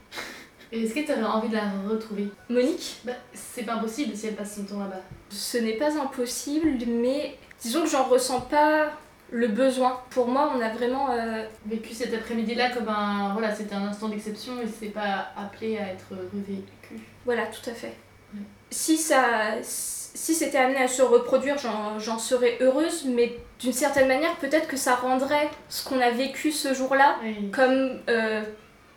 Et 0.72 0.82
est-ce 0.82 0.94
que 0.94 1.00
tu 1.00 1.12
aurais 1.12 1.22
envie 1.24 1.48
de 1.50 1.54
la 1.54 1.70
retrouver? 1.88 2.28
Monique, 2.48 3.00
Bah, 3.04 3.12
c'est 3.34 3.64
pas 3.64 3.74
impossible 3.74 4.16
si 4.16 4.26
elle 4.28 4.34
passe 4.34 4.56
son 4.56 4.64
temps 4.64 4.78
là-bas. 4.80 5.00
ce 5.30 5.58
n'est 5.58 5.76
pas 5.76 5.98
impossible, 6.00 6.68
mais 6.86 7.36
disons 7.60 7.82
que 7.82 7.88
j'en 7.90 8.04
ressens 8.04 8.40
pas 8.42 8.90
le 9.30 9.48
besoin. 9.48 10.00
Pour 10.10 10.28
moi, 10.28 10.52
on 10.56 10.60
a 10.60 10.68
vraiment... 10.70 11.10
euh, 11.10 11.44
Vécu 11.66 11.92
cet 11.94 12.14
après-midi-là 12.14 12.70
comme 12.70 12.88
un. 12.88 13.32
Voilà, 13.32 13.54
c'était 13.54 13.74
un 13.74 13.86
instant 13.86 14.08
d'exception 14.08 14.54
et 14.62 14.66
c'est 14.66 14.86
pas 14.88 15.28
appelé 15.36 15.78
à 15.78 15.88
être 15.92 16.06
revécu. 16.10 17.02
Voilà, 17.24 17.46
tout 17.46 17.68
à 17.68 17.74
fait. 17.74 17.94
Ouais. 18.34 18.40
Si 18.70 18.96
ça, 18.96 19.22
si 19.62 20.34
c'était 20.34 20.58
amené 20.58 20.82
à 20.82 20.88
se 20.88 21.02
reproduire, 21.02 21.58
j'en, 21.58 21.98
j'en 21.98 22.18
serais 22.18 22.56
heureuse, 22.60 23.04
mais 23.06 23.36
d'une 23.60 23.72
certaine 23.72 24.08
manière, 24.08 24.34
peut-être 24.36 24.66
que 24.68 24.76
ça 24.76 24.94
rendrait 24.94 25.48
ce 25.68 25.86
qu'on 25.88 26.00
a 26.00 26.10
vécu 26.10 26.52
ce 26.52 26.72
jour-là 26.74 27.16
Oui. 27.22 27.50
comme 27.50 28.00
euh, 28.08 28.42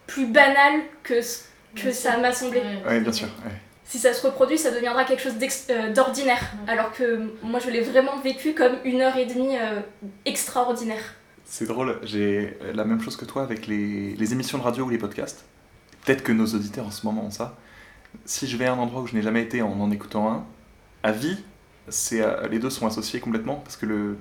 plus 0.07 0.25
banal 0.27 0.81
que 1.03 1.21
ce 1.21 1.43
que 1.75 1.83
Bien 1.83 1.91
ça 1.93 2.17
m'a 2.17 2.31
semblé. 2.33 2.61
Ouais, 2.85 2.99
bien 2.99 3.13
sûr. 3.13 3.27
ouais. 3.45 3.51
Si 3.91 3.99
ça 3.99 4.13
se 4.13 4.25
reproduit, 4.25 4.57
ça 4.57 4.71
deviendra 4.71 5.03
quelque 5.03 5.21
chose 5.21 5.33
euh, 5.69 5.91
d'ordinaire, 5.91 6.39
Ouais. 6.65 6.71
alors 6.71 6.93
que 6.93 7.29
moi, 7.43 7.59
je 7.59 7.69
l'ai 7.69 7.81
vraiment 7.81 8.17
vécu 8.21 8.53
comme 8.53 8.77
une 8.85 9.01
heure 9.01 9.17
et 9.17 9.25
demie 9.25 9.57
euh, 9.57 9.81
extraordinaire. 10.23 11.15
C'est 11.43 11.65
drôle, 11.67 11.99
j'ai 12.03 12.57
la 12.73 12.85
même 12.85 13.01
chose 13.01 13.17
que 13.17 13.25
toi 13.25 13.43
avec 13.43 13.67
les, 13.67 14.15
les 14.15 14.31
émissions 14.31 14.57
de 14.57 14.63
radio 14.63 14.85
ou 14.85 14.89
les 14.89 14.97
podcasts. 14.97 15.43
Peut-être 16.05 16.23
que 16.23 16.31
nos 16.31 16.45
auditeurs 16.45 16.85
en 16.87 16.91
ce 16.91 17.05
moment 17.05 17.25
ont 17.25 17.31
ça. 17.31 17.57
Si 18.23 18.47
je 18.47 18.55
vais 18.55 18.65
à 18.65 18.71
un 18.71 18.77
endroit 18.77 19.01
où 19.01 19.07
je 19.07 19.13
n'ai 19.13 19.21
jamais 19.21 19.41
été 19.41 19.61
en 19.61 19.71
en 19.77 19.91
écoutant 19.91 20.31
un, 20.31 20.45
à 21.03 21.11
vie, 21.11 21.37
c'est, 21.89 22.21
euh, 22.21 22.47
les 22.47 22.59
deux 22.59 22.69
sont 22.69 22.87
associés 22.87 23.19
complètement 23.19 23.55
parce 23.55 23.75
que 23.75 23.85
le, 23.85 24.15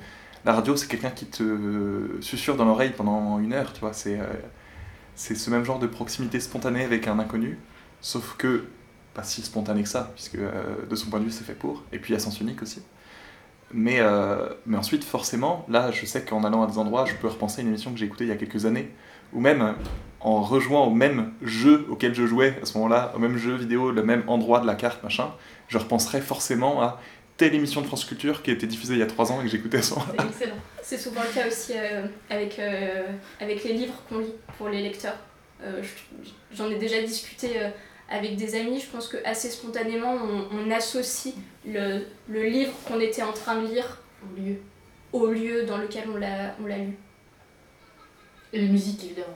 la 0.45 0.53
radio 0.53 0.75
c'est 0.75 0.89
quelqu'un 0.89 1.11
qui 1.11 1.27
te 1.27 2.19
susurre 2.21 2.57
dans 2.57 2.65
l'oreille 2.65 2.93
pendant 2.97 3.39
une 3.39 3.53
heure, 3.53 3.73
tu 3.73 3.79
vois. 3.83 3.93
C'est, 3.93 4.19
euh, 4.19 4.25
c'est 5.15 5.37
ce 5.37 5.49
même 5.51 5.65
genre 5.65 5.79
de 5.79 5.87
proximité 5.87 6.41
spontanée 6.41 6.83
avec 6.83 7.07
un 7.07 7.21
inconnu, 7.21 7.57
sauf 8.01 8.35
que 8.37 8.65
pas 9.15 9.23
si 9.23 9.43
spontané 9.43 9.83
que 9.83 9.89
ça, 9.89 10.11
puisque 10.15 10.37
euh, 10.37 10.87
de 10.89 10.95
son 10.95 11.11
point 11.11 11.19
de 11.21 11.25
vue 11.25 11.31
c'est 11.31 11.45
fait 11.45 11.55
pour, 11.55 11.85
et 11.93 11.99
puis 11.99 12.15
à 12.15 12.19
sens 12.19 12.41
unique 12.41 12.63
aussi. 12.63 12.83
Mais, 13.73 14.01
euh, 14.01 14.49
mais 14.67 14.77
ensuite, 14.77 15.05
forcément, 15.05 15.65
là, 15.69 15.93
je 15.93 16.05
sais 16.05 16.25
qu'en 16.25 16.43
allant 16.43 16.63
à 16.65 16.67
des 16.67 16.79
endroits, 16.79 17.05
je 17.07 17.15
peux 17.15 17.29
repenser 17.29 17.61
à 17.61 17.63
une 17.63 17.69
émission 17.69 17.93
que 17.93 17.99
j'ai 17.99 18.07
écoutée 18.07 18.25
il 18.25 18.31
y 18.31 18.33
a 18.33 18.37
quelques 18.37 18.67
années, 18.67 18.91
ou 19.33 19.41
même 19.41 19.75
en 20.21 20.43
rejoignant 20.43 20.87
au 20.87 20.91
même 20.95 21.33
jeu 21.43 21.87
auquel 21.89 22.13
je 22.15 22.27
jouais 22.27 22.59
à 22.61 22.67
ce 22.67 22.75
moment-là, 22.79 23.13
au 23.15 23.19
même 23.21 23.37
jeu 23.39 23.55
vidéo, 23.55 23.93
le 23.93 24.03
même 24.03 24.25
endroit 24.27 24.59
de 24.61 24.67
la 24.67 24.75
carte, 24.75 25.03
machin, 25.05 25.31
je 25.69 25.79
repenserai 25.79 26.21
forcément 26.21 26.83
à 26.83 27.01
telle 27.37 27.55
émission 27.55 27.81
de 27.81 27.87
France 27.87 28.05
Culture 28.05 28.43
qui 28.43 28.51
a 28.51 28.55
été 28.55 28.67
diffusée 28.67 28.95
il 28.95 29.01
y 29.01 29.03
a 29.03 29.07
trois 29.07 29.31
ans 29.33 29.41
et 29.41 29.45
que 29.45 29.51
j'écoutais 29.51 29.79
à 29.79 29.83
ce 29.83 29.95
moment 29.95 30.07
C'est 30.19 30.27
excellent. 30.27 30.57
C'est 30.83 30.99
souvent 30.99 31.21
le 31.23 31.33
cas 31.33 31.47
aussi 31.47 31.73
euh, 31.77 32.07
avec, 32.29 32.57
les 33.65 33.73
livres 33.73 33.95
qu'on 34.09 34.19
lit 34.19 34.35
pour 34.59 34.69
les 34.69 34.83
lecteurs. 34.83 35.17
Je- 35.63 36.27
J'en 36.57 36.69
ai 36.69 36.75
déjà 36.77 37.01
discuté 37.01 37.51
avec 38.11 38.37
des 38.37 38.55
amis, 38.55 38.81
je 38.81 38.87
pense 38.91 39.09
que 39.09 39.17
assez 39.25 39.49
spontanément 39.51 40.15
on, 40.15 40.49
on 40.53 40.71
associe 40.71 41.35
le, 41.67 42.05
le 42.29 42.45
livre 42.45 42.73
qu'on 42.87 43.01
était 43.01 43.23
en 43.23 43.33
train 43.33 43.63
de 43.63 43.67
lire 43.69 43.99
Au 44.23 44.37
lieu. 44.41 44.57
au 45.13 45.27
lieu 45.29 45.65
dans 45.65 45.79
lequel 45.79 46.05
on 46.13 46.17
l'a 46.17 46.55
on 46.63 46.67
l'a 46.67 46.79
lu. 46.79 46.97
Et 48.53 48.61
la 48.63 48.69
musique, 48.73 49.05
évidemment. 49.05 49.29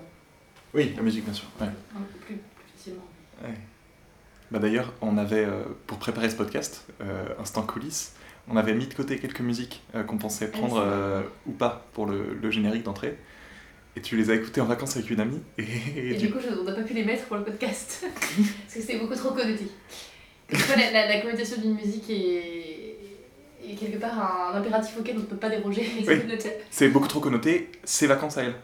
Oui, 0.74 0.92
la 0.96 1.02
musique, 1.02 1.24
bien 1.24 1.32
sûr. 1.34 1.46
ouais. 1.60 1.68
Un 1.68 2.00
peu 2.00 2.18
plus, 2.26 2.34
plus 2.34 2.64
facilement. 2.76 3.04
Ouais. 3.44 3.54
Bah 4.50 4.58
D'ailleurs, 4.58 4.92
on 5.00 5.16
avait, 5.18 5.44
euh, 5.44 5.62
pour 5.87 5.98
préparer 5.98 6.28
ce 6.28 6.34
podcast, 6.37 6.84
euh, 7.00 7.26
Instant 7.40 7.62
Coulisses, 7.62 8.14
on 8.48 8.56
avait 8.56 8.74
mis 8.74 8.87
de 8.88 8.94
côté 8.94 9.18
quelques 9.18 9.40
musiques 9.40 9.82
euh, 9.94 10.02
qu'on 10.02 10.18
pensait 10.18 10.50
prendre 10.50 10.78
euh, 10.84 11.22
ou 11.46 11.52
pas 11.52 11.87
pour 11.92 12.06
le, 12.06 12.34
le 12.34 12.50
générique 12.50 12.82
d'entrée. 12.82 13.16
Et 13.96 14.00
tu 14.00 14.16
les 14.16 14.30
as 14.30 14.35
écoutées 14.35 14.61
en 14.61 14.64
vacances 14.66 14.96
avec 14.96 15.09
une 15.11 15.20
amie. 15.20 15.40
Et, 15.59 15.62
et 15.62 16.11
Et 16.11 16.14
du 16.14 16.26
du 16.26 16.33
coup, 16.33 16.38
on 16.61 16.64
n'a 16.64 16.72
pas 16.72 16.83
pu 16.83 16.94
les 16.94 17.04
mettre 17.04 17.24
pour 17.24 17.37
le 17.37 17.44
podcast. 17.44 18.04
parce 18.37 18.74
que 18.74 18.80
c'est 18.83 18.96
beaucoup 18.98 19.14
trop 19.14 19.30
connoté. 19.30 19.68
La, 20.50 20.90
la, 20.90 21.07
la 21.09 21.20
connotation 21.20 21.61
d'une 21.61 21.74
musique 21.74 22.09
est, 22.11 22.96
est 23.70 23.74
quelque 23.78 23.98
part 23.98 24.52
un 24.52 24.59
impératif 24.59 24.98
auquel 24.98 25.16
on 25.16 25.20
ne 25.20 25.24
peut 25.24 25.37
pas 25.37 25.48
déroger. 25.48 25.87
Oui. 26.07 26.20
C'est 26.70 26.88
beaucoup 26.88 27.09
trop 27.09 27.20
connoté, 27.20 27.70
c'est 27.85 28.07
vacances 28.07 28.37
à 28.37 28.42
elle. 28.44 28.54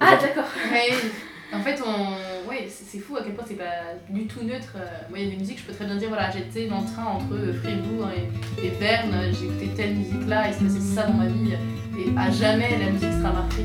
Ah 0.00 0.18
d'accord. 0.20 0.44
Ouais. 0.70 0.90
En 1.52 1.60
fait, 1.62 1.80
on... 1.84 2.48
ouais, 2.48 2.68
c'est 2.68 2.98
fou 2.98 3.16
à 3.16 3.22
quel 3.24 3.34
point 3.34 3.44
c'est 3.48 3.54
pas 3.56 3.94
du 4.08 4.26
tout 4.26 4.44
neutre. 4.44 4.74
Euh, 4.76 4.86
Moi, 5.08 5.18
il 5.18 5.24
y 5.24 5.26
a 5.28 5.30
des 5.30 5.36
musiques, 5.36 5.58
je 5.58 5.64
peux 5.64 5.72
très 5.72 5.84
bien 5.86 5.96
dire 5.96 6.08
voilà, 6.08 6.30
j'étais 6.30 6.66
dans 6.68 6.80
le 6.80 6.86
train 6.86 7.04
entre 7.06 7.36
Fribourg 7.60 8.08
et, 8.10 8.66
et 8.66 8.70
Berne, 8.78 9.32
j'ai 9.32 9.46
écouté 9.46 9.70
telle 9.76 9.94
musique-là, 9.94 10.48
il 10.48 10.54
se 10.54 10.60
passait 10.60 10.94
ça 10.94 11.06
dans 11.08 11.14
ma 11.14 11.26
vie, 11.26 11.54
et 11.98 12.16
à 12.16 12.30
jamais 12.30 12.78
la 12.78 12.90
musique 12.90 13.10
sera 13.10 13.32
marquée. 13.32 13.64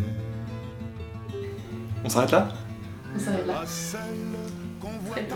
On 2.03 2.09
s'arrête 2.09 2.31
là 2.31 2.47
On 3.15 3.19
s'arrête 3.19 3.47
là. 3.47 3.63
Très 5.11 5.23
bien. 5.23 5.35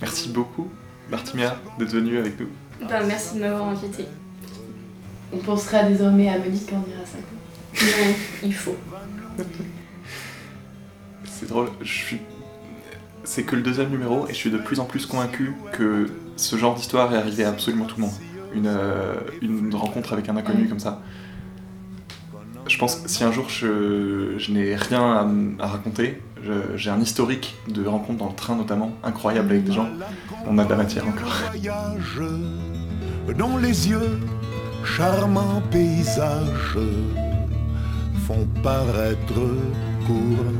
Merci 0.00 0.30
beaucoup, 0.30 0.68
Martimia, 1.10 1.56
d'être 1.78 1.92
venue 1.92 2.18
avec 2.18 2.38
nous. 2.40 2.48
Ben, 2.88 3.06
merci 3.06 3.36
de 3.36 3.40
m'avoir 3.40 3.68
invité. 3.68 4.06
On 5.32 5.38
pensera 5.38 5.84
désormais 5.84 6.28
à 6.28 6.38
Monique 6.38 6.68
quand 6.68 6.84
on 6.84 6.90
ira 6.90 7.02
à 7.02 7.06
5 7.06 7.18
ans. 7.18 8.08
Non, 8.08 8.14
il 8.42 8.54
faut. 8.54 8.76
C'est 11.24 11.48
drôle, 11.48 11.68
je 11.80 11.92
suis... 11.92 12.20
C'est 13.24 13.44
que 13.44 13.54
le 13.56 13.62
deuxième 13.62 13.90
numéro 13.90 14.26
et 14.26 14.30
je 14.30 14.36
suis 14.36 14.50
de 14.50 14.58
plus 14.58 14.80
en 14.80 14.84
plus 14.84 15.06
convaincu 15.06 15.54
que 15.72 16.08
ce 16.36 16.56
genre 16.56 16.74
d'histoire 16.74 17.14
est 17.14 17.16
arrivé 17.16 17.44
à 17.44 17.50
absolument 17.50 17.84
tout 17.84 17.96
le 17.96 18.02
monde. 18.02 18.14
Une, 18.52 18.66
euh, 18.66 19.14
une 19.40 19.74
rencontre 19.74 20.12
avec 20.12 20.28
un 20.28 20.36
inconnu 20.36 20.68
comme 20.68 20.80
ça. 20.80 21.00
Pense 22.82 22.96
que 22.96 23.08
si 23.08 23.22
un 23.22 23.30
jour 23.30 23.48
je, 23.48 24.34
je 24.38 24.50
n'ai 24.50 24.74
rien 24.74 25.02
à, 25.60 25.64
à 25.64 25.68
raconter, 25.68 26.20
j'ai 26.74 26.90
un 26.90 26.98
historique 26.98 27.54
de 27.68 27.86
rencontres 27.86 28.18
dans 28.18 28.28
le 28.28 28.34
train 28.34 28.56
notamment, 28.56 28.90
incroyable 29.04 29.52
avec 29.52 29.62
des 29.62 29.72
gens, 29.72 29.86
on 30.48 30.58
a 30.58 30.64
de 30.64 30.70
la 30.70 30.76
matière 30.78 31.06
encore. 31.06 31.32
dont 33.38 33.56
les 33.56 33.88
yeux, 33.88 34.18
charmants 34.84 35.62
paysages, 35.70 36.76
font 38.26 38.48
paraître 38.64 39.40
court 40.04 40.52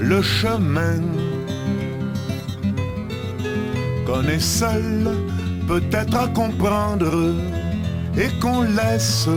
le 0.00 0.22
chemin 0.22 1.02
qu'on 4.04 4.24
est 4.24 4.40
seul 4.40 5.08
peut-être 5.68 6.16
à 6.16 6.26
comprendre 6.26 7.32
et 8.18 8.40
qu'on 8.40 8.62
laisse 8.62 9.28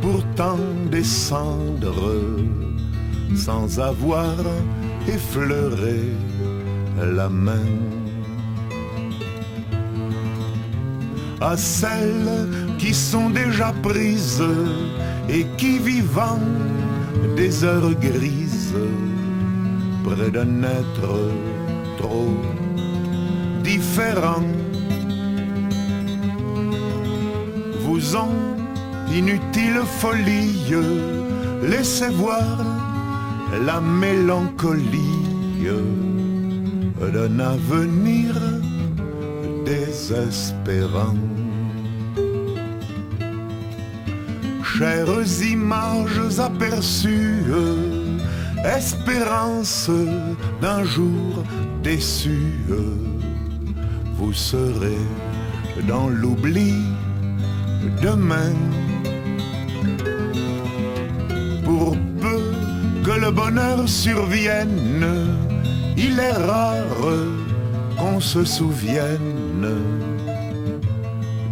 pourtant 0.00 0.58
descendre 0.90 2.36
sans 3.34 3.78
avoir 3.78 4.36
effleuré 5.06 6.00
la 7.16 7.28
main. 7.28 7.66
à 11.40 11.56
celles 11.56 12.48
qui 12.78 12.92
sont 12.92 13.30
déjà 13.30 13.72
prises 13.82 14.42
et 15.28 15.46
qui 15.56 15.78
vivant 15.78 16.40
des 17.36 17.64
heures 17.64 17.94
grises 17.94 18.74
près 20.04 20.30
d'un 20.30 20.62
être 20.62 21.14
trop 21.98 22.34
différents. 23.62 24.42
Vous 27.82 28.16
en 28.16 28.28
inutile 29.12 29.82
folie, 30.00 30.74
laissez 31.62 32.08
voir 32.08 32.58
la 33.64 33.80
mélancolie 33.80 35.18
d'un 37.00 37.38
avenir 37.38 38.34
désespérant. 39.64 41.16
Chères 44.62 45.42
images 45.42 46.38
aperçues, 46.38 47.44
espérance 48.64 49.90
d'un 50.60 50.84
jour 50.84 51.42
déçu, 51.82 52.52
vous 54.16 54.32
serez 54.32 55.04
dans 55.88 56.08
l'oubli 56.08 56.74
demain. 58.02 58.52
Le 63.28 63.34
bonheur 63.34 63.86
survienne, 63.86 65.06
il 65.98 66.18
est 66.18 66.32
rare 66.32 66.96
qu'on 67.98 68.20
se 68.20 68.42
souvienne 68.42 69.68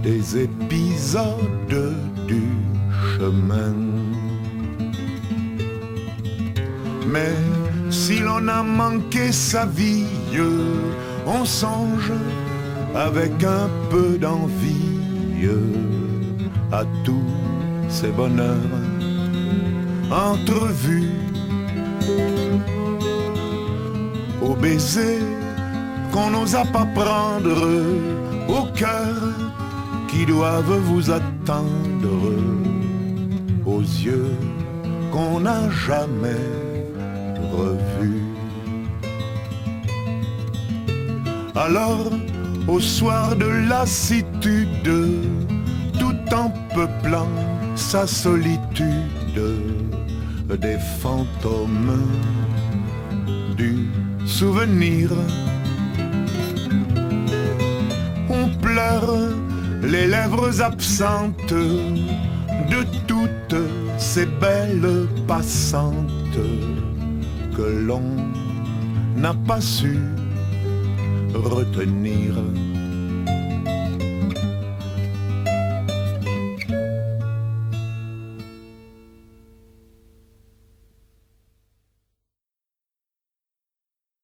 des 0.03 0.39
épisodes 0.39 1.95
du 2.27 2.45
chemin. 3.13 3.75
Mais 7.13 7.35
si 7.91 8.21
l'on 8.21 8.49
a 8.49 8.63
manqué 8.63 9.31
sa 9.31 9.67
vie, 9.67 10.07
on 11.27 11.45
songe 11.45 12.13
avec 12.95 13.45
un 13.45 13.69
peu 13.91 14.17
d'envie 14.17 15.49
à 16.73 16.85
tous 17.05 17.33
ces 17.91 18.09
bonheurs 18.09 18.77
entrevus, 20.11 21.11
aux 24.43 24.55
baisers 24.55 25.23
qu'on 26.13 26.31
n'osa 26.31 26.65
pas 26.65 26.87
prendre, 26.95 27.67
au 28.49 28.65
cœur 28.75 29.17
qui 30.09 30.25
doivent 30.25 30.79
vous 30.85 31.11
attendre, 31.11 32.33
aux 33.65 33.81
yeux 33.81 34.37
qu'on 35.13 35.41
n'a 35.41 35.69
jamais 35.71 36.47
revus. 37.53 38.23
Alors, 41.55 42.11
au 42.69 42.81
soir 42.81 43.35
de 43.37 43.47
lassitude, 43.69 44.91
tout 45.99 46.35
en 46.35 46.51
peuplant 46.75 47.29
sa 47.75 48.07
solitude, 48.07 49.41
des 50.55 50.79
fantômes 51.01 52.07
du 53.57 53.89
souvenir. 54.27 55.11
On 58.31 58.49
pleure 58.61 59.17
les 59.83 60.07
lèvres 60.07 60.63
absentes 60.63 61.53
de 61.53 62.85
toutes 63.07 63.63
ces 63.99 64.27
belles 64.27 65.09
passantes 65.27 66.41
que 67.57 67.63
l'on 67.87 68.03
n'a 69.17 69.35
pas 69.35 69.61
su 69.61 69.99
retenir. 71.35 72.35